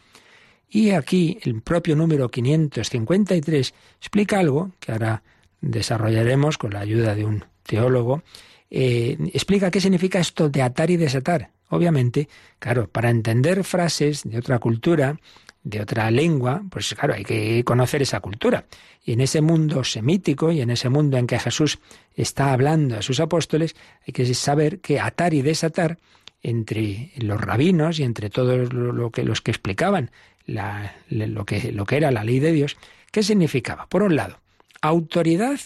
Y 0.69 0.91
aquí 0.91 1.37
el 1.43 1.61
propio 1.61 1.95
número 1.95 2.29
553 2.29 3.73
explica 3.99 4.39
algo 4.39 4.71
que 4.79 4.91
ahora 4.91 5.21
desarrollaremos 5.61 6.57
con 6.57 6.73
la 6.73 6.79
ayuda 6.79 7.15
de 7.15 7.25
un 7.25 7.45
teólogo. 7.63 8.23
Eh, 8.71 9.17
explica 9.33 9.69
qué 9.69 9.79
significa 9.79 10.19
esto 10.19 10.49
de 10.49 10.61
atar 10.61 10.89
y 10.89 10.97
desatar. 10.97 11.51
Obviamente, 11.69 12.27
claro, 12.59 12.87
para 12.87 13.09
entender 13.09 13.63
frases 13.63 14.23
de 14.23 14.37
otra 14.37 14.59
cultura, 14.59 15.19
de 15.63 15.81
otra 15.81 16.11
lengua, 16.11 16.61
pues 16.69 16.93
claro, 16.93 17.13
hay 17.13 17.23
que 17.23 17.63
conocer 17.63 18.01
esa 18.01 18.19
cultura. 18.19 18.65
Y 19.03 19.13
en 19.13 19.21
ese 19.21 19.41
mundo 19.41 19.83
semítico 19.83 20.51
y 20.51 20.61
en 20.61 20.69
ese 20.69 20.89
mundo 20.89 21.17
en 21.17 21.27
que 21.27 21.39
Jesús 21.39 21.79
está 22.15 22.53
hablando 22.53 22.97
a 22.97 23.01
sus 23.01 23.19
apóstoles, 23.19 23.75
hay 24.05 24.13
que 24.13 24.33
saber 24.33 24.79
que 24.79 24.99
atar 24.99 25.33
y 25.33 25.41
desatar 25.41 25.97
entre 26.41 27.11
los 27.17 27.39
rabinos 27.39 27.99
y 27.99 28.03
entre 28.03 28.29
todos 28.29 28.73
los 28.73 29.41
que 29.41 29.51
explicaban 29.51 30.11
lo, 30.45 31.45
que, 31.45 31.71
lo 31.71 31.85
que 31.85 31.97
era 31.97 32.11
la 32.11 32.25
ley 32.25 32.39
de 32.39 32.51
Dios, 32.51 32.75
¿qué 33.11 33.23
significaba? 33.23 33.87
Por 33.87 34.03
un 34.03 34.17
lado, 34.17 34.39
autoridad 34.81 35.59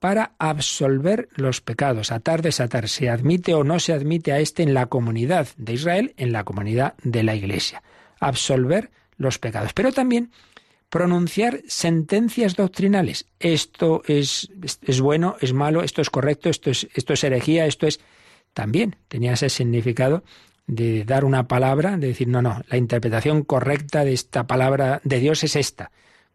para 0.00 0.32
absolver 0.38 1.28
los 1.34 1.60
pecados, 1.60 2.12
atar, 2.12 2.42
desatar, 2.42 2.88
se 2.88 3.08
admite 3.08 3.54
o 3.54 3.64
no 3.64 3.80
se 3.80 3.92
admite 3.92 4.32
a 4.32 4.38
este 4.38 4.62
en 4.62 4.74
la 4.74 4.86
comunidad 4.86 5.48
de 5.56 5.72
Israel, 5.74 6.14
en 6.16 6.32
la 6.32 6.44
comunidad 6.44 6.94
de 7.02 7.22
la 7.22 7.34
Iglesia. 7.34 7.82
Absolver 8.20 8.90
los 9.18 9.38
pecados. 9.38 9.72
Pero 9.74 9.92
también 9.92 10.30
pronunciar 10.88 11.60
sentencias 11.66 12.56
doctrinales. 12.56 13.26
Esto 13.38 14.02
es, 14.06 14.50
es, 14.82 15.00
bueno, 15.00 15.36
es 15.40 15.52
malo, 15.52 15.82
esto 15.82 16.00
es 16.00 16.10
correcto, 16.10 16.48
esto 16.48 16.70
es, 16.70 16.88
esto 16.94 17.12
es 17.12 17.24
herejía, 17.24 17.66
esto 17.66 17.86
es... 17.86 18.00
También 18.54 18.96
tenía 19.08 19.34
ese 19.34 19.50
significado 19.50 20.24
de 20.66 21.04
dar 21.04 21.24
una 21.24 21.46
palabra, 21.46 21.96
de 21.96 22.08
decir, 22.08 22.28
no, 22.28 22.42
no, 22.42 22.62
la 22.68 22.76
interpretación 22.76 23.42
correcta 23.42 24.04
de 24.04 24.14
esta 24.14 24.46
palabra 24.46 25.00
de 25.04 25.20
Dios 25.20 25.44
es 25.44 25.56
esta. 25.56 25.92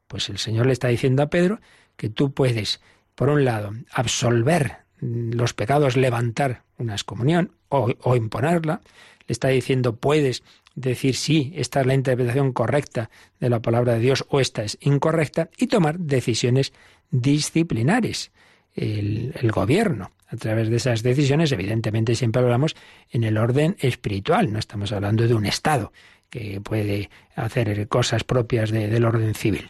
Pues 0.07 0.29
el 0.29 0.37
Señor 0.37 0.67
le 0.67 0.73
está 0.73 0.87
diciendo 0.87 1.23
a 1.23 1.29
Pedro 1.29 1.59
que 1.97 2.09
tú 2.09 2.33
puedes, 2.33 2.81
por 3.15 3.29
un 3.29 3.45
lado, 3.45 3.73
absolver 3.91 4.77
los 4.99 5.53
pecados, 5.53 5.97
levantar 5.97 6.63
una 6.77 6.93
excomunión 6.93 7.51
o, 7.69 7.91
o 8.01 8.15
imponerla. 8.15 8.81
Le 9.27 9.33
está 9.33 9.49
diciendo, 9.49 9.95
puedes 9.95 10.43
decir 10.75 11.15
sí, 11.15 11.53
esta 11.55 11.81
es 11.81 11.87
la 11.87 11.93
interpretación 11.93 12.51
correcta 12.51 13.09
de 13.39 13.49
la 13.49 13.61
palabra 13.61 13.93
de 13.93 13.99
Dios 13.99 14.25
o 14.29 14.39
esta 14.39 14.63
es 14.63 14.77
incorrecta 14.81 15.49
y 15.57 15.67
tomar 15.67 15.99
decisiones 15.99 16.73
disciplinares. 17.11 18.31
El, 18.75 19.35
el, 19.39 19.51
gobierno, 19.51 20.11
a 20.27 20.35
través 20.35 20.69
de 20.69 20.77
esas 20.77 21.03
decisiones, 21.03 21.51
evidentemente 21.51 22.15
siempre 22.15 22.41
hablamos 22.41 22.75
en 23.11 23.23
el 23.23 23.37
orden 23.37 23.75
espiritual, 23.79 24.51
no 24.51 24.57
estamos 24.57 24.91
hablando 24.91 25.27
de 25.27 25.35
un 25.35 25.45
Estado 25.45 25.93
que 26.33 26.59
puede 26.59 27.11
hacer 27.35 27.87
cosas 27.87 28.23
propias 28.23 28.71
del 28.71 29.05
orden 29.05 29.35
civil. 29.35 29.69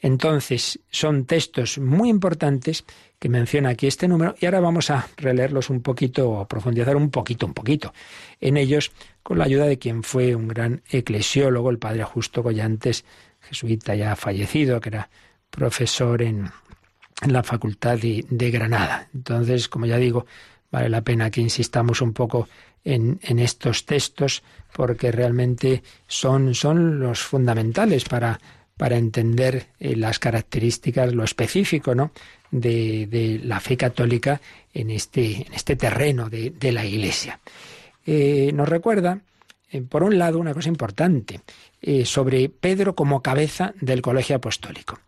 Entonces, 0.00 0.80
son 0.90 1.26
textos 1.26 1.78
muy 1.78 2.08
importantes 2.08 2.84
que 3.18 3.28
menciona 3.28 3.70
aquí 3.70 3.86
este 3.86 4.08
número 4.08 4.34
y 4.40 4.46
ahora 4.46 4.60
vamos 4.60 4.90
a 4.90 5.06
releerlos 5.18 5.68
un 5.68 5.82
poquito, 5.82 6.40
a 6.40 6.48
profundizar 6.48 6.96
un 6.96 7.10
poquito, 7.10 7.46
un 7.46 7.52
poquito 7.52 7.92
en 8.40 8.56
ellos 8.56 8.92
con 9.22 9.38
la 9.38 9.44
ayuda 9.44 9.66
de 9.66 9.78
quien 9.78 10.02
fue 10.02 10.34
un 10.34 10.48
gran 10.48 10.82
eclesiólogo, 10.90 11.68
el 11.68 11.78
padre 11.78 12.04
Justo 12.04 12.42
Collantes, 12.42 13.04
jesuita 13.40 13.94
ya 13.94 14.16
fallecido, 14.16 14.80
que 14.80 14.88
era 14.88 15.10
profesor 15.50 16.22
en, 16.22 16.50
la 17.26 17.42
Facultad 17.42 17.98
de, 17.98 18.24
de, 18.30 18.50
Granada. 18.50 19.06
Entonces, 19.12 19.68
como 19.68 19.84
ya 19.84 19.98
digo, 19.98 20.24
vale 20.70 20.88
la 20.88 21.02
pena 21.02 21.30
que 21.30 21.42
insistamos 21.42 22.00
un 22.00 22.14
poco 22.14 22.48
en, 22.82 23.20
en 23.22 23.38
estos 23.38 23.84
textos 23.84 24.42
porque 24.72 25.12
realmente 25.12 25.82
son, 26.06 26.54
son 26.54 26.98
los 26.98 27.20
fundamentales 27.20 28.04
para 28.04 28.40
para 28.80 28.96
entender 28.96 29.66
eh, 29.78 29.94
las 29.94 30.18
características, 30.18 31.12
lo 31.12 31.22
específico 31.22 31.94
¿no? 31.94 32.12
de, 32.50 33.38
la 33.44 33.60
fe 33.60 33.76
católica 33.76 34.40
en 34.72 34.90
este, 34.90 35.46
este 35.54 35.76
terreno 35.76 36.30
de, 36.30 36.72
la 36.72 36.86
Iglesia. 36.86 37.40
Eh, 38.06 38.52
nos 38.54 38.66
recuerda, 38.66 39.20
eh, 39.70 39.82
por 39.82 40.02
un 40.02 40.18
lado, 40.18 40.38
una 40.38 40.54
cosa 40.54 40.70
importante 40.70 41.42
sobre 42.04 42.48
Pedro 42.48 42.94
como 42.94 43.20
cabeza 43.20 43.74
del 43.82 44.00
colegio 44.00 44.36
apostólico, 44.36 44.98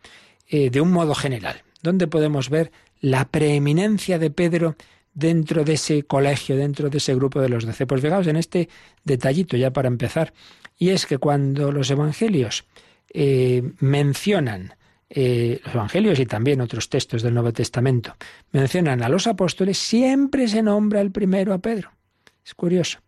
de 0.51 0.81
un 0.81 0.91
modo 0.91 1.15
general, 1.15 1.63
donde 1.83 2.09
podemos 2.09 2.51
ver 2.51 2.73
la 3.01 3.27
preeminencia 3.27 4.19
de 4.19 4.31
Pedro 4.31 4.77
dentro 5.15 5.65
de 5.65 5.75
ese 5.75 6.03
colegio, 6.03 6.57
dentro 6.57 6.91
de 6.91 6.99
ese 6.99 7.15
grupo 7.15 7.41
de 7.41 7.49
los 7.49 7.65
doce. 7.65 7.87
Pues 7.87 8.03
fijaos 8.03 8.27
en 8.27 8.37
este 8.37 8.69
detallito 9.05 9.57
ya 9.57 9.71
para 9.71 9.89
empezar, 9.89 10.35
y 10.79 10.91
es 10.91 11.07
que 11.07 11.17
cuando 11.17 11.73
los 11.73 11.91
evangelios 11.91 12.65
eh, 13.13 13.63
mencionan, 13.81 14.75
eh, 15.11 15.61
los 15.65 15.75
evangelios 15.75 16.19
y 16.19 16.27
también 16.27 16.61
otros 16.61 16.89
textos 16.89 17.23
del 17.23 17.35
Nuevo 17.35 17.53
Testamento, 17.53 18.17
mencionan 18.51 19.03
a 19.03 19.09
los 19.09 19.27
apóstoles, 19.27 19.79
siempre 19.79 20.49
se 20.49 20.63
nombra 20.63 21.01
el 21.01 21.11
primero 21.11 21.53
a 21.53 21.59
Pedro. 21.59 21.93
Es 22.45 22.55
curioso. 22.55 23.01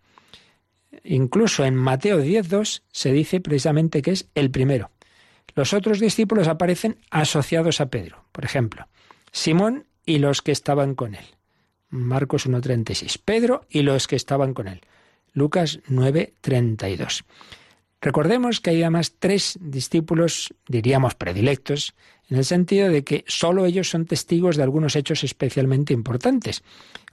Incluso 1.03 1.65
en 1.65 1.75
Mateo 1.75 2.21
10.2 2.23 2.83
se 2.93 3.13
dice 3.13 3.41
precisamente 3.41 4.03
que 4.03 4.13
es 4.13 4.29
el 4.35 4.51
primero. 4.51 4.91
Los 5.55 5.73
otros 5.73 6.01
discípulos 6.01 6.49
aparecen 6.49 6.99
asociados 7.11 7.81
a 7.81 7.87
Pedro. 7.87 8.25
Por 8.33 8.45
ejemplo, 8.45 8.89
Simón 9.33 9.87
y 10.07 10.19
los 10.19 10.43
que 10.43 10.53
estaban 10.53 10.95
con 10.95 11.15
él. 11.15 11.25
Marcos 11.89 12.49
1.36. 12.49 13.21
Pedro 13.25 13.67
y 13.71 13.83
los 13.83 14.09
que 14.09 14.17
estaban 14.17 14.53
con 14.53 14.69
él. 14.69 14.81
Lucas 15.33 15.81
9.32. 15.89 17.25
Recordemos 18.05 18.61
que 18.61 18.69
hay 18.69 18.83
además 18.83 19.15
tres 19.19 19.59
discípulos, 19.63 20.53
diríamos 20.69 21.15
predilectos, 21.15 21.95
en 22.29 22.37
el 22.37 22.45
sentido 22.45 22.91
de 22.91 23.03
que 23.03 23.25
sólo 23.27 23.65
ellos 23.65 23.89
son 23.89 24.05
testigos 24.05 24.59
de 24.59 24.63
algunos 24.63 24.95
hechos 24.95 25.25
especialmente 25.25 25.95
importantes, 25.95 26.63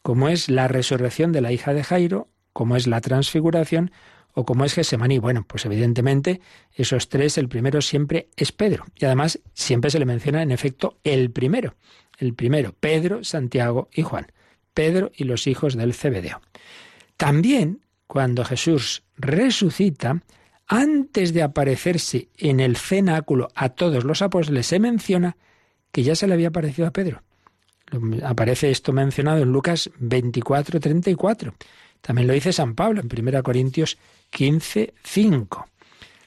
como 0.01 0.27
es 0.27 0.49
la 0.49 0.67
resurrección 0.67 1.31
de 1.31 1.39
la 1.39 1.53
hija 1.53 1.73
de 1.73 1.85
Jairo, 1.85 2.27
como 2.51 2.75
es 2.75 2.87
la 2.87 2.99
transfiguración 2.99 3.91
o 4.33 4.43
como 4.43 4.65
es 4.65 4.73
Gesemaní. 4.73 5.17
Bueno, 5.17 5.45
pues 5.47 5.65
evidentemente 5.65 6.41
esos 6.73 7.07
tres, 7.07 7.37
el 7.37 7.47
primero 7.47 7.81
siempre 7.81 8.27
es 8.35 8.51
Pedro. 8.51 8.83
Y 8.97 9.05
además 9.05 9.39
siempre 9.53 9.91
se 9.91 9.99
le 9.99 10.05
menciona 10.05 10.41
en 10.41 10.51
efecto 10.51 10.97
el 11.05 11.31
primero. 11.31 11.75
El 12.17 12.33
primero, 12.33 12.75
Pedro, 12.77 13.23
Santiago 13.23 13.87
y 13.93 14.01
Juan. 14.01 14.27
Pedro 14.73 15.09
y 15.15 15.23
los 15.23 15.47
hijos 15.47 15.77
del 15.77 15.93
Cebedeo. 15.93 16.41
También, 17.15 17.79
cuando 18.07 18.43
Jesús 18.43 19.03
resucita, 19.15 20.21
antes 20.73 21.33
de 21.33 21.43
aparecerse 21.43 22.29
en 22.37 22.61
el 22.61 22.77
cenáculo 22.77 23.49
a 23.55 23.67
todos 23.67 24.05
los 24.05 24.21
apóstoles, 24.21 24.67
se 24.67 24.79
menciona 24.79 25.35
que 25.91 26.01
ya 26.01 26.15
se 26.15 26.27
le 26.27 26.33
había 26.33 26.47
aparecido 26.47 26.87
a 26.87 26.91
Pedro. 26.91 27.23
Aparece 28.23 28.71
esto 28.71 28.93
mencionado 28.93 29.41
en 29.41 29.51
Lucas 29.51 29.91
24, 29.99 30.79
34. 30.79 31.53
También 31.99 32.25
lo 32.25 32.33
dice 32.33 32.53
San 32.53 32.73
Pablo 32.73 33.01
en 33.01 33.09
1 33.27 33.43
Corintios 33.43 33.97
15, 34.29 34.93
5. 35.03 35.67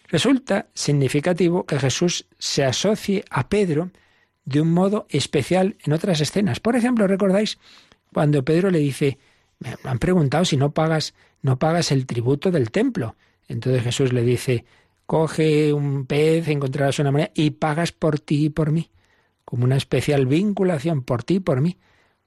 Resulta 0.09 0.66
significativo 0.74 1.64
que 1.64 1.78
Jesús 1.78 2.26
se 2.38 2.66
asocie 2.66 3.24
a 3.30 3.48
Pedro 3.48 3.92
de 4.44 4.61
un 4.61 4.74
modo 4.74 5.07
especial 5.09 5.78
en 5.87 5.94
otras 5.94 6.20
escenas. 6.20 6.61
Por 6.61 6.76
ejemplo, 6.76 7.07
¿recordáis 7.07 7.59
cuando 8.12 8.44
Pedro 8.44 8.70
le 8.70 8.80
dice, 8.80 9.16
me 9.59 9.74
han 9.85 9.98
preguntado 9.98 10.44
si 10.44 10.59
no 10.59 10.72
pagas, 10.72 11.14
no 11.40 11.59
pagas 11.59 11.90
el 11.92 12.04
tributo 12.04 12.50
del 12.50 12.70
templo. 12.70 13.16
Entonces 13.48 13.83
Jesús 13.83 14.12
le 14.12 14.22
dice, 14.22 14.64
coge 15.07 15.72
un 15.72 16.07
pez, 16.07 16.48
encontrarás 16.48 16.98
una 16.98 17.11
moneda 17.11 17.30
y 17.35 17.50
pagas 17.50 17.92
por 17.92 18.20
ti 18.20 18.46
y 18.46 18.50
por 18.50 18.70
mí, 18.72 18.90
como 19.44 19.64
una 19.64 19.76
especial 19.76 20.26
vinculación 20.26 21.02
por 21.02 21.22
ti 21.24 21.35
y 21.37 21.40
por 21.40 21.61
mí, 21.61 21.78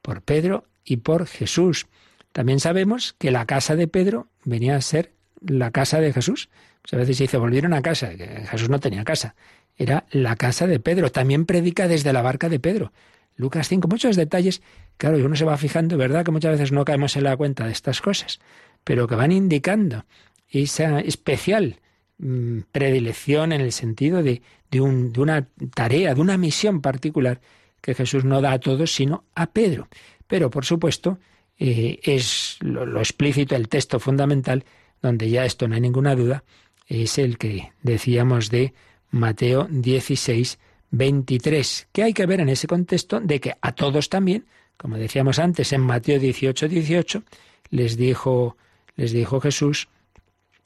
por 0.01 0.21
Pedro 0.21 0.65
y 0.83 0.97
por 0.97 1.27
Jesús. 1.27 1.87
También 2.31 2.59
sabemos 2.59 3.15
que 3.17 3.31
la 3.31 3.45
casa 3.45 3.75
de 3.75 3.87
Pedro 3.87 4.27
venía 4.43 4.75
a 4.75 4.81
ser 4.81 5.11
la 5.41 5.71
casa 5.71 5.99
de 5.99 6.13
Jesús. 6.13 6.49
Pues 6.81 6.93
a 6.93 6.97
veces 6.97 7.17
se 7.17 7.23
dice, 7.23 7.37
volvieron 7.37 7.73
a 7.73 7.81
casa, 7.81 8.15
que 8.15 8.25
Jesús 8.45 8.69
no 8.69 8.79
tenía 8.79 9.03
casa. 9.03 9.35
Era 9.75 10.05
la 10.11 10.35
casa 10.35 10.67
de 10.67 10.79
Pedro. 10.79 11.11
También 11.11 11.45
predica 11.45 11.87
desde 11.87 12.13
la 12.13 12.21
barca 12.21 12.49
de 12.49 12.59
Pedro. 12.59 12.91
Lucas 13.35 13.67
5, 13.67 13.87
muchos 13.87 14.15
detalles, 14.15 14.61
claro, 14.97 15.19
y 15.19 15.21
uno 15.21 15.35
se 15.35 15.45
va 15.45 15.57
fijando, 15.57 15.97
¿verdad? 15.97 16.25
Que 16.25 16.31
muchas 16.31 16.53
veces 16.53 16.71
no 16.71 16.85
caemos 16.85 17.15
en 17.15 17.23
la 17.23 17.37
cuenta 17.37 17.65
de 17.65 17.71
estas 17.71 18.01
cosas, 18.01 18.39
pero 18.83 19.07
que 19.07 19.15
van 19.15 19.31
indicando 19.31 20.05
esa 20.49 20.99
especial 20.99 21.79
mm, 22.17 22.59
predilección 22.71 23.51
en 23.51 23.61
el 23.61 23.71
sentido 23.71 24.23
de, 24.23 24.41
de, 24.71 24.81
una 24.81 25.47
tarea, 25.73 26.13
de 26.13 26.21
una 26.21 26.37
misión 26.37 26.81
particular 26.81 27.41
que 27.81 27.93
Jesús 27.93 28.25
no 28.25 28.41
da 28.41 28.53
a 28.53 28.59
todos, 28.59 28.91
sino 28.91 29.25
a 29.35 29.47
Pedro. 29.47 29.87
Pero, 30.27 30.49
por 30.49 30.65
supuesto, 30.65 31.19
eh, 31.57 31.99
es 32.03 32.57
lo, 32.61 32.85
lo, 32.85 32.99
explícito, 32.99 33.55
el 33.55 33.69
texto 33.69 33.99
fundamental, 33.99 34.65
donde 35.01 35.29
ya 35.29 35.45
esto 35.45 35.67
no 35.67 35.75
hay 35.75 35.81
ninguna 35.81 36.15
duda, 36.15 36.43
es 36.87 37.17
el 37.17 37.37
que 37.37 37.71
decíamos 37.81 38.49
de 38.49 38.73
Mateo 39.11 39.67
16, 39.69 40.59
23, 40.91 41.87
que 41.91 42.03
hay 42.03 42.13
que 42.13 42.25
ver 42.25 42.39
en 42.39 42.49
ese 42.49 42.67
contexto 42.67 43.19
de 43.19 43.39
que 43.39 43.55
a 43.61 43.71
todos 43.73 44.09
también, 44.09 44.45
como 44.77 44.97
decíamos 44.97 45.39
antes 45.39 45.73
en 45.73 45.81
Mateo 45.81 46.19
18, 46.19 46.67
18, 46.67 47.23
les 47.69 47.97
dijo, 47.97 48.57
les 48.95 49.11
dijo 49.11 49.39
Jesús 49.41 49.89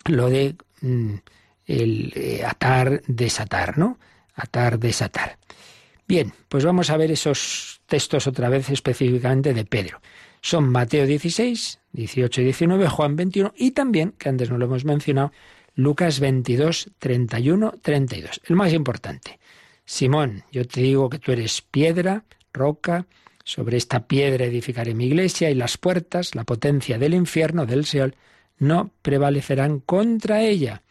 lo 0.05 0.29
de 0.29 0.55
mm, 0.81 1.13
el 1.65 2.13
eh, 2.15 2.43
atar, 2.45 3.01
desatar, 3.07 3.77
¿no? 3.77 3.99
Atar, 4.35 4.79
desatar. 4.79 5.37
Bien, 6.07 6.33
pues 6.49 6.65
vamos 6.65 6.89
a 6.89 6.97
ver 6.97 7.11
esos 7.11 7.81
textos 7.85 8.27
otra 8.27 8.49
vez 8.49 8.69
específicamente 8.69 9.53
de 9.53 9.65
Pedro. 9.65 10.01
Son 10.41 10.67
Mateo 10.69 11.05
16, 11.05 11.79
18 11.93 12.41
y 12.41 12.43
19, 12.45 12.87
Juan 12.87 13.15
21 13.15 13.53
y 13.55 13.71
también, 13.71 14.13
que 14.17 14.29
antes 14.29 14.49
no 14.49 14.57
lo 14.57 14.65
hemos 14.65 14.85
mencionado, 14.85 15.31
Lucas 15.75 16.19
22, 16.19 16.89
31, 16.99 17.73
32. 17.81 18.41
El 18.45 18.55
más 18.55 18.73
importante. 18.73 19.39
Simón, 19.85 20.43
yo 20.51 20.67
te 20.67 20.81
digo 20.81 21.09
que 21.09 21.19
tú 21.19 21.31
eres 21.31 21.61
piedra, 21.61 22.23
roca, 22.53 23.05
sobre 23.43 23.77
esta 23.77 24.07
piedra 24.07 24.45
edificaré 24.45 24.93
mi 24.93 25.05
iglesia 25.05 25.49
y 25.49 25.55
las 25.55 25.77
puertas, 25.77 26.35
la 26.35 26.43
potencia 26.43 26.97
del 26.97 27.13
infierno, 27.13 27.65
del 27.65 27.85
Seol, 27.85 28.15
no 28.61 28.91
prevalecerán 29.01 29.79
contra 29.79 30.43
ella. 30.43 30.83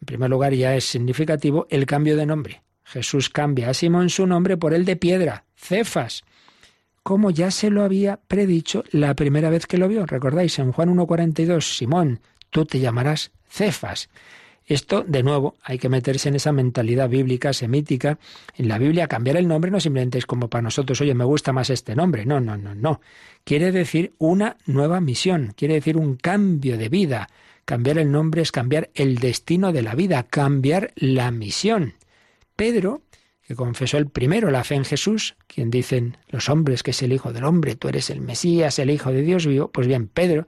En 0.00 0.06
primer 0.06 0.30
lugar, 0.30 0.54
ya 0.54 0.76
es 0.76 0.84
significativo 0.84 1.66
el 1.68 1.84
cambio 1.84 2.16
de 2.16 2.26
nombre. 2.26 2.62
Jesús 2.84 3.28
cambia 3.28 3.70
a 3.70 3.74
Simón 3.74 4.08
su 4.08 4.26
nombre 4.26 4.56
por 4.56 4.72
el 4.72 4.84
de 4.84 4.96
piedra, 4.96 5.44
Cefas, 5.56 6.22
como 7.02 7.30
ya 7.30 7.50
se 7.50 7.70
lo 7.70 7.82
había 7.82 8.20
predicho 8.28 8.84
la 8.92 9.14
primera 9.14 9.50
vez 9.50 9.66
que 9.66 9.78
lo 9.78 9.88
vio. 9.88 10.06
¿Recordáis? 10.06 10.58
En 10.60 10.70
Juan 10.70 10.94
1.42, 10.94 11.76
Simón, 11.76 12.20
tú 12.50 12.66
te 12.66 12.78
llamarás 12.78 13.32
Cefas. 13.48 14.08
Esto, 14.66 15.04
de 15.06 15.22
nuevo, 15.22 15.56
hay 15.62 15.78
que 15.78 15.88
meterse 15.88 16.28
en 16.28 16.36
esa 16.36 16.52
mentalidad 16.52 17.08
bíblica, 17.08 17.52
semítica. 17.52 18.18
En 18.54 18.68
la 18.68 18.78
Biblia 18.78 19.08
cambiar 19.08 19.36
el 19.36 19.48
nombre 19.48 19.70
no 19.70 19.80
simplemente 19.80 20.18
es 20.18 20.26
como 20.26 20.48
para 20.48 20.62
nosotros, 20.62 21.00
oye, 21.00 21.14
me 21.14 21.24
gusta 21.24 21.52
más 21.52 21.70
este 21.70 21.96
nombre. 21.96 22.24
No, 22.24 22.40
no, 22.40 22.56
no, 22.56 22.74
no. 22.74 23.00
Quiere 23.44 23.72
decir 23.72 24.12
una 24.18 24.56
nueva 24.66 25.00
misión, 25.00 25.52
quiere 25.56 25.74
decir 25.74 25.96
un 25.96 26.16
cambio 26.16 26.78
de 26.78 26.88
vida. 26.88 27.28
Cambiar 27.64 27.98
el 27.98 28.10
nombre 28.10 28.42
es 28.42 28.52
cambiar 28.52 28.90
el 28.94 29.16
destino 29.16 29.72
de 29.72 29.82
la 29.82 29.94
vida, 29.94 30.22
cambiar 30.24 30.92
la 30.96 31.30
misión. 31.30 31.94
Pedro, 32.56 33.02
que 33.46 33.56
confesó 33.56 33.98
el 33.98 34.08
primero 34.08 34.50
la 34.50 34.64
fe 34.64 34.76
en 34.76 34.84
Jesús, 34.84 35.36
quien 35.46 35.70
dicen 35.70 36.16
los 36.28 36.48
hombres 36.48 36.82
que 36.82 36.92
es 36.92 37.02
el 37.02 37.12
Hijo 37.12 37.32
del 37.32 37.44
Hombre, 37.44 37.74
tú 37.76 37.88
eres 37.88 38.10
el 38.10 38.20
Mesías, 38.20 38.78
el 38.78 38.90
Hijo 38.90 39.12
de 39.12 39.22
Dios 39.22 39.46
vivo, 39.46 39.70
pues 39.70 39.86
bien, 39.86 40.08
Pedro 40.08 40.46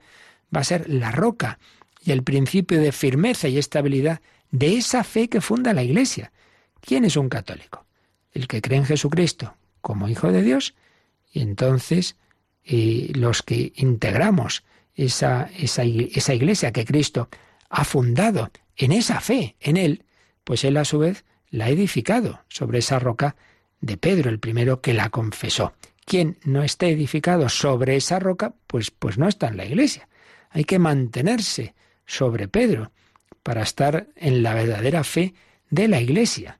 va 0.55 0.61
a 0.61 0.65
ser 0.65 0.89
la 0.89 1.11
roca 1.11 1.59
y 2.05 2.11
el 2.11 2.23
principio 2.23 2.79
de 2.79 2.91
firmeza 2.91 3.47
y 3.47 3.57
estabilidad 3.57 4.21
de 4.51 4.77
esa 4.77 5.03
fe 5.03 5.27
que 5.27 5.41
funda 5.41 5.73
la 5.73 5.83
Iglesia. 5.83 6.31
¿Quién 6.79 7.03
es 7.03 7.17
un 7.17 7.29
católico? 7.29 7.85
El 8.31 8.47
que 8.47 8.61
cree 8.61 8.77
en 8.77 8.85
Jesucristo 8.85 9.55
como 9.81 10.07
Hijo 10.07 10.31
de 10.31 10.43
Dios 10.43 10.75
y 11.33 11.41
entonces 11.41 12.15
eh, 12.63 13.11
los 13.15 13.41
que 13.41 13.73
integramos 13.75 14.63
esa, 14.93 15.49
esa, 15.57 15.83
esa 15.83 16.33
Iglesia 16.33 16.71
que 16.71 16.85
Cristo 16.85 17.27
ha 17.69 17.83
fundado 17.83 18.51
en 18.77 18.91
esa 18.91 19.19
fe, 19.19 19.55
en 19.59 19.75
Él, 19.75 20.03
pues 20.43 20.63
Él 20.63 20.77
a 20.77 20.85
su 20.85 20.99
vez 20.99 21.25
la 21.49 21.65
ha 21.65 21.69
edificado 21.69 22.41
sobre 22.49 22.79
esa 22.79 22.99
roca 22.99 23.35
de 23.81 23.97
Pedro, 23.97 24.29
el 24.29 24.39
primero 24.39 24.79
que 24.79 24.93
la 24.93 25.09
confesó. 25.09 25.73
Quien 26.05 26.37
no 26.43 26.61
esté 26.61 26.89
edificado 26.89 27.49
sobre 27.49 27.95
esa 27.95 28.19
roca, 28.19 28.53
pues, 28.67 28.91
pues 28.91 29.17
no 29.17 29.27
está 29.27 29.47
en 29.47 29.57
la 29.57 29.65
Iglesia. 29.65 30.07
Hay 30.51 30.65
que 30.65 30.77
mantenerse 30.77 31.73
sobre 32.05 32.47
Pedro 32.47 32.91
para 33.43 33.61
estar 33.61 34.07
en 34.15 34.43
la 34.43 34.53
verdadera 34.53 35.03
fe 35.03 35.33
de 35.69 35.87
la 35.87 36.01
Iglesia. 36.01 36.59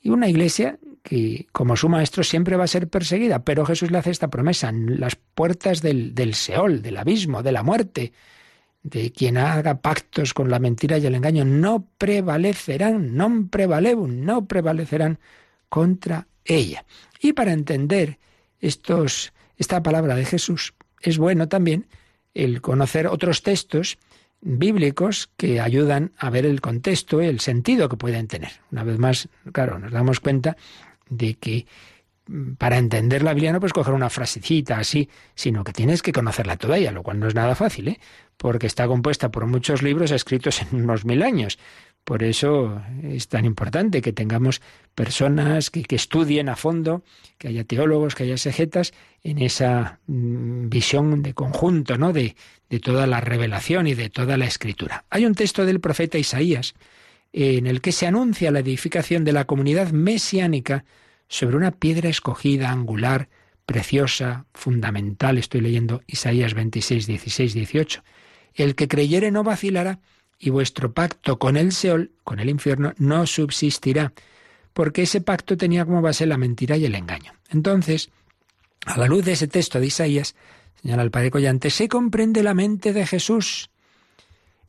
Y 0.00 0.10
una 0.10 0.28
Iglesia 0.28 0.78
que, 1.02 1.46
como 1.52 1.76
su 1.76 1.88
maestro, 1.88 2.22
siempre 2.22 2.56
va 2.56 2.64
a 2.64 2.68
ser 2.68 2.88
perseguida, 2.88 3.44
pero 3.44 3.66
Jesús 3.66 3.90
le 3.90 3.98
hace 3.98 4.10
esta 4.10 4.28
promesa, 4.28 4.72
las 4.72 5.16
puertas 5.16 5.82
del, 5.82 6.14
del 6.14 6.34
Seol, 6.34 6.82
del 6.82 6.96
abismo, 6.96 7.42
de 7.42 7.52
la 7.52 7.62
muerte, 7.62 8.12
de 8.82 9.12
quien 9.12 9.36
haga 9.36 9.80
pactos 9.80 10.32
con 10.32 10.50
la 10.50 10.58
mentira 10.58 10.98
y 10.98 11.06
el 11.06 11.14
engaño 11.14 11.44
no 11.44 11.86
prevalecerán, 11.98 13.14
non 13.16 13.52
prevalebun, 13.52 14.24
no 14.24 14.48
prevalecerán 14.48 15.20
contra 15.68 16.28
ella. 16.44 16.84
Y 17.20 17.34
para 17.34 17.52
entender 17.52 18.18
estos, 18.60 19.32
esta 19.56 19.82
palabra 19.82 20.14
de 20.14 20.24
Jesús, 20.24 20.74
es 21.00 21.18
bueno 21.18 21.48
también 21.48 21.86
el 22.32 22.60
conocer 22.60 23.06
otros 23.06 23.42
textos 23.42 23.98
bíblicos 24.40 25.30
que 25.36 25.60
ayudan 25.60 26.12
a 26.16 26.30
ver 26.30 26.46
el 26.46 26.60
contexto 26.60 27.20
el 27.20 27.40
sentido 27.40 27.88
que 27.88 27.96
pueden 27.96 28.26
tener. 28.26 28.52
Una 28.70 28.84
vez 28.84 28.98
más, 28.98 29.28
claro, 29.52 29.78
nos 29.78 29.92
damos 29.92 30.20
cuenta 30.20 30.56
de 31.08 31.34
que 31.34 31.66
mm, 32.26 32.54
para 32.54 32.78
entender 32.78 33.22
la 33.22 33.34
Biblia 33.34 33.52
no 33.52 33.60
puedes 33.60 33.72
coger 33.72 33.94
una 33.94 34.10
frasecita 34.10 34.78
así, 34.78 35.08
sino 35.34 35.64
que 35.64 35.72
tienes 35.72 36.02
que 36.02 36.12
conocerla 36.12 36.56
toda 36.56 36.78
ella, 36.78 36.92
lo 36.92 37.02
cual 37.02 37.18
no 37.18 37.28
es 37.28 37.34
nada 37.34 37.54
fácil, 37.54 37.88
¿eh? 37.88 38.00
porque 38.36 38.66
está 38.66 38.86
compuesta 38.86 39.30
por 39.30 39.46
muchos 39.46 39.82
libros 39.82 40.10
escritos 40.10 40.62
en 40.62 40.84
unos 40.84 41.04
mil 41.04 41.22
años. 41.22 41.58
Por 42.04 42.22
eso 42.22 42.82
es 43.02 43.28
tan 43.28 43.44
importante 43.44 44.00
que 44.00 44.12
tengamos 44.12 44.60
personas 44.94 45.70
que, 45.70 45.84
estudien 45.94 46.48
a 46.48 46.56
fondo, 46.56 47.04
que 47.38 47.48
haya 47.48 47.64
teólogos, 47.64 48.14
que 48.14 48.24
haya 48.24 48.36
sejetas 48.36 48.92
en 49.22 49.38
esa 49.40 50.00
mm, 50.06 50.68
visión 50.68 51.22
de 51.22 51.34
conjunto, 51.34 51.98
¿no? 51.98 52.12
De, 52.12 52.34
de 52.68 52.80
toda 52.80 53.06
la 53.06 53.20
revelación 53.20 53.86
y 53.86 53.94
de 53.94 54.10
toda 54.10 54.36
la 54.36 54.46
escritura. 54.46 55.04
Hay 55.10 55.26
un 55.26 55.34
texto 55.34 55.64
del 55.64 55.80
profeta 55.80 56.18
Isaías 56.18 56.74
en 57.32 57.66
el 57.66 57.80
que 57.80 57.92
se 57.92 58.06
anuncia 58.06 58.50
la 58.50 58.60
edificación 58.60 59.24
de 59.24 59.32
la 59.32 59.44
comunidad 59.44 59.90
mesiánica 59.92 60.84
sobre 61.28 61.56
una 61.56 61.70
piedra 61.70 62.08
escogida, 62.08 62.70
angular, 62.70 63.28
preciosa, 63.66 64.46
fundamental. 64.52 65.38
Estoy 65.38 65.60
leyendo 65.60 66.02
Isaías 66.08 66.54
26, 66.54 67.06
16, 67.06 67.54
18. 67.54 68.02
El 68.54 68.74
que 68.74 68.88
creyere 68.88 69.30
no 69.30 69.44
vacilará 69.44 70.00
y 70.42 70.48
vuestro 70.48 70.92
pacto 70.92 71.38
con 71.38 71.58
el 71.58 71.70
Seol, 71.70 72.12
con 72.24 72.40
el 72.40 72.48
infierno, 72.48 72.94
no 72.96 73.26
subsistirá, 73.26 74.14
porque 74.72 75.02
ese 75.02 75.20
pacto 75.20 75.58
tenía 75.58 75.84
como 75.84 76.00
base 76.00 76.24
la 76.24 76.38
mentira 76.38 76.78
y 76.78 76.86
el 76.86 76.94
engaño. 76.94 77.34
Entonces, 77.50 78.10
a 78.86 78.98
la 78.98 79.06
luz 79.06 79.26
de 79.26 79.32
ese 79.32 79.48
texto 79.48 79.78
de 79.78 79.86
Isaías, 79.86 80.34
señala 80.80 81.02
el 81.02 81.10
padre 81.10 81.30
Collante, 81.30 81.68
se 81.68 81.88
comprende 81.88 82.42
la 82.42 82.54
mente 82.54 82.94
de 82.94 83.06
Jesús. 83.06 83.70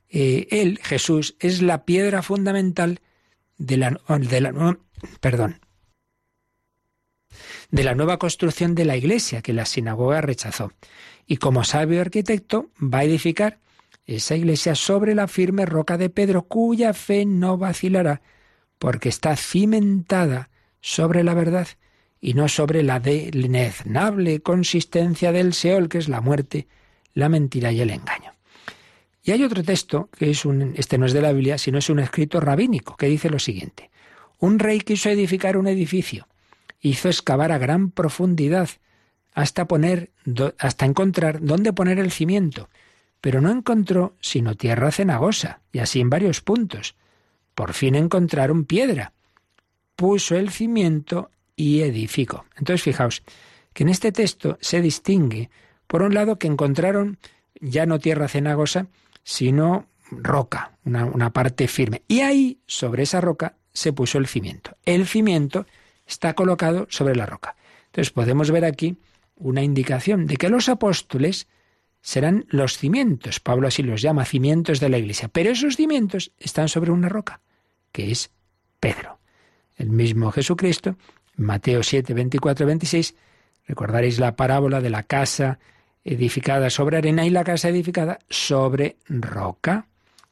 Eh, 0.09 0.47
él, 0.51 0.79
Jesús, 0.83 1.37
es 1.39 1.61
la 1.61 1.85
piedra 1.85 2.21
fundamental 2.21 2.99
de 3.57 3.77
la, 3.77 4.01
de 4.19 4.41
la, 4.41 4.77
perdón, 5.21 5.61
de 7.69 7.83
la 7.85 7.95
nueva 7.95 8.19
construcción 8.19 8.75
de 8.75 8.83
la 8.83 8.97
iglesia 8.97 9.41
que 9.41 9.53
la 9.53 9.65
sinagoga 9.65 10.19
rechazó. 10.19 10.73
Y 11.25 11.37
como 11.37 11.63
sabio 11.63 12.01
arquitecto 12.01 12.71
va 12.81 12.99
a 12.99 13.03
edificar 13.05 13.59
esa 14.15 14.35
iglesia 14.35 14.75
sobre 14.75 15.15
la 15.15 15.27
firme 15.27 15.65
roca 15.65 15.97
de 15.97 16.09
Pedro, 16.09 16.43
cuya 16.43 16.93
fe 16.93 17.25
no 17.25 17.57
vacilará, 17.57 18.21
porque 18.77 19.09
está 19.09 19.35
cimentada 19.35 20.49
sobre 20.81 21.23
la 21.23 21.33
verdad 21.33 21.67
y 22.19 22.33
no 22.33 22.47
sobre 22.47 22.83
la 22.83 22.99
deleznable 22.99 24.41
consistencia 24.41 25.31
del 25.31 25.53
Seol, 25.53 25.89
que 25.89 25.97
es 25.97 26.07
la 26.07 26.21
muerte, 26.21 26.67
la 27.13 27.29
mentira 27.29 27.71
y 27.71 27.81
el 27.81 27.89
engaño. 27.89 28.31
Y 29.23 29.31
hay 29.31 29.43
otro 29.43 29.63
texto, 29.63 30.09
que 30.17 30.31
es 30.31 30.45
un, 30.45 30.73
este 30.75 30.97
no 30.97 31.05
es 31.05 31.13
de 31.13 31.21
la 31.21 31.31
Biblia, 31.31 31.57
sino 31.57 31.77
es 31.77 31.89
un 31.89 31.99
escrito 31.99 32.39
rabínico, 32.39 32.97
que 32.97 33.07
dice 33.07 33.29
lo 33.29 33.39
siguiente. 33.39 33.91
Un 34.39 34.57
rey 34.57 34.79
quiso 34.79 35.09
edificar 35.09 35.57
un 35.57 35.67
edificio, 35.67 36.27
hizo 36.79 37.07
excavar 37.07 37.51
a 37.51 37.59
gran 37.59 37.91
profundidad, 37.91 38.69
hasta 39.33 39.67
poner, 39.67 40.11
hasta 40.57 40.85
encontrar 40.85 41.39
dónde 41.41 41.71
poner 41.73 41.99
el 41.99 42.11
cimiento, 42.11 42.69
pero 43.21 43.39
no 43.39 43.51
encontró 43.51 44.15
sino 44.19 44.55
tierra 44.55 44.91
cenagosa, 44.91 45.61
y 45.71 45.79
así 45.79 46.01
en 46.01 46.09
varios 46.09 46.41
puntos. 46.41 46.95
Por 47.53 47.73
fin 47.73 47.95
encontraron 47.95 48.65
piedra. 48.65 49.13
Puso 49.95 50.35
el 50.35 50.49
cimiento 50.49 51.29
y 51.55 51.81
edificó. 51.81 52.45
Entonces, 52.57 52.81
fijaos 52.81 53.23
que 53.73 53.83
en 53.83 53.89
este 53.89 54.11
texto 54.11 54.57
se 54.59 54.81
distingue, 54.81 55.49
por 55.87 56.01
un 56.01 56.13
lado, 56.13 56.37
que 56.37 56.47
encontraron 56.47 57.19
ya 57.59 57.85
no 57.85 57.99
tierra 57.99 58.27
cenagosa, 58.27 58.87
sino 59.23 59.87
roca, 60.09 60.77
una, 60.83 61.31
parte 61.31 61.67
firme. 61.67 62.01
Y 62.07 62.21
ahí, 62.21 62.59
sobre 62.65 63.03
esa 63.03 63.21
roca, 63.21 63.55
se 63.71 63.93
puso 63.93 64.17
el 64.17 64.27
cimiento. 64.27 64.75
El 64.85 65.05
cimiento 65.07 65.65
está 66.05 66.33
colocado 66.33 66.87
sobre 66.89 67.15
la 67.15 67.25
roca. 67.25 67.55
Entonces 67.85 68.11
podemos 68.11 68.51
ver 68.51 68.65
aquí 68.65 68.97
una 69.35 69.63
indicación 69.63 70.27
de 70.27 70.37
que 70.37 70.49
los 70.49 70.69
apóstoles 70.69 71.47
serán 72.01 72.45
los 72.49 72.77
cimientos. 72.77 73.39
Pablo 73.39 73.67
así 73.67 73.83
los 73.83 74.01
llama 74.01 74.25
cimientos 74.25 74.79
de 74.79 74.89
la 74.89 74.97
iglesia. 74.97 75.27
Pero 75.27 75.51
esos 75.51 75.75
cimientos 75.75 76.31
están 76.39 76.67
sobre 76.67 76.91
una 76.91 77.09
roca, 77.09 77.41
que 77.91 78.11
es 78.11 78.31
Pedro. 78.79 79.19
El 79.77 79.89
mismo 79.89 80.31
Jesucristo, 80.31 80.95
Mateo 81.37 81.83
7, 81.83 82.13
24, 82.13 82.65
26, 82.65 83.15
recordaréis 83.67 84.19
la 84.19 84.35
parábola 84.35 84.81
de 84.81 84.89
la 84.89 85.03
casa 85.03 85.59
edificada 86.03 86.69
sobre 86.69 86.97
arena 86.97 87.25
y 87.25 87.29
la 87.29 87.43
casa 87.43 87.69
edificada 87.69 88.19
sobre 88.29 88.97
roca, 89.07 89.87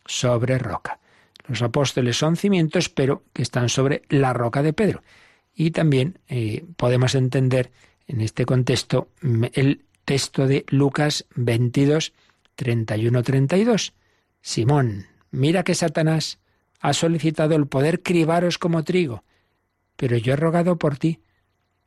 sobre 0.06 0.58
roca. 0.58 1.00
Los 1.48 1.62
apóstoles 1.62 2.18
son 2.18 2.36
cimientos, 2.36 2.90
pero 2.90 3.24
que 3.34 3.42
están 3.42 3.70
sobre 3.70 4.04
la 4.10 4.34
roca 4.34 4.62
de 4.62 4.74
Pedro. 4.74 5.04
Y 5.56 5.72
también 5.72 6.20
eh, 6.28 6.66
podemos 6.76 7.16
entender 7.16 7.72
en 8.08 8.22
este 8.22 8.46
contexto 8.46 9.10
el 9.54 9.84
texto 10.10 10.48
de 10.48 10.66
Lucas 10.70 11.28
22, 11.36 12.14
31-32. 12.58 13.94
Simón, 14.42 15.06
mira 15.30 15.64
que 15.64 15.76
Satanás 15.76 16.40
ha 16.80 16.94
solicitado 16.94 17.56
el 17.56 17.68
poder 17.68 18.02
cribaros 18.02 18.58
como 18.58 18.84
trigo, 18.84 19.24
pero 19.96 20.18
yo 20.18 20.34
he 20.34 20.36
rogado 20.36 20.80
por 20.80 20.98
ti, 20.98 21.20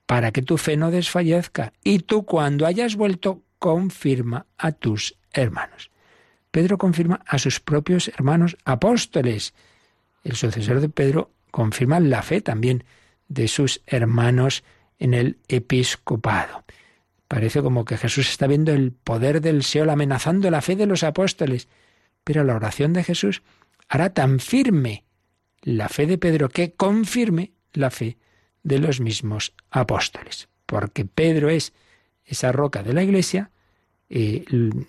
para 0.06 0.30
que 0.30 0.40
tu 0.40 0.56
fe 0.56 0.76
no 0.76 0.92
desfallezca, 0.92 1.72
y 1.82 1.98
tú 1.98 2.24
cuando 2.24 2.64
hayas 2.64 2.94
vuelto, 2.94 3.42
confirma 3.58 4.46
a 4.56 4.70
tus 4.70 5.16
hermanos. 5.32 5.90
Pedro 6.52 6.78
confirma 6.78 7.24
a 7.26 7.40
sus 7.40 7.58
propios 7.58 8.06
hermanos 8.06 8.56
apóstoles. 8.64 9.52
El 10.22 10.37
sucesor 10.37 10.80
de 10.80 10.88
Pedro 10.88 11.32
confirma 11.50 11.98
la 11.98 12.22
fe 12.22 12.40
también 12.40 12.85
de 13.26 13.48
sus 13.48 13.82
hermanos 13.85 14.62
en 15.00 15.12
el 15.12 15.38
episcopado. 15.48 16.62
Parece 17.33 17.62
como 17.62 17.87
que 17.87 17.97
Jesús 17.97 18.29
está 18.29 18.47
viendo 18.47 18.73
el 18.73 18.92
poder 18.92 19.40
del 19.40 19.62
Seol 19.62 19.88
amenazando 19.88 20.51
la 20.51 20.61
fe 20.61 20.77
de 20.77 20.85
los 20.85 21.03
apóstoles. 21.03 21.66
Pero 22.25 22.45
la 22.45 22.55
oración 22.55 22.92
de 22.92 23.03
Jesús 23.03 23.40
hará 23.88 24.12
tan 24.12 24.38
firme 24.38 25.05
la 25.62 25.88
fe 25.88 26.05
de 26.05 26.18
Pedro 26.18 26.51
que 26.51 26.75
confirme 26.75 27.53
la 27.73 27.90
fe 27.90 28.18
de 28.62 28.79
los 28.81 29.01
mismos 29.01 29.55
apóstoles. 29.71 30.51
Porque 30.66 31.07
Pedro 31.07 31.49
es 31.49 31.73
esa 32.26 32.53
roca 32.53 32.83
de 32.83 32.93
la 32.93 33.03
iglesia, 33.03 33.51
y 34.11 34.45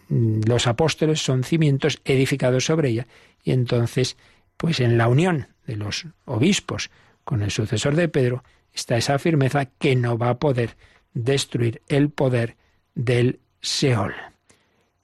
los 0.10 0.68
apóstoles 0.68 1.24
son 1.24 1.46
cimientos 1.46 2.02
edificados 2.04 2.66
sobre 2.66 2.90
ella. 2.90 3.08
Y 3.42 3.52
entonces, 3.52 4.18
pues 4.58 4.82
en 4.82 4.98
la 4.98 5.08
unión 5.08 5.48
de 5.66 5.78
los 5.78 6.08
obispos 6.26 6.92
con 7.24 7.42
el 7.42 7.52
sucesor 7.52 7.96
de 7.96 8.10
Pedro 8.10 8.44
está 8.74 8.98
esa 8.98 9.18
firmeza 9.18 9.68
que 9.68 9.96
no 9.96 10.18
va 10.18 10.32
a 10.32 10.40
poder 10.40 10.76
destruir 11.14 11.82
el 11.88 12.10
poder 12.10 12.58
del 12.96 13.40
Seol. 13.62 14.14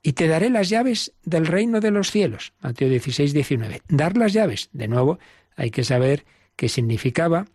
Y 0.01 0.13
te 0.13 0.27
daré 0.27 0.49
las 0.49 0.69
llaves 0.69 1.13
del 1.23 1.45
reino 1.45 1.81
de 1.81 1.91
los 1.91 2.11
cielos. 2.11 2.53
Mateo 2.61 2.89
16, 2.89 3.33
19. 3.33 3.81
Dar 3.89 4.17
las 4.17 4.33
llaves. 4.33 4.69
De 4.71 4.87
nuevo, 4.87 5.19
hay 5.55 5.71
que 5.71 5.83
saber 5.83 6.25
qué 6.55 6.69
significaba 6.69 7.47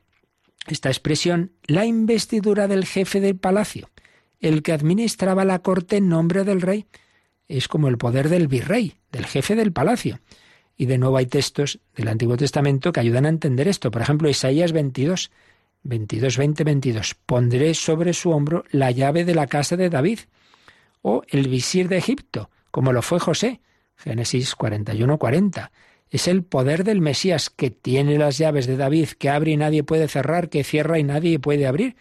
esta 0.67 0.89
expresión, 0.89 1.53
la 1.67 1.85
investidura 1.85 2.69
del 2.69 2.87
jefe 2.87 3.21
del 3.21 3.37
palacio, 3.37 3.91
el 4.41 4.63
que 4.63 4.73
administraba 4.73 5.45
la 5.45 5.59
corte 5.61 5.97
en 5.97 6.09
nombre 6.09 6.45
del 6.45 6.63
rey. 6.63 6.87
Es 7.49 7.69
como 7.69 7.89
el 7.89 7.99
poder 7.99 8.29
del 8.29 8.49
virrey, 8.49 8.95
del 9.13 9.27
jefe 9.27 9.57
del 9.57 9.73
palacio. 9.73 10.21
Y 10.77 10.87
de 10.87 10.99
nuevo 10.99 11.19
hay 11.19 11.27
textos 11.27 11.81
del 11.95 12.09
Antiguo 12.09 12.37
Testamento 12.37 12.93
que 12.93 13.01
ayudan 13.01 13.27
a 13.27 13.31
entender 13.31 13.69
esto. 13.69 13.91
Por 13.91 14.03
ejemplo, 14.03 14.29
Isaías 14.29 14.73
22, 14.73 15.31
22, 15.85 16.37
20, 16.37 16.65
22. 16.65 17.15
Pondré 17.15 17.75
sobre 17.75 18.13
su 18.13 18.31
hombro 18.31 18.65
la 18.71 18.91
llave 18.91 19.25
de 19.25 19.35
la 19.35 19.47
casa 19.47 19.77
de 19.77 19.91
David. 19.91 20.21
O 21.03 21.23
el 21.29 21.49
visir 21.49 21.89
de 21.89 21.99
Egipto, 21.99 22.51
como 22.71 22.93
lo 22.93 23.03
fue 23.03 23.21
José. 23.21 23.61
Génesis 23.97 24.55
41, 24.55 25.19
40. 25.19 25.71
Es 26.11 26.29
el 26.29 26.43
poder 26.43 26.85
del 26.85 27.01
Mesías 27.01 27.51
que 27.51 27.71
tiene 27.71 28.19
las 28.19 28.39
llaves 28.39 28.67
de 28.67 28.77
David, 28.77 29.11
que 29.19 29.31
abre 29.31 29.53
y 29.53 29.57
nadie 29.57 29.83
puede 29.83 30.09
cerrar, 30.09 30.49
que 30.49 30.65
cierra 30.65 30.99
y 30.99 31.05
nadie 31.05 31.39
puede 31.39 31.67
abrir, 31.67 31.97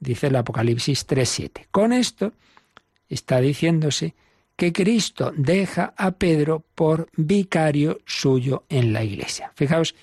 dice 0.00 0.28
el 0.28 0.36
Apocalipsis 0.36 1.06
3.7. 1.06 1.66
Con 1.70 1.92
esto 1.92 2.32
está 3.08 3.40
diciéndose 3.40 4.14
que 4.56 4.72
Cristo 4.72 5.32
deja 5.36 5.94
a 5.96 6.12
Pedro 6.12 6.64
por 6.74 7.08
vicario 7.16 8.00
suyo 8.06 8.64
en 8.68 8.92
la 8.92 9.04
iglesia. 9.04 9.52
Fijaos 9.54 9.94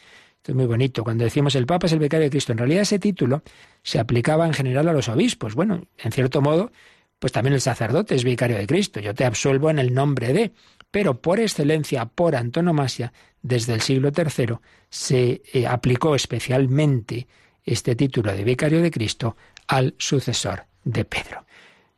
esto 0.45 0.51
es 0.51 0.57
muy 0.57 0.67
bonito. 0.67 1.03
Cuando 1.03 1.23
decimos 1.23 1.55
el 1.55 1.65
Papa 1.65 1.87
es 1.87 1.93
el 1.93 1.97
vicario 1.97 2.25
de 2.25 2.29
Cristo, 2.29 2.51
en 2.51 2.59
realidad 2.59 2.83
ese 2.83 2.99
título 2.99 3.41
se 3.81 3.97
aplicaba 3.97 4.45
en 4.45 4.53
general 4.53 4.87
a 4.87 4.93
los 4.93 5.09
obispos. 5.09 5.55
Bueno, 5.55 5.87
en 5.97 6.11
cierto 6.11 6.39
modo, 6.39 6.71
pues 7.17 7.33
también 7.33 7.55
el 7.55 7.61
sacerdote 7.61 8.13
es 8.13 8.23
vicario 8.23 8.55
de 8.55 8.67
Cristo. 8.67 8.99
Yo 8.99 9.15
te 9.15 9.25
absuelvo 9.25 9.71
en 9.71 9.79
el 9.79 9.91
nombre 9.91 10.33
de. 10.33 10.51
pero 10.91 11.19
por 11.19 11.39
excelencia, 11.39 12.05
por 12.05 12.35
antonomasia, 12.35 13.11
desde 13.41 13.73
el 13.73 13.81
siglo 13.81 14.11
III 14.15 14.57
se 14.87 15.41
eh, 15.51 15.65
aplicó 15.65 16.13
especialmente 16.13 17.25
este 17.63 17.95
título 17.95 18.31
de 18.31 18.43
vicario 18.43 18.83
de 18.83 18.91
Cristo 18.91 19.35
al 19.65 19.95
sucesor 19.97 20.65
de 20.83 21.05
Pedro. 21.05 21.43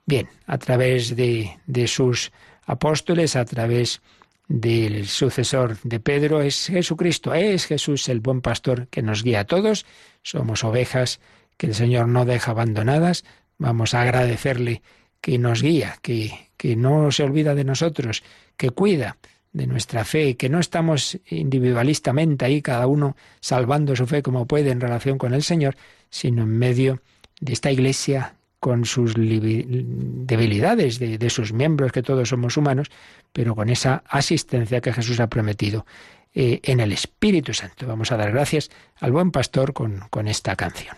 Bien, 0.06 0.30
a 0.46 0.58
través 0.58 1.18
de, 1.18 1.60
de 1.66 1.86
sus 1.90 2.32
apóstoles, 2.66 3.36
a 3.36 3.44
través 3.44 4.02
del 4.48 5.08
sucesor 5.08 5.78
de 5.84 6.00
Pedro, 6.00 6.42
es 6.42 6.68
Jesucristo, 6.68 7.34
es 7.34 7.66
Jesús 7.66 8.08
el 8.10 8.22
buen 8.22 8.42
pastor 8.42 8.88
que 8.88 9.02
nos 9.02 9.24
guía 9.24 9.42
a 9.42 9.46
todos. 9.46 9.86
Somos 10.24 10.64
ovejas 10.64 11.20
que 11.58 11.68
el 11.68 11.76
Señor 11.76 12.08
no 12.08 12.26
deja 12.26 12.52
abandonadas. 12.52 13.26
Vamos 13.58 13.94
a 13.94 14.02
agradecerle 14.02 14.82
que 15.20 15.38
nos 15.38 15.62
guía, 15.62 15.98
que, 16.02 16.50
que 16.56 16.76
no 16.76 17.12
se 17.12 17.24
olvida 17.24 17.56
de 17.56 17.64
nosotros, 17.64 18.24
que 18.56 18.70
cuida 18.70 19.18
de 19.52 19.68
nuestra 19.68 20.06
fe, 20.06 20.38
que 20.38 20.50
no 20.50 20.60
estamos 20.60 21.20
individualistamente 21.30 22.46
ahí, 22.46 22.62
cada 22.62 22.88
uno 22.88 23.18
salvando 23.42 23.96
su 23.96 24.06
fe 24.06 24.22
como 24.22 24.46
puede 24.46 24.70
en 24.72 24.80
relación 24.80 25.18
con 25.18 25.34
el 25.34 25.44
Señor, 25.44 25.76
sino 26.10 26.44
en 26.44 26.58
medio 26.58 27.02
de 27.42 27.54
esta 27.54 27.72
iglesia 27.72 28.37
con 28.60 28.86
sus 28.86 29.14
debilidades 29.16 31.00
de, 31.00 31.30
sus 31.30 31.54
miembros, 31.54 31.92
que 31.92 32.02
todos 32.02 32.30
somos 32.30 32.58
humanos, 32.58 32.90
pero 33.32 33.56
con 33.56 33.70
esa 33.70 34.04
asistencia 34.08 34.82
que 34.82 34.94
Jesús 34.94 35.20
ha 35.20 35.28
prometido 35.28 35.86
eh, 36.34 36.60
en 36.64 36.80
el 36.80 36.92
Espíritu 36.92 37.54
Santo. 37.54 37.86
Vamos 37.88 38.12
a 38.12 38.18
dar 38.18 38.32
gracias 38.32 38.70
al 39.00 39.12
buen 39.12 39.32
pastor 39.32 39.74
con, 39.74 40.00
con 40.10 40.28
esta 40.28 40.56
canción. 40.56 40.96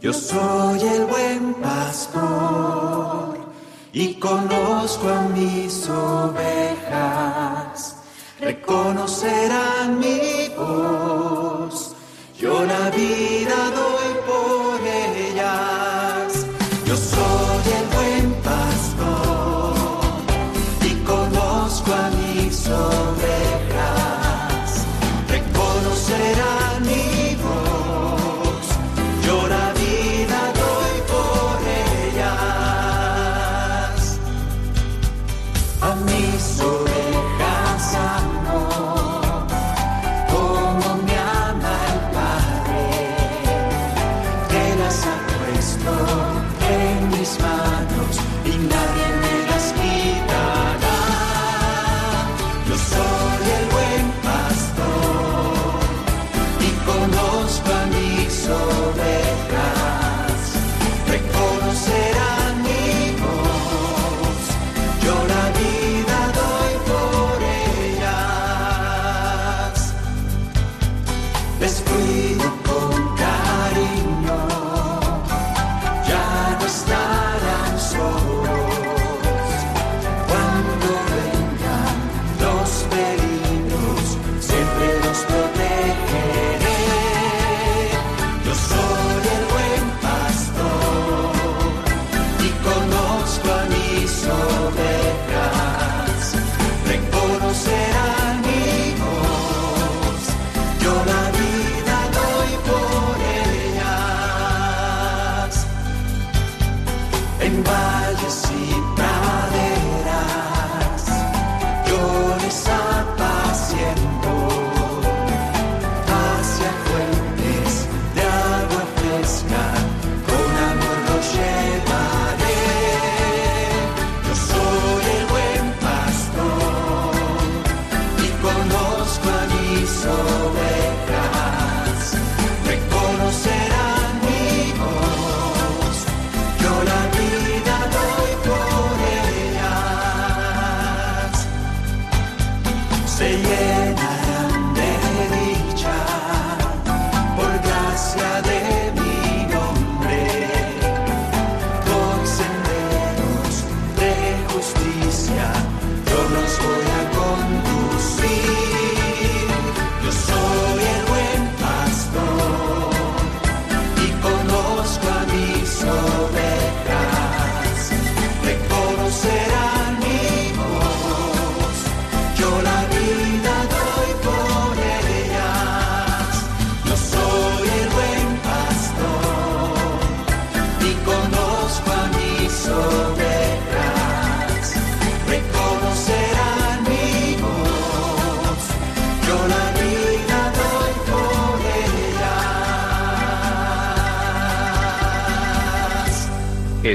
Yo 0.00 0.12
soy 0.12 0.80
el 0.80 1.04
buen 1.06 1.54
pastor 1.54 3.38
y 3.92 4.14
conozco 4.14 5.08
a 5.08 5.22
mis 5.28 5.88
ovejas, 5.88 6.36
reconocerán 8.38 9.98
mi 9.98 10.35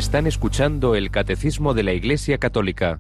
Están 0.02 0.26
escuchando 0.26 0.95
el 0.95 1.12
Catecismo 1.12 1.76
de 1.76 1.84
la 1.84 1.93
Iglesia 1.93 2.39
Católica 2.39 2.99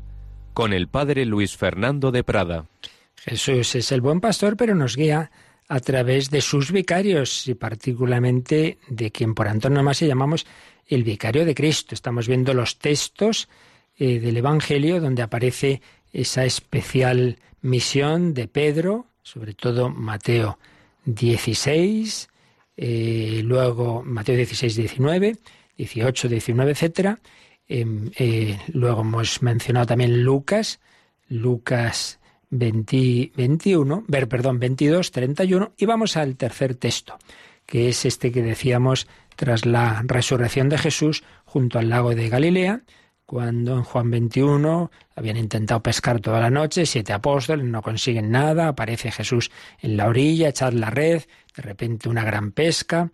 con 0.53 0.71
el 0.71 0.87
Padre 0.87 1.25
Luis 1.25 1.57
Fernando 1.57 2.11
de 2.11 2.23
Prada. 2.23 2.67
Jesús 3.15 3.73
es 3.73 3.91
el 3.91 4.01
buen 4.01 4.21
pastor, 4.21 4.55
pero 4.55 4.75
nos 4.75 4.95
guía 4.95 5.31
a 5.67 5.79
través 5.79 6.29
de 6.29 6.41
sus 6.41 6.71
vicarios 6.71 7.47
y 7.47 7.55
particularmente 7.55 8.77
de 8.87 9.11
quien 9.11 9.33
por 9.33 9.47
antonomasia 9.47 10.07
llamamos 10.07 10.45
el 10.85 11.03
vicario 11.03 11.43
de 11.43 11.55
Cristo. 11.55 11.95
Estamos 11.95 12.27
viendo 12.27 12.53
los 12.53 12.77
textos 12.77 13.49
eh, 13.97 14.19
del 14.19 14.37
Evangelio 14.37 15.01
donde 15.01 15.23
aparece 15.23 15.81
esa 16.13 16.45
especial 16.45 17.39
misión 17.63 18.35
de 18.35 18.47
Pedro, 18.47 19.07
sobre 19.23 19.55
todo 19.55 19.89
Mateo 19.89 20.59
16, 21.05 22.29
eh, 22.77 23.41
luego 23.43 24.03
Mateo 24.05 24.35
16, 24.35 24.75
19, 24.75 25.37
18, 25.81 26.29
19, 26.29 26.71
etcétera. 26.71 27.19
Em, 27.67 28.11
eh, 28.17 28.59
luego 28.73 29.01
hemos 29.01 29.41
mencionado 29.41 29.87
también 29.87 30.23
Lucas, 30.23 30.79
Lucas 31.27 32.19
20, 32.49 33.31
21, 33.35 34.03
ver, 34.07 34.27
perdón, 34.27 34.59
22, 34.59 35.11
31, 35.11 35.73
y 35.77 35.85
vamos 35.85 36.17
al 36.17 36.35
tercer 36.35 36.75
texto, 36.75 37.17
que 37.65 37.89
es 37.89 38.05
este 38.05 38.31
que 38.31 38.43
decíamos 38.43 39.07
tras 39.35 39.65
la 39.65 40.03
resurrección 40.05 40.69
de 40.69 40.77
Jesús 40.77 41.23
junto 41.45 41.79
al 41.79 41.89
lago 41.89 42.13
de 42.13 42.29
Galilea, 42.29 42.83
cuando 43.25 43.77
en 43.77 43.83
Juan 43.83 44.11
21 44.11 44.91
habían 45.15 45.37
intentado 45.37 45.81
pescar 45.81 46.19
toda 46.19 46.41
la 46.41 46.49
noche, 46.49 46.85
siete 46.85 47.13
apóstoles 47.13 47.65
no 47.65 47.81
consiguen 47.81 48.29
nada, 48.29 48.67
aparece 48.67 49.09
Jesús 49.09 49.49
en 49.79 49.95
la 49.95 50.07
orilla, 50.07 50.49
echar 50.49 50.73
la 50.73 50.89
red, 50.89 51.23
de 51.55 51.61
repente 51.61 52.09
una 52.09 52.25
gran 52.25 52.51
pesca, 52.51 53.09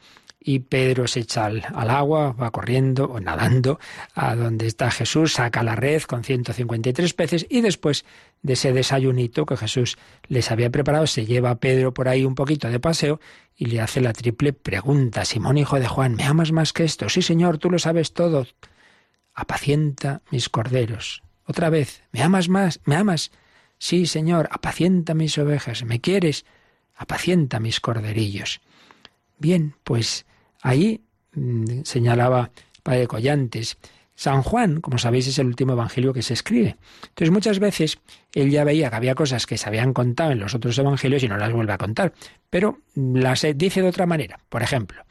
y 0.47 0.59
Pedro 0.59 1.07
se 1.07 1.19
echa 1.19 1.45
al, 1.45 1.89
agua, 1.89 2.31
va 2.31 2.51
corriendo 2.51 3.03
o 3.03 3.19
nadando 3.19 3.81
a 4.15 4.33
donde 4.33 4.65
está 4.65 4.89
Jesús, 4.89 5.33
saca 5.33 5.61
la 5.61 5.75
red 5.75 6.03
con 6.03 6.23
153 6.23 7.13
peces 7.13 7.45
y 7.49 7.59
después 7.59 8.05
de 8.43 8.53
ese 8.53 8.71
desayunito 8.71 9.45
que 9.45 9.57
Jesús 9.57 9.97
les 10.29 10.49
había 10.49 10.69
preparado, 10.69 11.05
se 11.05 11.25
lleva 11.25 11.49
a 11.49 11.55
Pedro 11.55 11.93
por 11.93 12.07
ahí 12.07 12.23
un 12.23 12.33
poquito 12.33 12.69
de 12.69 12.79
paseo 12.79 13.19
y 13.57 13.65
le 13.65 13.81
hace 13.81 13.99
la 13.99 14.13
triple 14.13 14.53
pregunta, 14.53 15.25
Simón 15.25 15.57
hijo 15.57 15.81
de 15.81 15.87
Juan, 15.89 16.15
¿me 16.15 16.23
amas 16.23 16.53
más 16.53 16.71
que 16.71 16.85
esto? 16.85 17.09
Sí, 17.09 17.21
Señor, 17.21 17.57
tú 17.57 17.69
lo 17.69 17.77
sabes 17.77 18.13
todo. 18.13 18.47
Apacienta 19.33 20.21
mis 20.31 20.47
corderos. 20.47 21.23
Otra 21.43 21.69
vez, 21.69 22.03
¿me 22.13 22.21
amas 22.21 22.47
más? 22.47 22.79
¿Me 22.85 22.95
amas? 22.95 23.31
Sí, 23.79 24.05
Señor, 24.05 24.47
apacienta 24.49 25.13
mis 25.13 25.37
ovejas. 25.37 25.83
¿Me 25.83 25.99
quieres? 25.99 26.45
Apacienta 26.95 27.59
mis 27.59 27.81
corderillos. 27.81 28.61
Bien, 29.39 29.75
pues 29.83 30.25
Ahí 30.61 31.01
mm, 31.33 31.81
señalaba 31.83 32.51
Padre 32.83 33.07
Collantes. 33.07 33.77
San 34.15 34.41
Juan, 34.41 34.81
como 34.81 34.97
sabéis, 34.97 35.27
es 35.27 35.37
el 35.37 35.45
último 35.45 35.73
evangelio 35.73 36.11
que 36.11 36.23
se 36.23 36.33
escribe. 36.33 36.77
Entonces 37.09 37.31
muchas 37.31 37.59
veces 37.59 37.99
él 38.33 38.49
ya 38.49 38.63
veía 38.63 38.89
que 38.89 38.95
había 38.95 39.13
cosas 39.13 39.45
que 39.45 39.59
se 39.59 39.67
habían 39.69 39.93
contado 39.93 40.31
en 40.31 40.39
los 40.39 40.55
otros 40.55 40.77
evangelios 40.79 41.21
y 41.21 41.27
no 41.27 41.37
las 41.37 41.53
vuelve 41.53 41.73
a 41.73 41.77
contar, 41.77 42.13
pero 42.49 42.79
las 42.95 43.45
dice 43.55 43.83
de 43.83 43.89
otra 43.89 44.07
manera. 44.07 44.39
Por 44.49 44.63
ejemplo, 44.63 45.03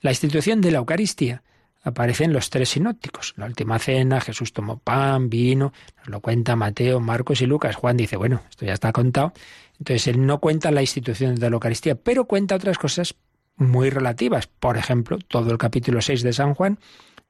la 0.00 0.10
institución 0.10 0.62
de 0.62 0.70
la 0.70 0.78
Eucaristía 0.78 1.42
aparece 1.86 2.24
en 2.24 2.32
los 2.32 2.50
tres 2.50 2.70
sinópticos. 2.70 3.34
La 3.36 3.46
última 3.46 3.78
cena, 3.78 4.20
Jesús 4.20 4.52
tomó 4.52 4.78
pan, 4.78 5.30
vino, 5.30 5.72
nos 5.98 6.08
lo 6.08 6.20
cuenta 6.20 6.56
Mateo, 6.56 6.98
Marcos 6.98 7.42
y 7.42 7.46
Lucas. 7.46 7.76
Juan 7.76 7.96
dice, 7.96 8.16
bueno, 8.16 8.42
esto 8.48 8.66
ya 8.66 8.72
está 8.72 8.90
contado. 8.92 9.32
Entonces 9.78 10.08
él 10.08 10.26
no 10.26 10.40
cuenta 10.40 10.70
la 10.70 10.80
institución 10.80 11.36
de 11.36 11.50
la 11.50 11.54
Eucaristía, 11.54 11.94
pero 11.94 12.24
cuenta 12.24 12.56
otras 12.56 12.78
cosas 12.78 13.14
muy 13.56 13.90
relativas. 13.90 14.46
Por 14.46 14.76
ejemplo, 14.76 15.18
todo 15.18 15.50
el 15.50 15.58
capítulo 15.58 16.00
6 16.00 16.22
de 16.22 16.32
San 16.32 16.54
Juan, 16.54 16.78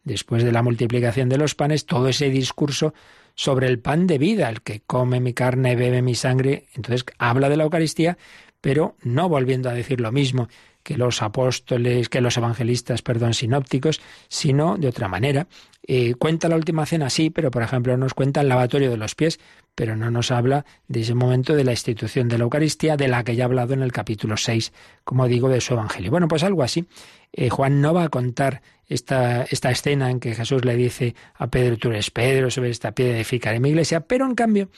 después 0.05 0.45
de 0.45 0.53
la 0.53 0.63
multiplicación 0.63 1.29
de 1.29 1.39
los 1.39 1.55
panes, 1.55 1.87
todo 1.87 2.09
ese 2.09 2.31
discurso 2.31 2.95
sobre 3.35 3.69
el 3.69 3.79
pan 3.79 4.07
de 4.07 4.19
vida, 4.19 4.49
el 4.49 4.63
que 4.63 4.81
come 4.81 5.21
mi 5.21 5.35
carne, 5.35 5.77
bebe 5.77 6.03
mi 6.03 6.15
sangre. 6.15 6.67
Entonces 6.75 7.05
habla 7.19 7.49
de 7.49 7.57
la 7.57 7.65
Eucaristía, 7.65 8.17
pero 8.61 8.97
no 9.03 9.29
volviendo 9.29 9.69
a 9.69 9.75
decir 9.75 10.01
lo 10.01 10.13
mismo 10.13 10.49
que 10.87 10.97
los 10.97 11.21
apóstoles, 11.21 12.09
que 12.09 12.21
los 12.21 12.37
evangelistas, 12.37 13.03
perdón, 13.03 13.35
sinópticos, 13.35 14.01
sino 14.29 14.77
de 14.77 14.87
otra 14.87 15.09
manera. 15.09 15.49
Eh, 15.85 16.15
cuenta 16.15 16.49
la 16.49 16.55
última 16.55 16.87
cena, 16.87 17.11
sí, 17.11 17.29
pero 17.29 17.51
por 17.51 17.65
ejemplo 17.65 17.97
nos 17.97 18.15
cuenta 18.15 18.41
el 18.41 18.49
lavatorio 18.49 18.89
de 18.89 18.97
los 18.97 19.17
pies, 19.17 19.41
pero 19.75 19.97
no 19.97 20.13
nos 20.13 20.31
habla 20.31 20.65
de 20.87 21.01
ese 21.01 21.15
momento 21.15 21.57
de 21.57 21.65
la 21.65 21.73
institución 21.73 22.29
de 22.29 22.39
la 22.39 22.45
Eucaristía, 22.45 22.97
de 22.97 23.09
la 23.09 23.25
que 23.25 23.35
ya 23.35 23.43
ha 23.43 23.47
hablado 23.47 23.75
en 23.75 23.83
el 23.83 23.91
capítulo 23.91 24.37
6, 24.37 24.73
como 25.03 25.27
digo, 25.27 25.49
de 25.49 25.61
su 25.61 25.75
Evangelio. 25.75 26.13
Bueno, 26.13 26.29
pues 26.29 26.45
algo 26.45 26.63
así. 26.63 26.87
Eh, 27.33 27.51
Juan 27.51 27.81
no 27.81 27.93
va 27.93 28.05
a 28.05 28.09
contar 28.09 28.63
esta, 28.87 29.43
esta 29.43 29.73
escena 29.73 30.09
en 30.13 30.21
que 30.21 30.37
Jesús 30.37 30.65
le 30.65 30.77
dice 30.77 31.17
a 31.35 31.49
Pedro, 31.49 31.79
tú 31.79 31.89
eres 31.89 32.13
Pedro, 32.13 32.49
sobre 32.49 32.71
esta 32.71 32.93
piedra 32.93 33.17
edificaré 33.17 33.59
mi 33.59 33.71
iglesia, 33.71 34.03
pero 34.03 34.25
en 34.25 34.37
cambio, 34.37 34.69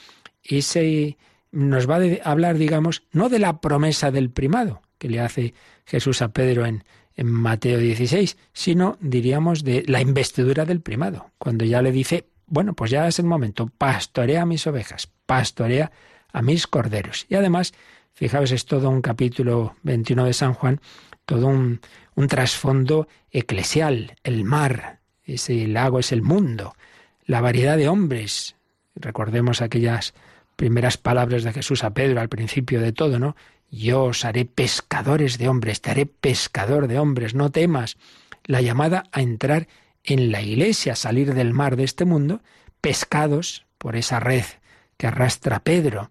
ese 0.42 1.18
nos 1.50 1.88
va 1.88 1.96
a 1.96 2.30
hablar, 2.30 2.56
digamos, 2.56 3.02
no 3.12 3.28
de 3.28 3.40
la 3.40 3.60
promesa 3.60 4.10
del 4.10 4.30
primado 4.30 4.80
que 4.98 5.08
le 5.08 5.20
hace 5.20 5.54
Jesús 5.88 6.20
a 6.20 6.28
Pedro 6.28 6.66
en, 6.66 6.84
en 7.16 7.30
Mateo 7.32 7.78
16, 7.78 8.36
sino 8.52 8.98
diríamos 9.00 9.64
de 9.64 9.84
la 9.88 10.02
investidura 10.02 10.66
del 10.66 10.82
primado, 10.82 11.30
cuando 11.38 11.64
ya 11.64 11.80
le 11.80 11.90
dice, 11.90 12.28
bueno, 12.46 12.74
pues 12.74 12.90
ya 12.90 13.08
es 13.08 13.18
el 13.18 13.24
momento, 13.24 13.70
pastorea 13.78 14.42
a 14.42 14.46
mis 14.46 14.66
ovejas, 14.66 15.08
pastorea 15.26 15.90
a 16.32 16.42
mis 16.42 16.66
corderos. 16.66 17.26
Y 17.28 17.36
además, 17.36 17.72
fijaos, 18.12 18.52
es 18.52 18.66
todo 18.66 18.90
un 18.90 19.00
capítulo 19.00 19.76
21 19.82 20.26
de 20.26 20.32
San 20.34 20.52
Juan, 20.52 20.80
todo 21.24 21.46
un, 21.46 21.80
trasfondo 22.28 23.08
eclesial, 23.30 24.16
el 24.22 24.44
mar, 24.44 25.00
ese 25.24 25.66
lago 25.66 26.00
es 26.00 26.12
el 26.12 26.22
mundo, 26.22 26.74
la 27.24 27.40
variedad 27.40 27.76
de 27.76 27.88
hombres. 27.88 28.56
Recordemos 28.94 29.62
aquellas 29.62 30.14
primeras 30.56 30.98
palabras 30.98 31.44
de 31.44 31.52
Jesús 31.52 31.82
a 31.82 31.94
Pedro 31.94 32.20
al 32.20 32.28
principio 32.28 32.80
de 32.80 32.92
todo, 32.92 33.18
¿no? 33.18 33.36
Yo 33.70 34.04
os 34.04 34.24
haré 34.24 34.44
pescadores 34.44 35.38
de 35.38 35.48
hombres, 35.48 35.80
te 35.80 35.90
haré 35.90 36.06
pescador 36.06 36.88
de 36.88 36.98
hombres, 36.98 37.34
no 37.34 37.50
temas. 37.50 37.96
La 38.44 38.62
llamada 38.62 39.04
a 39.12 39.20
entrar 39.20 39.68
en 40.04 40.32
la 40.32 40.40
iglesia, 40.40 40.94
a 40.94 40.96
salir 40.96 41.34
del 41.34 41.52
mar 41.52 41.76
de 41.76 41.84
este 41.84 42.04
mundo, 42.04 42.40
pescados 42.80 43.66
por 43.76 43.96
esa 43.96 44.20
red 44.20 44.44
que 44.96 45.06
arrastra 45.06 45.60
Pedro. 45.60 46.10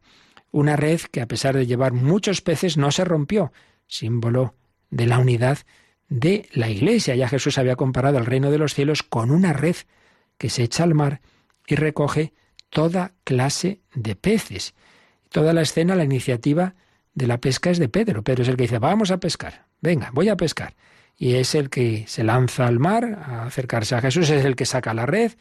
Una 0.51 0.76
red 0.76 1.01
que 1.12 1.22
a 1.22 1.28
pesar 1.28 1.55
de 1.55 1.66
llevar 1.66 1.93
muchos 1.93 2.41
peces 2.41 2.78
no 2.78 2.91
se 2.91 3.05
rompió, 3.05 3.51
símbolo 3.88 4.53
de 4.89 5.08
la 5.08 5.20
unidad 5.20 5.60
de 6.10 6.47
la 6.53 6.70
iglesia. 6.70 7.16
Ya 7.16 7.28
Jesús 7.28 7.58
había 7.58 7.76
comparado 7.76 8.18
el 8.18 8.26
reino 8.26 8.51
de 8.51 8.60
los 8.60 8.74
cielos 8.74 9.03
con 9.03 9.32
una 9.32 9.53
red 9.53 9.76
que 10.38 10.49
se 10.49 10.64
echa 10.64 10.84
al 10.84 10.93
mar 10.93 11.22
y 11.66 11.76
recoge 11.76 12.34
toda 12.70 13.14
clase 13.24 13.82
de 13.93 14.16
peces. 14.16 14.76
Toda 15.30 15.53
la 15.53 15.62
escena, 15.62 15.95
la 15.95 16.03
iniciativa 16.03 16.76
de 17.18 17.26
la 17.26 17.39
pesca 17.39 17.72
es 17.72 17.80
de 17.80 17.89
Pedro. 17.89 18.22
Pedro 18.22 18.43
es 18.43 18.49
el 18.49 18.57
que 18.57 18.65
dice, 18.65 18.78
vamos 18.78 19.09
a 19.09 19.18
pescar, 19.18 19.65
venga, 19.82 20.11
voy 20.13 20.30
a 20.30 20.38
pescar. 20.38 20.76
Y 21.18 21.34
es 21.34 21.55
el 21.55 21.72
que 21.72 22.05
se 22.05 22.24
lanza 22.24 22.68
al 22.68 22.78
mar 22.78 23.24
a 23.26 23.43
acercarse 23.45 23.95
a 23.95 24.01
Jesús, 24.01 24.30
es 24.30 24.45
el 24.45 24.55
que 24.55 24.68
saca 24.68 24.93
la 24.93 25.07
red, 25.07 25.32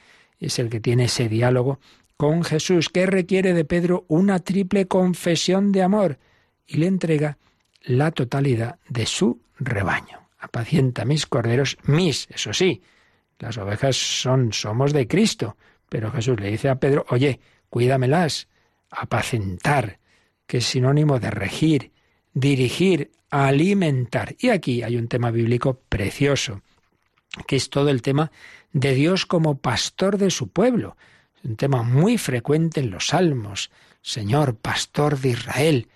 es 0.40 0.58
el 0.58 0.70
que 0.70 0.80
tiene 0.80 1.04
ese 1.04 1.28
diálogo 1.28 1.78
con 2.16 2.44
Jesús, 2.44 2.88
que 2.88 3.04
requiere 3.04 3.52
de 3.52 3.66
Pedro 3.66 4.06
una 4.08 4.38
triple 4.38 4.86
confesión 4.86 5.70
de 5.70 5.82
amor 5.82 6.18
y 6.66 6.78
le 6.78 6.86
entrega 6.86 7.36
la 7.82 8.10
totalidad 8.10 8.78
de 8.88 9.04
su 9.04 9.42
rebaño. 9.58 10.30
Apacienta 10.38 11.04
mis 11.04 11.26
corderos, 11.26 11.76
mis, 11.84 12.26
eso 12.30 12.54
sí, 12.54 12.80
las 13.38 13.58
ovejas 13.58 13.96
son, 13.96 14.54
somos 14.54 14.94
de 14.94 15.06
Cristo, 15.06 15.58
pero 15.90 16.10
Jesús 16.10 16.40
le 16.40 16.50
dice 16.50 16.70
a 16.70 16.76
Pedro, 16.76 17.04
oye, 17.10 17.38
cuídamelas, 17.68 18.48
apacentar, 18.90 19.98
que 20.46 20.58
es 20.58 20.66
sinónimo 20.66 21.18
de 21.18 21.30
regir, 21.30 21.92
dirigir, 22.32 23.10
alimentar. 23.30 24.36
Y 24.38 24.50
aquí 24.50 24.82
hay 24.82 24.96
un 24.96 25.08
tema 25.08 25.30
bíblico 25.30 25.80
precioso, 25.88 26.62
que 27.46 27.56
es 27.56 27.70
todo 27.70 27.90
el 27.90 28.02
tema 28.02 28.30
de 28.72 28.94
Dios 28.94 29.26
como 29.26 29.58
pastor 29.58 30.18
de 30.18 30.30
su 30.30 30.48
pueblo. 30.48 30.96
Un 31.44 31.56
tema 31.56 31.82
muy 31.82 32.18
frecuente 32.18 32.80
en 32.80 32.90
los 32.90 33.08
salmos. 33.08 33.70
Señor, 34.02 34.56
pastor 34.56 35.18
de 35.18 35.30
Israel. 35.30 35.88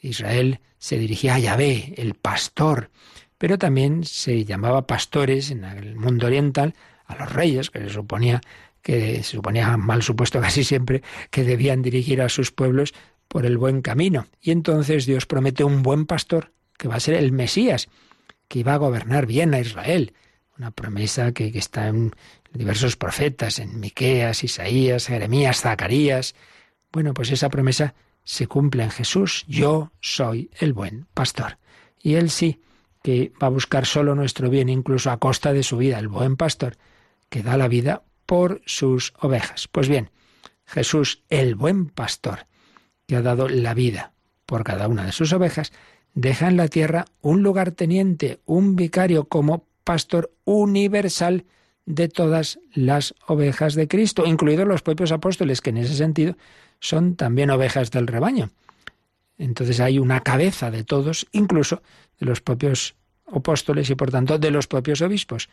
Israel 0.00 0.60
se 0.78 0.98
dirigía 0.98 1.34
a 1.34 1.38
Yahvé, 1.38 1.94
el 1.96 2.14
pastor, 2.14 2.90
pero 3.38 3.58
también 3.58 4.04
se 4.04 4.44
llamaba 4.44 4.86
pastores 4.86 5.50
en 5.50 5.64
el 5.64 5.96
mundo 5.96 6.26
oriental 6.26 6.74
a 7.06 7.16
los 7.16 7.32
reyes, 7.32 7.70
que 7.70 7.80
se 7.80 7.90
suponía 7.90 8.40
que 8.82 9.16
se 9.16 9.36
suponía 9.36 9.76
mal 9.76 10.02
supuesto 10.04 10.40
casi 10.46 10.62
siempre 10.62 11.02
que 11.30 11.42
debían 11.42 11.82
dirigir 11.82 12.22
a 12.22 12.28
sus 12.28 12.52
pueblos 12.52 12.94
por 13.28 13.46
el 13.46 13.58
buen 13.58 13.82
camino. 13.82 14.26
Y 14.40 14.50
entonces 14.50 15.06
Dios 15.06 15.26
promete 15.26 15.64
un 15.64 15.82
buen 15.82 16.06
pastor, 16.06 16.52
que 16.78 16.88
va 16.88 16.96
a 16.96 17.00
ser 17.00 17.14
el 17.14 17.32
Mesías, 17.32 17.88
que 18.48 18.60
iba 18.60 18.74
a 18.74 18.78
gobernar 18.78 19.26
bien 19.26 19.54
a 19.54 19.60
Israel. 19.60 20.14
Una 20.58 20.70
promesa 20.70 21.32
que, 21.32 21.46
está 21.48 21.88
en 21.88 22.12
diversos 22.52 22.96
profetas, 22.96 23.58
en 23.58 23.80
Miqueas, 23.80 24.44
Isaías, 24.44 25.06
Jeremías, 25.06 25.60
Zacarías. 25.60 26.34
Bueno, 26.92 27.12
pues 27.14 27.30
esa 27.30 27.50
promesa 27.50 27.94
se 28.24 28.46
cumple 28.46 28.82
en 28.82 28.90
Jesús. 28.90 29.44
Yo 29.48 29.92
soy 30.00 30.50
el 30.58 30.72
buen 30.72 31.06
pastor. 31.12 31.58
Y 32.02 32.14
él 32.14 32.30
sí, 32.30 32.62
que 33.02 33.32
va 33.42 33.48
a 33.48 33.50
buscar 33.50 33.86
solo 33.86 34.14
nuestro 34.14 34.48
bien, 34.48 34.68
incluso 34.68 35.10
a 35.10 35.18
costa 35.18 35.52
de 35.52 35.62
su 35.62 35.76
vida, 35.76 35.98
el 35.98 36.08
buen 36.08 36.36
pastor, 36.36 36.76
que 37.28 37.42
da 37.42 37.56
la 37.56 37.68
vida 37.68 38.02
por 38.26 38.62
sus 38.66 39.12
ovejas. 39.20 39.68
Pues 39.68 39.88
bien, 39.88 40.10
Jesús, 40.66 41.22
el 41.28 41.54
buen 41.54 41.86
pastor, 41.86 42.46
que 43.06 43.16
ha 43.16 43.22
dado 43.22 43.48
la 43.48 43.74
vida 43.74 44.12
por 44.46 44.64
cada 44.64 44.88
una 44.88 45.04
de 45.04 45.12
sus 45.12 45.32
ovejas, 45.32 45.72
deja 46.14 46.48
en 46.48 46.56
la 46.56 46.68
tierra 46.68 47.06
un 47.20 47.42
lugarteniente, 47.42 48.40
un 48.46 48.76
vicario 48.76 49.24
como 49.24 49.64
pastor 49.84 50.32
universal 50.44 51.44
de 51.84 52.08
todas 52.08 52.58
las 52.74 53.14
ovejas 53.26 53.74
de 53.74 53.86
Cristo, 53.86 54.26
incluidos 54.26 54.66
los 54.66 54.82
propios 54.82 55.12
apóstoles, 55.12 55.60
que 55.60 55.70
en 55.70 55.76
ese 55.78 55.94
sentido 55.94 56.36
son 56.80 57.14
también 57.14 57.50
ovejas 57.50 57.90
del 57.90 58.06
rebaño. 58.06 58.50
Entonces 59.38 59.80
hay 59.80 59.98
una 59.98 60.20
cabeza 60.20 60.70
de 60.70 60.84
todos, 60.84 61.26
incluso 61.32 61.82
de 62.18 62.26
los 62.26 62.40
propios 62.40 62.96
apóstoles 63.32 63.90
y 63.90 63.94
por 63.94 64.10
tanto 64.10 64.38
de 64.38 64.50
los 64.50 64.66
propios 64.66 65.00
obispos. 65.02 65.48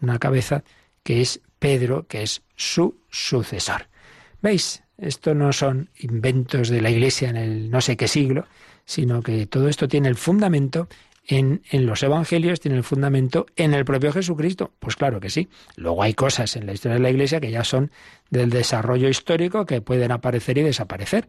Una 0.00 0.18
cabeza 0.18 0.64
que 1.02 1.20
es 1.20 1.40
Pedro, 1.58 2.06
que 2.06 2.22
es 2.22 2.42
su 2.56 3.00
sucesor. 3.08 3.86
¿Veis? 4.42 4.82
Esto 4.98 5.34
no 5.34 5.52
son 5.52 5.90
inventos 5.98 6.68
de 6.68 6.82
la 6.82 6.90
Iglesia 6.90 7.30
en 7.30 7.36
el 7.36 7.70
no 7.70 7.80
sé 7.80 7.96
qué 7.96 8.08
siglo, 8.08 8.46
sino 8.84 9.22
que 9.22 9.46
todo 9.46 9.68
esto 9.68 9.86
tiene 9.86 10.08
el 10.08 10.16
fundamento 10.16 10.88
en, 11.24 11.62
en, 11.70 11.86
los 11.86 12.02
evangelios, 12.02 12.58
tiene 12.58 12.76
el 12.78 12.84
fundamento 12.84 13.46
en 13.54 13.74
el 13.74 13.84
propio 13.84 14.12
Jesucristo. 14.12 14.72
Pues 14.80 14.96
claro 14.96 15.20
que 15.20 15.30
sí. 15.30 15.48
Luego 15.76 16.02
hay 16.02 16.14
cosas 16.14 16.56
en 16.56 16.66
la 16.66 16.72
historia 16.72 16.94
de 16.94 17.02
la 17.02 17.10
Iglesia 17.10 17.38
que 17.38 17.50
ya 17.50 17.64
son 17.64 17.92
del 18.30 18.50
desarrollo 18.50 19.08
histórico 19.08 19.66
que 19.66 19.80
pueden 19.80 20.10
aparecer 20.10 20.58
y 20.58 20.62
desaparecer. 20.62 21.28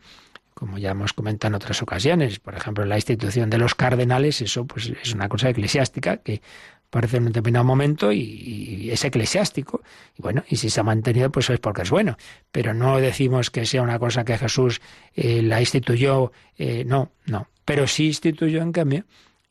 Como 0.54 0.78
ya 0.78 0.92
hemos 0.92 1.14
comentado 1.14 1.50
en 1.50 1.56
otras 1.56 1.82
ocasiones, 1.82 2.40
por 2.40 2.56
ejemplo, 2.56 2.86
la 2.86 2.96
institución 2.96 3.50
de 3.50 3.60
los 3.60 3.76
cardenales, 3.76 4.42
eso 4.42 4.66
pues 4.66 4.92
es 5.02 5.14
una 5.14 5.30
cosa 5.30 5.50
eclesiástica 5.50 6.18
que 6.18 6.42
aparece 6.90 7.18
en 7.18 7.24
un 7.24 7.30
determinado 7.30 7.64
momento 7.66 8.12
y, 8.12 8.90
es 8.92 9.04
eclesiástico. 9.06 9.82
Y 10.18 10.22
bueno, 10.22 10.44
y 10.50 10.56
si 10.56 10.70
se 10.70 10.80
ha 10.80 10.84
mantenido, 10.84 11.32
pues 11.32 11.50
es 11.50 11.60
porque 11.60 11.84
es 11.84 11.90
bueno. 11.92 12.18
Pero 12.52 12.74
no 12.74 12.98
decimos 12.98 13.52
que 13.52 13.66
sea 13.66 13.84
una 13.84 14.00
cosa 14.00 14.26
que 14.26 14.38
Jesús 14.38 14.82
eh, 15.16 15.42
la 15.44 15.60
instituyó, 15.60 16.32
eh, 16.58 16.84
no, 16.86 17.12
no. 17.26 17.48
Pero 17.64 17.88
sí 17.88 18.08
instituyó, 18.08 18.62
en 18.62 18.72
cambio, 18.72 19.06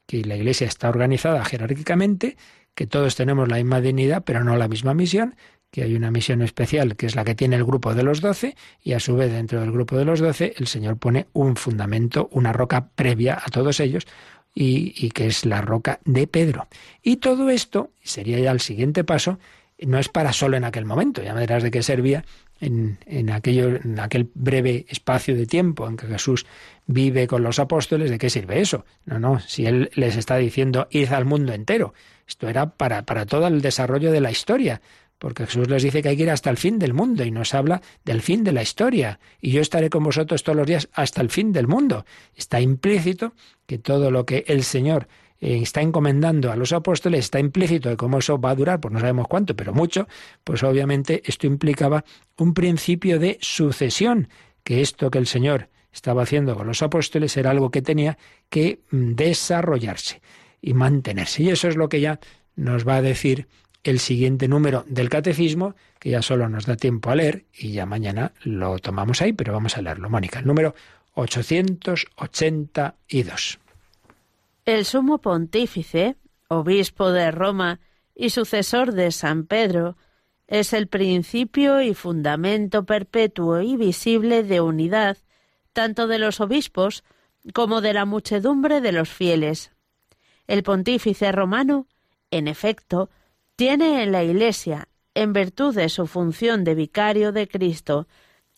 que 0.07 0.25
la 0.25 0.37
Iglesia 0.37 0.67
está 0.67 0.89
organizada 0.89 1.45
jerárquicamente, 1.45 2.37
que 2.75 2.87
todos 2.87 3.15
tenemos 3.15 3.49
la 3.49 3.57
misma 3.57 3.81
dignidad, 3.81 4.25
pero 4.25 4.43
no 4.43 4.57
la 4.57 4.67
misma 4.67 4.95
misión, 4.95 5.37
que 5.71 5.83
hay 5.83 5.95
una 5.95 6.11
misión 6.11 6.43
especial 6.43 6.97
que 6.97 7.07
es 7.07 7.15
la 7.15 7.25
que 7.25 7.35
tiene 7.35 7.57
el 7.57 7.65
grupo 7.65 7.95
de 7.95 8.03
los 8.03 8.21
doce, 8.21 8.57
y 8.83 8.95
a 8.95 9.01
su 9.01 9.15
vez 9.15 9.31
dentro 9.31 9.61
del 9.61 9.71
grupo 9.71 9.97
de 9.97 10.05
los 10.05 10.19
doce 10.19 10.55
el 10.57 10.67
Señor 10.67 10.97
pone 10.97 11.27
un 11.35 11.57
fundamento, 11.57 12.29
una 12.33 12.53
roca 12.53 12.89
previa 12.89 13.35
a 13.35 13.51
todos 13.51 13.79
ellos, 13.81 14.07
y, 14.61 15.11
que 15.11 15.29
es 15.29 15.45
la 15.45 15.61
roca 15.61 16.01
de 16.05 16.27
Pedro. 16.27 16.67
Y 17.01 17.17
todo 17.17 17.49
esto, 17.49 17.91
sería 18.03 18.41
ya 18.41 18.51
el 18.51 18.59
siguiente 18.59 19.05
paso, 19.05 19.39
no 19.79 19.99
es 20.01 20.09
para 20.09 20.33
solo 20.33 20.57
en 20.57 20.65
aquel 20.65 20.85
momento, 20.85 21.23
ya 21.23 21.33
me 21.33 21.43
dirás 21.43 21.63
de 21.63 21.71
qué 21.71 21.85
servía 21.85 22.25
en, 22.61 22.99
en, 23.07 23.31
aquello, 23.31 23.77
en 23.77 24.01
aquel 24.01 24.29
breve 24.35 24.85
espacio 24.89 25.37
de 25.37 25.47
tiempo 25.47 25.87
en 25.87 25.97
que 25.97 26.09
Jesús 26.09 26.45
vive 26.87 27.29
con 27.29 27.45
los 27.45 27.61
apóstoles, 27.61 28.11
¿de 28.11 28.19
qué 28.19 28.31
sirve 28.31 28.61
eso? 28.61 28.85
No, 29.05 29.21
no, 29.21 29.39
si 29.39 29.67
Él 29.67 29.91
les 29.95 30.17
está 30.17 30.37
diciendo 30.37 30.89
id 30.91 31.13
al 31.13 31.25
mundo 31.25 31.53
entero, 31.53 31.95
esto 32.27 32.49
era 32.49 32.71
para, 32.71 33.03
para 33.03 33.27
todo 33.27 33.47
el 33.47 33.61
desarrollo 33.63 34.11
de 34.11 34.21
la 34.21 34.33
historia, 34.33 34.81
porque 35.19 35.47
Jesús 35.47 35.69
les 35.69 35.83
dice 35.83 36.03
que 36.03 36.11
hay 36.11 36.17
que 36.17 36.23
ir 36.23 36.31
hasta 36.31 36.51
el 36.51 36.57
fin 36.57 36.79
del 36.79 36.95
mundo 36.95 37.25
y 37.25 37.31
nos 37.31 37.55
habla 37.55 37.83
del 38.05 38.23
fin 38.23 38.45
de 38.45 38.53
la 38.53 38.63
historia. 38.63 39.19
Y 39.41 39.51
yo 39.51 39.61
estaré 39.61 39.91
con 39.91 40.05
vosotros 40.05 40.43
todos 40.43 40.57
los 40.57 40.67
días 40.67 40.89
hasta 40.93 41.21
el 41.21 41.31
fin 41.31 41.53
del 41.53 41.67
mundo. 41.67 42.05
Está 42.35 42.61
implícito 42.61 43.33
que 43.67 43.79
todo 43.79 44.11
lo 44.11 44.25
que 44.25 44.45
el 44.47 44.63
Señor 44.63 45.09
eh, 45.41 45.61
está 45.63 45.83
encomendando 45.83 46.51
a 46.51 46.57
los 46.57 46.73
apóstoles 46.73 47.21
está 47.21 47.39
implícito 47.41 47.89
de 47.89 47.97
cómo 47.97 48.19
eso 48.19 48.41
va 48.41 48.51
a 48.51 48.55
durar, 48.55 48.81
pues 48.81 48.93
no 48.93 49.01
sabemos 49.01 49.29
cuánto, 49.29 49.55
pero 49.55 49.73
mucho, 49.73 50.09
pues 50.43 50.63
obviamente 50.63 51.23
esto 51.25 51.47
implicaba 51.47 52.05
un 52.37 52.55
principio 52.55 53.19
de 53.19 53.39
sucesión, 53.41 54.29
que 54.65 54.81
esto 54.81 55.11
que 55.11 55.19
el 55.19 55.27
Señor 55.27 55.69
estaba 55.93 56.23
haciendo 56.23 56.57
con 56.57 56.67
los 56.67 56.83
apóstoles 56.83 57.37
era 57.37 57.51
algo 57.51 57.71
que 57.71 57.83
tenía 57.83 58.19
que 58.49 58.81
mm, 58.91 59.15
desarrollarse 59.15 60.21
y 60.61 60.75
mantenerse. 60.75 61.43
Y 61.43 61.51
eso 61.51 61.69
es 61.69 61.77
lo 61.77 61.89
que 61.89 62.01
ya 62.01 62.19
nos 62.57 62.87
va 62.87 62.97
a 62.97 63.03
decir 63.03 63.47
el 63.85 63.99
siguiente 63.99 64.49
número 64.49 64.85
del 64.89 65.09
catecismo, 65.09 65.75
que 65.99 66.11
ya 66.11 66.21
solo 66.23 66.49
nos 66.49 66.67
da 66.67 66.77
tiempo 66.77 67.11
a 67.11 67.17
leer, 67.17 67.45
y 67.57 67.73
ya 67.73 67.87
mañana 67.87 68.33
lo 68.43 68.79
tomamos 68.79 69.23
ahí, 69.23 69.33
pero 69.33 69.53
vamos 69.53 69.77
a 69.77 69.83
leerlo. 69.83 70.11
Mónica, 70.11 70.41
el 70.41 70.47
número 70.47 70.75
882. 71.15 73.59
El 74.65 74.85
sumo 74.85 75.19
pontífice, 75.19 76.17
obispo 76.49 77.11
de 77.11 77.31
Roma 77.31 77.79
y 78.15 78.31
sucesor 78.31 78.93
de 78.93 79.13
San 79.13 79.47
Pedro, 79.47 79.97
es 80.47 80.73
el 80.73 80.89
principio 80.89 81.83
y 81.83 81.95
fundamento 81.95 82.85
perpetuo 82.85 83.61
y 83.61 83.77
visible 83.77 84.43
de 84.43 84.61
unidad 84.61 85.19
tanto 85.79 86.09
de 86.09 86.19
los 86.19 86.41
obispos 86.41 87.05
como 87.55 87.81
de 87.81 87.93
la 87.93 88.05
muchedumbre 88.05 88.81
de 88.81 88.91
los 88.91 89.09
fieles. 89.09 89.71
El 90.49 90.65
pontífice 90.65 91.31
romano, 91.31 91.87
en 92.33 92.49
efecto, 92.49 93.11
tiene 93.59 94.05
en 94.05 94.13
la 94.13 94.23
Iglesia, 94.23 94.87
en 95.15 95.33
virtud 95.33 95.75
de 95.75 95.89
su 95.89 96.07
función 96.07 96.63
de 96.63 96.77
vicario 96.77 97.33
de 97.33 97.49
Cristo 97.49 98.07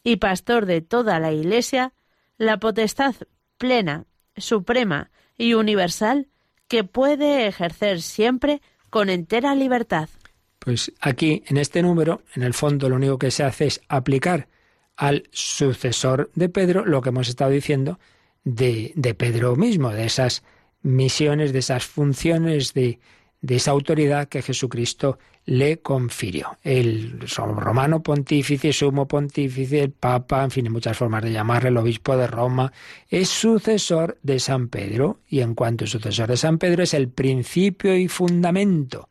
y 0.05 0.17
pastor 0.17 0.67
de 0.67 0.83
toda 0.83 1.19
la 1.19 1.33
Iglesia, 1.33 1.95
la 2.37 2.59
potestad 2.59 3.15
plena, 3.57 4.05
suprema 4.37 5.11
y 5.39 5.55
universal 5.55 6.29
que 6.69 6.85
puede 6.85 7.47
ejercer 7.47 8.03
siempre 8.03 8.61
con 8.91 9.09
entera 9.09 9.55
libertad. 9.55 10.11
Pues 10.59 10.93
aquí, 11.01 11.45
en 11.47 11.57
este 11.57 11.81
número, 11.81 12.21
en 12.35 12.43
el 12.43 12.53
fondo 12.53 12.91
lo 12.91 12.97
único 12.97 13.19
que 13.19 13.31
se 13.31 13.43
hace 13.43 13.69
es 13.69 13.81
aplicar 13.89 14.49
al 14.97 15.31
sucesor 15.33 16.31
de 16.35 16.51
Pedro 16.51 16.85
lo 16.85 17.01
que 17.01 17.09
hemos 17.09 17.31
estado 17.31 17.53
diciendo 17.53 17.99
de, 18.45 18.93
de 18.97 19.15
Pedro 19.15 19.57
mismo, 19.57 19.89
de 19.95 20.05
esas 20.05 20.43
misiones, 20.83 21.55
de 21.55 21.61
esas 21.61 21.87
funciones 21.87 22.75
de, 22.75 23.01
de 23.41 23.57
esa 23.57 23.71
autoridad 23.71 24.29
que 24.29 24.43
Jesucristo 24.43 25.19
le 25.47 25.79
confirió. 25.79 26.59
El 26.63 27.21
romano 27.37 28.03
pontífice, 28.03 28.73
sumo 28.73 29.09
pontífice, 29.09 29.83
el 29.83 29.91
papa, 29.93 30.45
en 30.45 30.51
fin, 30.51 30.67
hay 30.67 30.73
muchas 30.73 30.97
formas 30.97 31.23
de 31.23 31.33
llamarle, 31.33 31.71
el 31.71 31.77
obispo 31.77 32.17
de 32.17 32.27
Roma, 32.27 32.73
es 33.09 33.29
sucesor 33.29 34.19
de 34.23 34.39
San 34.39 34.69
Pedro 34.69 35.21
y 35.29 35.41
en 35.41 35.55
cuanto 35.55 35.85
es 35.85 35.91
sucesor 35.91 36.29
de 36.29 36.37
San 36.37 36.59
Pedro 36.59 36.83
es 36.83 36.95
el 36.95 37.09
principio 37.09 37.97
y 37.97 38.09
fundamento 38.09 39.09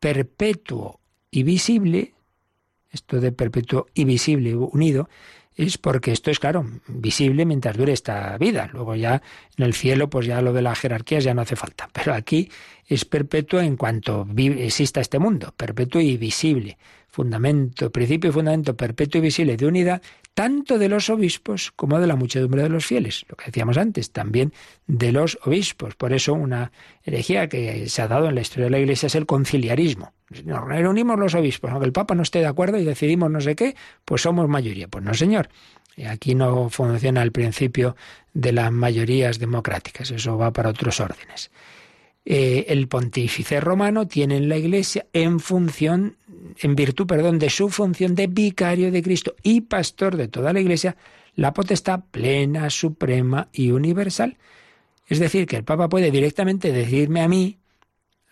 perpetuo 0.00 0.98
y 1.30 1.42
visible, 1.42 2.14
esto 2.90 3.20
de 3.20 3.30
perpetuo 3.30 3.86
y 3.94 4.04
visible 4.04 4.56
unido, 4.56 5.08
es 5.66 5.78
porque 5.78 6.12
esto 6.12 6.30
es, 6.30 6.38
claro, 6.38 6.66
visible 6.86 7.44
mientras 7.44 7.76
dure 7.76 7.92
esta 7.92 8.36
vida. 8.38 8.70
Luego 8.72 8.94
ya 8.94 9.22
en 9.56 9.64
el 9.64 9.74
cielo, 9.74 10.08
pues 10.08 10.26
ya 10.26 10.40
lo 10.42 10.52
de 10.52 10.62
las 10.62 10.78
jerarquías 10.78 11.24
ya 11.24 11.34
no 11.34 11.42
hace 11.42 11.56
falta. 11.56 11.88
Pero 11.92 12.14
aquí 12.14 12.50
es 12.86 13.04
perpetuo 13.04 13.60
en 13.60 13.76
cuanto 13.76 14.26
exista 14.36 15.00
este 15.00 15.18
mundo, 15.18 15.52
perpetuo 15.56 16.00
y 16.00 16.16
visible. 16.16 16.78
Fundamento, 17.10 17.90
principio 17.90 18.30
y 18.30 18.32
fundamento 18.32 18.76
perpetuo 18.76 19.18
y 19.18 19.22
visible 19.22 19.56
de 19.56 19.66
unidad, 19.66 20.02
tanto 20.34 20.78
de 20.78 20.88
los 20.88 21.10
obispos 21.10 21.72
como 21.72 21.98
de 21.98 22.06
la 22.06 22.16
muchedumbre 22.16 22.62
de 22.62 22.68
los 22.68 22.86
fieles. 22.86 23.24
Lo 23.28 23.36
que 23.36 23.46
decíamos 23.46 23.76
antes, 23.76 24.12
también 24.12 24.52
de 24.86 25.12
los 25.12 25.38
obispos. 25.44 25.96
Por 25.96 26.12
eso 26.12 26.34
una 26.34 26.72
herejía 27.04 27.48
que 27.48 27.88
se 27.88 28.02
ha 28.02 28.08
dado 28.08 28.28
en 28.28 28.34
la 28.34 28.40
historia 28.40 28.64
de 28.64 28.70
la 28.70 28.78
Iglesia 28.78 29.08
es 29.08 29.14
el 29.14 29.26
conciliarismo. 29.26 30.12
Nos 30.44 30.64
reunimos 30.66 31.18
los 31.18 31.34
obispos, 31.34 31.70
aunque 31.70 31.86
el 31.86 31.92
Papa 31.92 32.14
no 32.14 32.22
esté 32.22 32.38
de 32.38 32.46
acuerdo 32.46 32.78
y 32.78 32.84
decidimos 32.84 33.30
no 33.30 33.40
sé 33.40 33.56
qué, 33.56 33.74
pues 34.04 34.22
somos 34.22 34.48
mayoría. 34.48 34.88
Pues 34.88 35.04
no, 35.04 35.12
señor. 35.14 35.48
Aquí 36.08 36.34
no 36.34 36.70
funciona 36.70 37.22
el 37.22 37.32
principio 37.32 37.96
de 38.32 38.52
las 38.52 38.72
mayorías 38.72 39.38
democráticas, 39.38 40.10
eso 40.10 40.38
va 40.38 40.52
para 40.52 40.70
otros 40.70 41.00
órdenes. 41.00 41.50
Eh, 42.24 42.66
el 42.68 42.86
pontífice 42.86 43.60
romano 43.60 44.06
tiene 44.06 44.36
en 44.36 44.48
la 44.48 44.58
Iglesia 44.58 45.06
en 45.12 45.40
función, 45.40 46.16
en 46.58 46.76
virtud, 46.76 47.06
perdón, 47.06 47.38
de 47.38 47.48
su 47.48 47.70
función 47.70 48.14
de 48.14 48.26
vicario 48.26 48.92
de 48.92 49.02
Cristo 49.02 49.34
y 49.42 49.62
pastor 49.62 50.16
de 50.16 50.28
toda 50.28 50.52
la 50.52 50.60
Iglesia, 50.60 50.96
la 51.34 51.54
potestad 51.54 52.00
plena, 52.10 52.68
suprema 52.68 53.48
y 53.52 53.70
universal. 53.70 54.36
Es 55.06 55.18
decir, 55.18 55.46
que 55.46 55.56
el 55.56 55.64
Papa 55.64 55.88
puede 55.88 56.10
directamente 56.10 56.72
decirme 56.72 57.22
a 57.22 57.28
mí, 57.28 57.58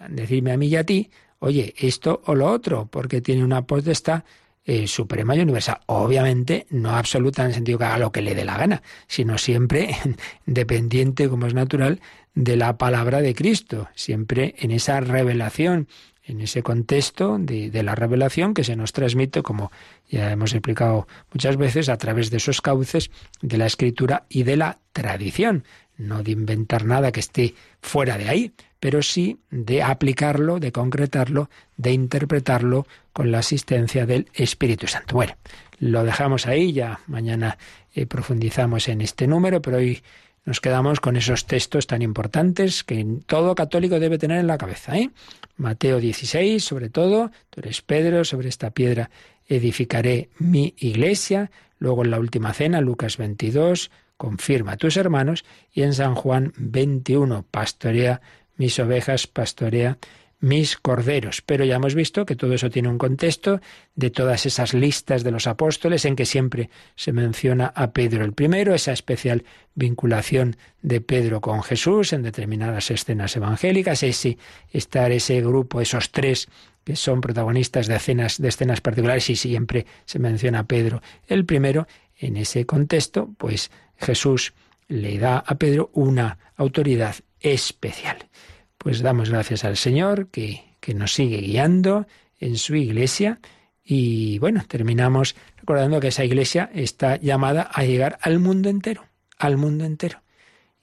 decirme 0.08 0.52
a 0.52 0.56
mí 0.56 0.66
y 0.68 0.76
a 0.76 0.84
ti, 0.84 1.10
oye, 1.38 1.74
esto 1.78 2.22
o 2.26 2.34
lo 2.34 2.50
otro, 2.50 2.86
porque 2.90 3.20
tiene 3.20 3.42
una 3.42 3.66
potestad 3.66 4.24
eh, 4.70 4.86
suprema 4.86 5.34
y 5.34 5.40
universal. 5.40 5.80
Obviamente 5.86 6.66
no 6.68 6.94
absoluta 6.94 7.40
en 7.40 7.48
el 7.48 7.54
sentido 7.54 7.78
que 7.78 7.86
haga 7.86 7.96
lo 7.96 8.12
que 8.12 8.20
le 8.20 8.34
dé 8.34 8.44
la 8.44 8.58
gana, 8.58 8.82
sino 9.06 9.38
siempre 9.38 9.96
dependiente, 10.44 11.30
como 11.30 11.46
es 11.46 11.54
natural, 11.54 12.02
de 12.34 12.54
la 12.56 12.76
palabra 12.76 13.22
de 13.22 13.34
Cristo, 13.34 13.88
siempre 13.94 14.56
en 14.58 14.70
esa 14.70 15.00
revelación, 15.00 15.88
en 16.22 16.42
ese 16.42 16.62
contexto 16.62 17.38
de, 17.38 17.70
de, 17.70 17.82
la 17.82 17.94
revelación 17.94 18.52
que 18.52 18.62
se 18.62 18.76
nos 18.76 18.92
transmite, 18.92 19.42
como 19.42 19.72
ya 20.10 20.30
hemos 20.32 20.52
explicado 20.52 21.08
muchas 21.32 21.56
veces, 21.56 21.88
a 21.88 21.96
través 21.96 22.30
de 22.30 22.36
esos 22.36 22.60
cauces 22.60 23.10
de 23.40 23.56
la 23.56 23.64
escritura 23.64 24.26
y 24.28 24.42
de 24.42 24.58
la 24.58 24.80
tradición. 24.92 25.64
No 25.96 26.22
de 26.22 26.32
inventar 26.32 26.84
nada 26.84 27.10
que 27.10 27.20
esté 27.20 27.54
fuera 27.80 28.18
de 28.18 28.28
ahí, 28.28 28.52
pero 28.80 29.02
sí 29.02 29.38
de 29.50 29.82
aplicarlo, 29.82 30.60
de 30.60 30.72
concretarlo, 30.72 31.50
de 31.76 31.92
interpretarlo 31.92 32.86
con 33.12 33.30
la 33.30 33.38
asistencia 33.38 34.06
del 34.06 34.28
Espíritu 34.34 34.86
Santo. 34.86 35.14
Bueno, 35.14 35.34
lo 35.80 36.04
dejamos 36.04 36.46
ahí, 36.46 36.72
ya 36.72 37.00
mañana 37.06 37.58
eh, 37.94 38.06
profundizamos 38.06 38.88
en 38.88 39.00
este 39.00 39.26
número, 39.26 39.62
pero 39.62 39.78
hoy 39.78 40.02
nos 40.44 40.60
quedamos 40.60 41.00
con 41.00 41.16
esos 41.16 41.46
textos 41.46 41.86
tan 41.86 42.00
importantes 42.00 42.82
que 42.82 43.04
todo 43.26 43.54
católico 43.54 44.00
debe 44.00 44.18
tener 44.18 44.38
en 44.38 44.46
la 44.46 44.56
cabeza. 44.56 44.96
¿eh? 44.96 45.10
Mateo 45.56 46.00
16, 46.00 46.64
sobre 46.64 46.88
todo, 46.88 47.30
tú 47.50 47.60
eres 47.60 47.82
Pedro, 47.82 48.24
sobre 48.24 48.48
esta 48.48 48.70
piedra 48.70 49.10
edificaré 49.46 50.30
mi 50.38 50.74
iglesia. 50.78 51.50
Luego 51.78 52.04
en 52.04 52.10
la 52.10 52.18
última 52.18 52.52
cena, 52.52 52.80
Lucas 52.80 53.16
22, 53.16 53.90
confirma 54.16 54.72
a 54.72 54.76
tus 54.76 54.96
hermanos. 54.96 55.44
Y 55.72 55.82
en 55.82 55.94
San 55.94 56.14
Juan 56.14 56.52
21, 56.56 57.44
pastorea 57.50 58.20
mis 58.58 58.78
ovejas, 58.78 59.26
pastorea 59.26 59.96
mis 60.40 60.76
corderos. 60.76 61.42
Pero 61.42 61.64
ya 61.64 61.76
hemos 61.76 61.94
visto 61.94 62.24
que 62.24 62.36
todo 62.36 62.54
eso 62.54 62.70
tiene 62.70 62.88
un 62.88 62.98
contexto 62.98 63.60
de 63.94 64.10
todas 64.10 64.46
esas 64.46 64.74
listas 64.74 65.24
de 65.24 65.30
los 65.30 65.46
apóstoles 65.46 66.04
en 66.04 66.16
que 66.16 66.26
siempre 66.26 66.70
se 66.94 67.12
menciona 67.12 67.72
a 67.74 67.92
Pedro 67.92 68.24
el 68.24 68.32
primero, 68.32 68.74
esa 68.74 68.92
especial 68.92 69.44
vinculación 69.74 70.56
de 70.82 71.00
Pedro 71.00 71.40
con 71.40 71.62
Jesús 71.62 72.12
en 72.12 72.22
determinadas 72.22 72.90
escenas 72.90 73.34
evangélicas, 73.36 74.02
ese 74.02 74.38
estar 74.70 75.10
ese 75.10 75.40
grupo, 75.40 75.80
esos 75.80 76.12
tres 76.12 76.48
que 76.84 76.96
son 76.96 77.20
protagonistas 77.20 77.86
de 77.86 77.96
escenas, 77.96 78.40
de 78.40 78.48
escenas 78.48 78.80
particulares 78.80 79.28
y 79.30 79.36
siempre 79.36 79.86
se 80.04 80.18
menciona 80.18 80.60
a 80.60 80.66
Pedro 80.66 81.02
el 81.26 81.44
primero, 81.44 81.86
en 82.20 82.36
ese 82.36 82.66
contexto, 82.66 83.30
pues 83.38 83.70
Jesús 83.96 84.52
le 84.88 85.18
da 85.18 85.38
a 85.38 85.54
Pedro 85.56 85.90
una 85.92 86.38
autoridad 86.56 87.14
especial. 87.40 88.28
Pues 88.76 89.00
damos 89.00 89.30
gracias 89.30 89.64
al 89.64 89.76
Señor 89.76 90.28
que, 90.28 90.64
que 90.80 90.94
nos 90.94 91.14
sigue 91.14 91.38
guiando 91.38 92.06
en 92.38 92.56
su 92.56 92.76
iglesia 92.76 93.40
y 93.84 94.38
bueno, 94.38 94.64
terminamos 94.68 95.34
recordando 95.56 95.98
que 95.98 96.08
esa 96.08 96.24
iglesia 96.24 96.70
está 96.74 97.16
llamada 97.16 97.62
a 97.62 97.84
llegar 97.84 98.18
al 98.20 98.38
mundo 98.38 98.68
entero, 98.68 99.06
al 99.38 99.56
mundo 99.56 99.84
entero. 99.84 100.22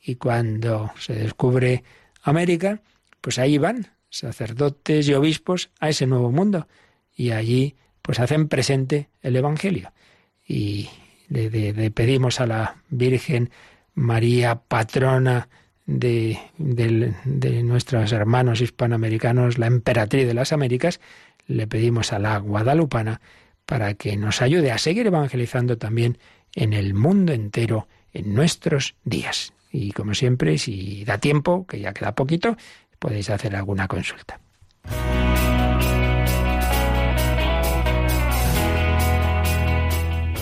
Y 0.01 0.15
cuando 0.15 0.91
se 0.99 1.13
descubre 1.13 1.83
América, 2.23 2.81
pues 3.21 3.37
ahí 3.39 3.57
van 3.57 3.87
sacerdotes 4.09 5.07
y 5.07 5.13
obispos 5.13 5.69
a 5.79 5.89
ese 5.89 6.07
nuevo 6.07 6.31
mundo 6.31 6.67
y 7.15 7.31
allí 7.31 7.75
pues 8.01 8.19
hacen 8.19 8.47
presente 8.47 9.09
el 9.21 9.35
Evangelio. 9.35 9.91
Y 10.47 10.89
le, 11.29 11.91
pedimos 11.91 12.39
a 12.39 12.47
la 12.47 12.83
Virgen 12.89 13.49
María, 13.93 14.55
patrona 14.55 15.49
de, 15.85 16.39
de, 16.57 17.63
nuestros 17.63 18.11
hermanos 18.11 18.61
hispanoamericanos, 18.61 19.57
la 19.57 19.67
emperatriz 19.67 20.27
de 20.27 20.33
las 20.33 20.51
Américas, 20.51 20.99
le 21.47 21.67
pedimos 21.67 22.11
a 22.13 22.19
la 22.19 22.37
guadalupana 22.39 23.21
para 23.65 23.93
que 23.93 24.17
nos 24.17 24.41
ayude 24.41 24.71
a 24.71 24.77
seguir 24.77 25.07
evangelizando 25.07 25.77
también 25.77 26.17
en 26.53 26.73
el 26.73 26.93
mundo 26.93 27.33
entero 27.33 27.87
en 28.13 28.33
nuestros 28.33 28.95
días. 29.03 29.53
Y 29.71 29.91
como 29.91 30.13
siempre, 30.13 30.57
si 30.57 31.03
da 31.03 31.17
tiempo, 31.17 31.67
que 31.67 31.79
ya 31.79 31.93
queda 31.93 32.15
poquito, 32.15 32.55
podéis 32.99 33.29
hacer 33.29 33.55
alguna 33.55 33.87
consulta. 33.87 34.39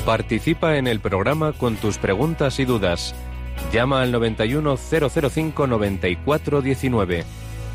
Participa 0.06 0.78
en 0.78 0.88
el 0.88 1.00
programa 1.00 1.54
con 1.54 1.78
tus 1.78 1.98
preguntas 1.98 2.60
y 2.60 2.66
dudas. 2.66 3.16
Llama 3.72 4.02
al 4.02 4.12
91005 4.12 5.68
9419. 5.68 7.26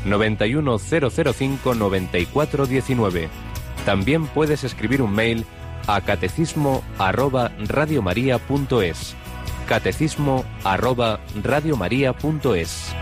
91005 0.05 1.75
9419. 1.75 3.29
También 3.85 4.27
puedes 4.27 4.63
escribir 4.63 5.01
un 5.01 5.13
mail 5.13 5.45
a 5.87 6.01
catecismo 6.01 6.83
arroba 6.97 7.51
radiomaria.es. 7.57 9.15
Catecismo 9.67 10.45
arroba 10.63 11.19
radiomaria.es. 11.43 12.95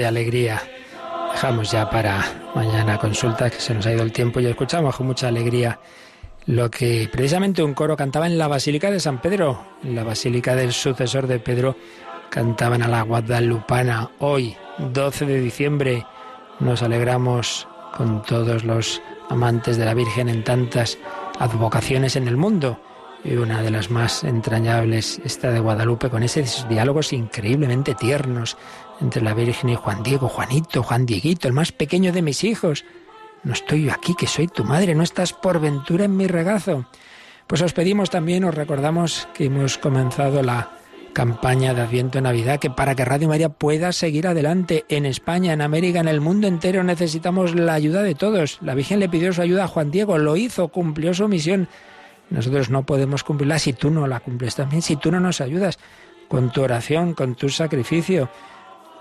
de 0.00 0.06
alegría. 0.06 0.62
Dejamos 1.32 1.70
ya 1.70 1.88
para 1.88 2.24
mañana 2.54 2.98
consulta, 2.98 3.50
que 3.50 3.60
se 3.60 3.74
nos 3.74 3.86
ha 3.86 3.92
ido 3.92 4.02
el 4.02 4.12
tiempo 4.12 4.40
y 4.40 4.46
escuchamos 4.46 4.96
con 4.96 5.06
mucha 5.06 5.28
alegría 5.28 5.78
lo 6.46 6.70
que 6.70 7.08
precisamente 7.12 7.62
un 7.62 7.74
coro 7.74 7.96
cantaba 7.96 8.26
en 8.26 8.38
la 8.38 8.48
Basílica 8.48 8.90
de 8.90 8.98
San 8.98 9.20
Pedro, 9.20 9.62
en 9.84 9.94
la 9.94 10.04
Basílica 10.04 10.56
del 10.56 10.72
sucesor 10.72 11.26
de 11.26 11.38
Pedro, 11.38 11.76
cantaban 12.30 12.82
a 12.82 12.88
la 12.88 13.02
Guadalupana. 13.02 14.10
Hoy, 14.20 14.56
12 14.78 15.26
de 15.26 15.40
diciembre, 15.40 16.06
nos 16.58 16.82
alegramos 16.82 17.68
con 17.96 18.22
todos 18.22 18.64
los 18.64 19.02
amantes 19.28 19.76
de 19.76 19.84
la 19.84 19.94
Virgen 19.94 20.28
en 20.28 20.42
tantas 20.42 20.98
advocaciones 21.38 22.16
en 22.16 22.26
el 22.26 22.36
mundo. 22.36 22.80
Y 23.22 23.36
una 23.36 23.60
de 23.60 23.70
las 23.70 23.90
más 23.90 24.24
entrañables, 24.24 25.20
esta 25.24 25.50
de 25.50 25.60
Guadalupe, 25.60 26.08
con 26.08 26.22
esos 26.22 26.66
diálogos 26.70 27.12
increíblemente 27.12 27.94
tiernos 27.94 28.56
entre 29.00 29.22
la 29.22 29.34
Virgen 29.34 29.70
y 29.70 29.76
Juan 29.76 30.02
Diego, 30.02 30.28
Juanito, 30.28 30.82
Juan 30.82 31.06
Dieguito, 31.06 31.48
el 31.48 31.54
más 31.54 31.72
pequeño 31.72 32.12
de 32.12 32.22
mis 32.22 32.44
hijos. 32.44 32.84
No 33.42 33.52
estoy 33.52 33.84
yo 33.84 33.92
aquí, 33.92 34.14
que 34.14 34.26
soy 34.26 34.48
tu 34.48 34.64
madre, 34.64 34.94
no 34.94 35.02
estás 35.02 35.32
por 35.32 35.60
ventura 35.60 36.04
en 36.04 36.16
mi 36.16 36.26
regazo. 36.26 36.84
Pues 37.46 37.62
os 37.62 37.72
pedimos 37.72 38.10
también, 38.10 38.44
os 38.44 38.54
recordamos 38.54 39.28
que 39.34 39.46
hemos 39.46 39.78
comenzado 39.78 40.42
la 40.42 40.70
campaña 41.12 41.74
de 41.74 41.80
Adviento 41.80 42.20
Navidad, 42.20 42.60
que 42.60 42.70
para 42.70 42.94
que 42.94 43.04
Radio 43.04 43.28
María 43.28 43.48
pueda 43.48 43.92
seguir 43.92 44.28
adelante 44.28 44.84
en 44.88 45.06
España, 45.06 45.52
en 45.52 45.60
América, 45.60 46.00
en 46.00 46.08
el 46.08 46.20
mundo 46.20 46.46
entero, 46.46 46.84
necesitamos 46.84 47.54
la 47.54 47.74
ayuda 47.74 48.02
de 48.02 48.14
todos. 48.14 48.58
La 48.60 48.74
Virgen 48.74 49.00
le 49.00 49.08
pidió 49.08 49.32
su 49.32 49.42
ayuda 49.42 49.64
a 49.64 49.68
Juan 49.68 49.90
Diego, 49.90 50.18
lo 50.18 50.36
hizo, 50.36 50.68
cumplió 50.68 51.12
su 51.14 51.26
misión. 51.26 51.68
Nosotros 52.28 52.70
no 52.70 52.86
podemos 52.86 53.24
cumplirla 53.24 53.58
si 53.58 53.72
tú 53.72 53.90
no 53.90 54.06
la 54.06 54.20
cumples 54.20 54.54
también, 54.54 54.82
si 54.82 54.96
tú 54.96 55.10
no 55.10 55.18
nos 55.18 55.40
ayudas 55.40 55.78
con 56.28 56.50
tu 56.52 56.62
oración, 56.62 57.14
con 57.14 57.34
tu 57.34 57.48
sacrificio 57.48 58.28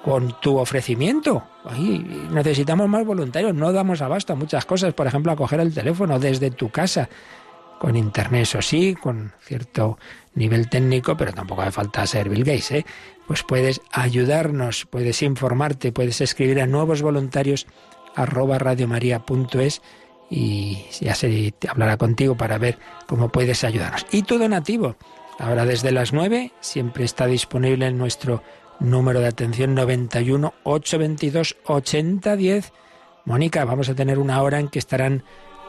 con 0.03 0.39
tu 0.39 0.57
ofrecimiento. 0.57 1.43
Necesitamos 2.31 2.87
más 2.87 3.05
voluntarios, 3.05 3.53
no 3.53 3.71
damos 3.71 4.01
abasto 4.01 4.33
a 4.33 4.35
muchas 4.35 4.65
cosas, 4.65 4.93
por 4.93 5.07
ejemplo, 5.07 5.31
a 5.31 5.35
coger 5.35 5.59
el 5.59 5.73
teléfono 5.73 6.19
desde 6.19 6.51
tu 6.51 6.69
casa, 6.69 7.09
con 7.79 7.95
internet, 7.95 8.41
eso 8.41 8.61
sí, 8.61 8.95
con 8.95 9.33
cierto 9.41 9.97
nivel 10.35 10.69
técnico, 10.69 11.15
pero 11.15 11.33
tampoco 11.33 11.61
hace 11.61 11.71
falta 11.71 12.05
ser 12.05 12.29
Bill 12.29 12.43
Gates, 12.43 12.71
¿eh? 12.71 12.85
Pues 13.27 13.43
puedes 13.43 13.81
ayudarnos, 13.91 14.85
puedes 14.85 15.21
informarte, 15.21 15.91
puedes 15.91 16.19
escribir 16.21 16.61
a 16.61 16.65
nuevos 16.65 17.01
voluntarios 17.01 17.67
arroba 18.15 18.57
radiomaria.es 18.57 19.81
y 20.29 20.85
ya 20.99 21.15
se 21.15 21.53
hablará 21.67 21.97
contigo 21.97 22.35
para 22.35 22.57
ver 22.57 22.77
cómo 23.07 23.29
puedes 23.29 23.63
ayudarnos. 23.63 24.05
Y 24.11 24.23
tu 24.23 24.37
donativo, 24.37 24.95
ahora 25.37 25.65
desde 25.65 25.91
las 25.91 26.11
9, 26.11 26.51
siempre 26.59 27.05
está 27.05 27.27
disponible 27.27 27.87
en 27.87 27.97
nuestro 27.97 28.43
número 28.79 29.19
de 29.19 29.27
atención 29.27 29.75
91 29.75 30.53
822 30.63 31.57
8010. 31.65 32.73
Mónica, 33.25 33.65
vamos 33.65 33.89
a 33.89 33.95
tener 33.95 34.19
una 34.19 34.41
hora 34.41 34.59
en 34.59 34.69
que 34.69 34.79
estarán 34.79 35.23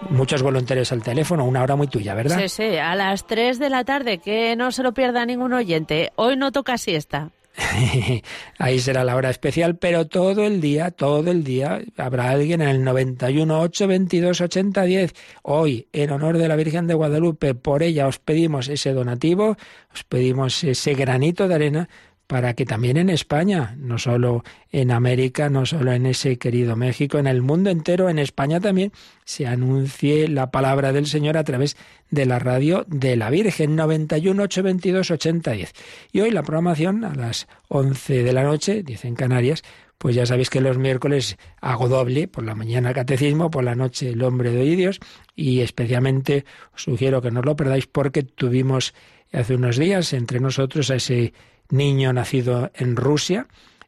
muchos 0.09 0.43
voluntarios 0.43 0.93
al 0.93 1.03
teléfono, 1.03 1.45
una 1.45 1.63
hora 1.63 1.77
muy 1.77 1.89
tuya, 1.89 2.15
¿verdad? 2.15 2.39
Sí, 2.41 2.49
sí, 2.49 2.77
a 2.77 2.95
las 2.95 3.27
3 3.27 3.59
de 3.59 3.71
la 3.71 3.85
tarde, 3.85 4.19
que 4.19 4.57
no 4.57 4.73
se 4.73 4.83
lo 4.83 4.95
pierda 4.95 5.27
ningún 5.27 5.53
oyente. 5.53 6.13
Hoy 6.17 6.37
no 6.37 6.53
toca 6.53 6.79
siesta. 6.79 7.31
Ahí 8.59 8.79
será 8.79 9.05
la 9.05 9.17
hora 9.17 9.31
especial, 9.31 9.77
pero 9.77 10.07
todo 10.07 10.47
el 10.47 10.61
día, 10.61 10.91
todo 10.91 11.31
el 11.31 11.45
día 11.45 11.81
habrá 11.97 12.31
alguien 12.31 12.63
en 12.63 12.69
el 12.69 12.85
91 12.85 13.61
822 13.61 14.41
8010. 14.41 15.15
Hoy, 15.43 15.89
en 15.93 16.11
honor 16.11 16.39
de 16.39 16.49
la 16.49 16.57
Virgen 16.57 16.87
de 16.87 16.95
Guadalupe, 16.95 17.55
por 17.55 17.83
ella 17.83 18.07
os 18.07 18.19
pedimos 18.19 18.69
ese 18.69 18.93
donativo, 18.93 19.57
os 19.93 20.05
pedimos 20.05 20.63
ese 20.65 20.95
granito 20.95 21.49
de 21.49 21.55
arena 21.55 21.89
para 22.31 22.55
que 22.55 22.65
también 22.65 22.97
en 22.97 23.11
España, 23.11 23.75
no 23.77 23.99
solo 23.99 24.45
en 24.71 24.93
América, 24.93 25.51
no 25.51 25.67
solo 25.67 25.91
en 25.91 26.07
ese 26.07 26.39
querido 26.39 26.77
México, 26.77 27.19
en 27.19 27.27
el 27.27 27.43
mundo 27.43 27.71
entero, 27.71 28.09
en 28.09 28.21
España 28.21 28.61
también, 28.61 28.93
se 29.25 29.49
anuncie 29.49 30.29
la 30.29 30.53
palabra 30.53 30.93
del 30.93 31.09
Señor 31.09 31.37
a 31.37 31.43
través 31.43 31.77
de 32.09 32.27
la 32.27 32.39
radio 32.39 32.85
de 32.87 33.17
la 33.17 33.31
Virgen 33.31 33.75
91 33.75 34.45
822 34.45 35.11
8010. 35.11 35.73
Y 36.13 36.21
hoy 36.21 36.31
la 36.31 36.45
programación 36.45 37.03
a 37.03 37.17
las 37.17 37.49
11 37.67 38.23
de 38.23 38.33
la 38.33 38.45
noche, 38.45 38.85
dicen 38.85 39.17
Canarias, 39.17 39.65
pues 39.99 40.15
ya 40.15 40.25
sabéis 40.25 40.51
que 40.51 40.61
los 40.61 40.79
miércoles 40.79 41.37
hago 41.61 41.89
doble, 41.89 42.29
por 42.29 42.45
la 42.45 42.55
mañana 42.55 42.95
catecismo, 42.95 43.51
por 43.51 43.65
la 43.65 43.75
noche 43.75 44.11
el 44.11 44.23
hombre 44.23 44.53
de 44.53 44.61
oídos, 44.61 45.01
y 45.35 45.63
especialmente 45.63 46.45
os 46.77 46.83
sugiero 46.83 47.23
que 47.23 47.33
no 47.33 47.43
lo 47.43 47.57
perdáis 47.57 47.89
porque 47.89 48.23
tuvimos 48.23 48.95
hace 49.33 49.57
unos 49.57 49.79
días 49.79 50.13
entre 50.13 50.39
nosotros 50.39 50.93
a 50.93 50.95
ese 50.95 51.33
niño 51.71 52.13
nacido 52.13 52.71
en 52.75 52.97
Rusia, 52.97 53.47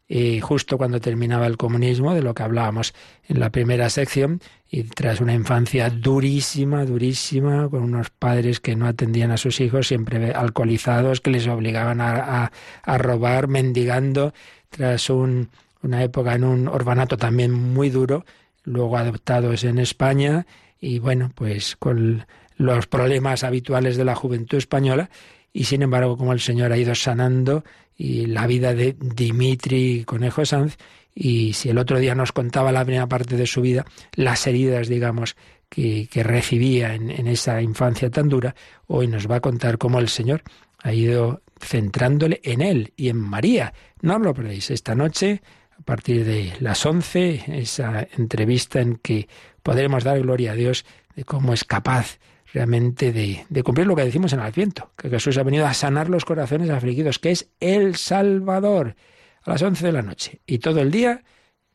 y 0.09 0.41
justo 0.41 0.77
cuando 0.77 1.01
terminaba 1.01 1.47
el 1.47 1.57
comunismo, 1.57 2.13
de 2.13 2.23
lo 2.23 2.35
que 2.35 2.43
hablábamos 2.43 2.93
en 3.29 3.41
la 3.41 3.51
primera 3.51 3.89
sección, 3.89 4.41
y 4.71 4.83
tras 4.83 5.21
una 5.21 5.33
infancia 5.33 5.89
durísima, 5.89 6.85
durísima, 6.85 7.69
con 7.71 7.83
unos 7.83 8.11
padres 8.11 8.61
que 8.61 8.77
no 8.77 8.87
atendían 8.87 9.31
a 9.31 9.39
sus 9.39 9.61
hijos, 9.61 9.89
siempre 9.89 10.33
alcoholizados, 10.33 11.23
que 11.23 11.31
les 11.31 11.47
obligaban 11.47 12.01
a, 12.03 12.51
robar, 12.85 13.49
mendigando, 13.49 14.35
tras 14.69 15.09
una 15.09 16.03
época 16.03 16.35
en 16.35 16.45
un 16.45 16.69
orfanato 16.69 17.17
también 17.17 17.53
muy 17.53 17.89
duro, 17.89 18.27
luego 18.65 18.99
adoptados 18.99 19.65
en 19.65 19.79
España, 19.79 20.47
y 20.79 20.99
bueno, 20.99 21.33
pues 21.35 21.77
con 21.77 22.27
los 22.59 22.87
problemas 22.87 23.45
habituales 23.45 23.97
de 23.97 24.05
la 24.05 24.15
juventud 24.15 24.59
española, 24.59 25.09
y 25.53 25.65
sin 25.65 25.83
embargo, 25.83 26.17
como 26.17 26.33
el 26.33 26.41
Señor 26.41 26.73
ha 26.73 26.79
ido 26.79 26.95
sanando 26.95 27.65
y 27.97 28.27
la 28.27 28.47
vida 28.47 28.75
de 28.75 28.97
Dimitri 28.99 30.05
Conejo 30.05 30.45
Sanz, 30.47 30.77
y 31.15 31.53
si 31.53 31.69
el 31.69 31.79
otro 31.79 31.99
día 31.99 32.15
nos 32.15 32.33
contaba 32.33 32.73
la 32.73 32.85
primera 32.85 33.07
parte 33.07 33.37
de 33.37 33.47
su 33.47 33.61
vida, 33.61 33.85
las 34.15 34.47
heridas, 34.47 34.89
digamos, 34.89 35.37
que, 35.69 36.09
recibía 36.15 36.95
en, 36.95 37.11
en, 37.11 37.27
esa 37.27 37.61
infancia 37.61 38.11
tan 38.11 38.29
dura, 38.29 38.55
hoy 38.87 39.09
nos 39.09 39.31
va 39.31 39.37
a 39.37 39.41
contar 39.41 39.79
cómo 39.79 39.99
el 39.99 40.09
Señor 40.09 40.43
ha 40.83 40.93
ido 40.93 41.43
centrándole 41.61 42.41
en 42.45 42.61
él 42.61 42.93
y 42.97 43.09
en 43.09 43.19
María. 43.19 43.73
No 44.01 44.17
os 44.17 44.23
lo 44.23 44.35
perdéis 44.35 44.71
esta 44.71 44.95
noche, 44.95 45.43
a 45.79 45.83
partir 45.83 46.25
de 46.25 46.53
las 46.61 46.85
once, 46.87 47.43
esa 47.49 48.07
entrevista 48.17 48.81
en 48.81 48.97
que 48.97 49.29
podremos 49.63 50.05
dar 50.05 50.21
gloria 50.21 50.53
a 50.53 50.55
Dios 50.55 50.85
de 51.15 51.25
cómo 51.25 51.53
es 51.53 51.65
capaz 51.65 52.19
realmente 52.53 53.13
de, 53.13 53.63
cumplir 53.63 53.87
lo 53.87 53.97
que 53.97 54.05
decimos 54.05 54.33
en 54.33 54.41
el 54.41 54.47
Adviento, 54.47 54.93
que 54.97 55.09
Jesús 55.09 55.39
ha 55.39 55.43
venido 55.43 55.67
a 55.67 55.75
sanar 55.75 56.09
los 56.09 56.25
corazones 56.25 56.71
afligidos, 56.71 57.19
que 57.19 57.31
es 57.31 57.49
el 57.61 57.97
Salvador, 57.97 58.95
a 59.43 59.51
las 59.51 59.63
11 59.63 59.87
de 59.87 59.93
la 59.93 60.03
noche. 60.03 60.41
Y 60.47 60.59
todo 60.59 60.81
el 60.81 60.91
día, 60.91 61.25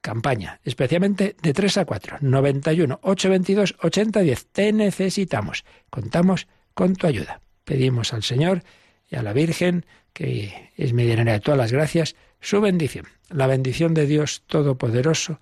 campaña, 0.02 0.60
especialmente 0.64 1.36
de 1.42 1.54
3 1.54 1.80
a 1.80 1.86
4, 1.86 2.18
91 2.22 3.00
822 3.02 3.76
8010. 3.82 4.46
Te 4.52 4.72
necesitamos. 4.72 5.66
Contamos 5.90 6.48
con 6.74 6.96
tu 6.96 7.08
ayuda. 7.08 7.42
Pedimos 7.64 8.14
al 8.14 8.24
Señor 8.24 8.64
y 9.10 9.16
a 9.16 9.24
la 9.24 9.34
Virgen, 9.34 9.86
que 10.14 10.72
es 10.78 10.94
medianera 10.94 11.34
de 11.34 11.40
todas 11.40 11.58
las 11.58 11.72
gracias, 11.72 12.16
su 12.40 12.62
bendición. 12.62 13.06
La 13.30 13.48
bendición 13.48 13.94
de 13.94 14.06
Dios 14.06 14.44
Todopoderoso, 14.46 15.40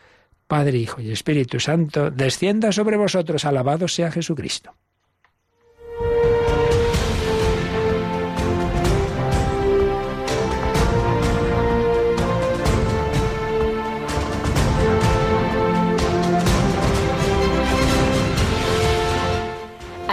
Padre, 0.47 0.77
Hijo 0.77 1.01
y 1.01 1.11
Espíritu 1.11 1.59
Santo, 1.59 2.09
descienda 2.09 2.71
sobre 2.71 2.97
vosotros. 2.97 3.45
Alabado 3.45 3.87
sea 3.87 4.11
Jesucristo. 4.11 4.75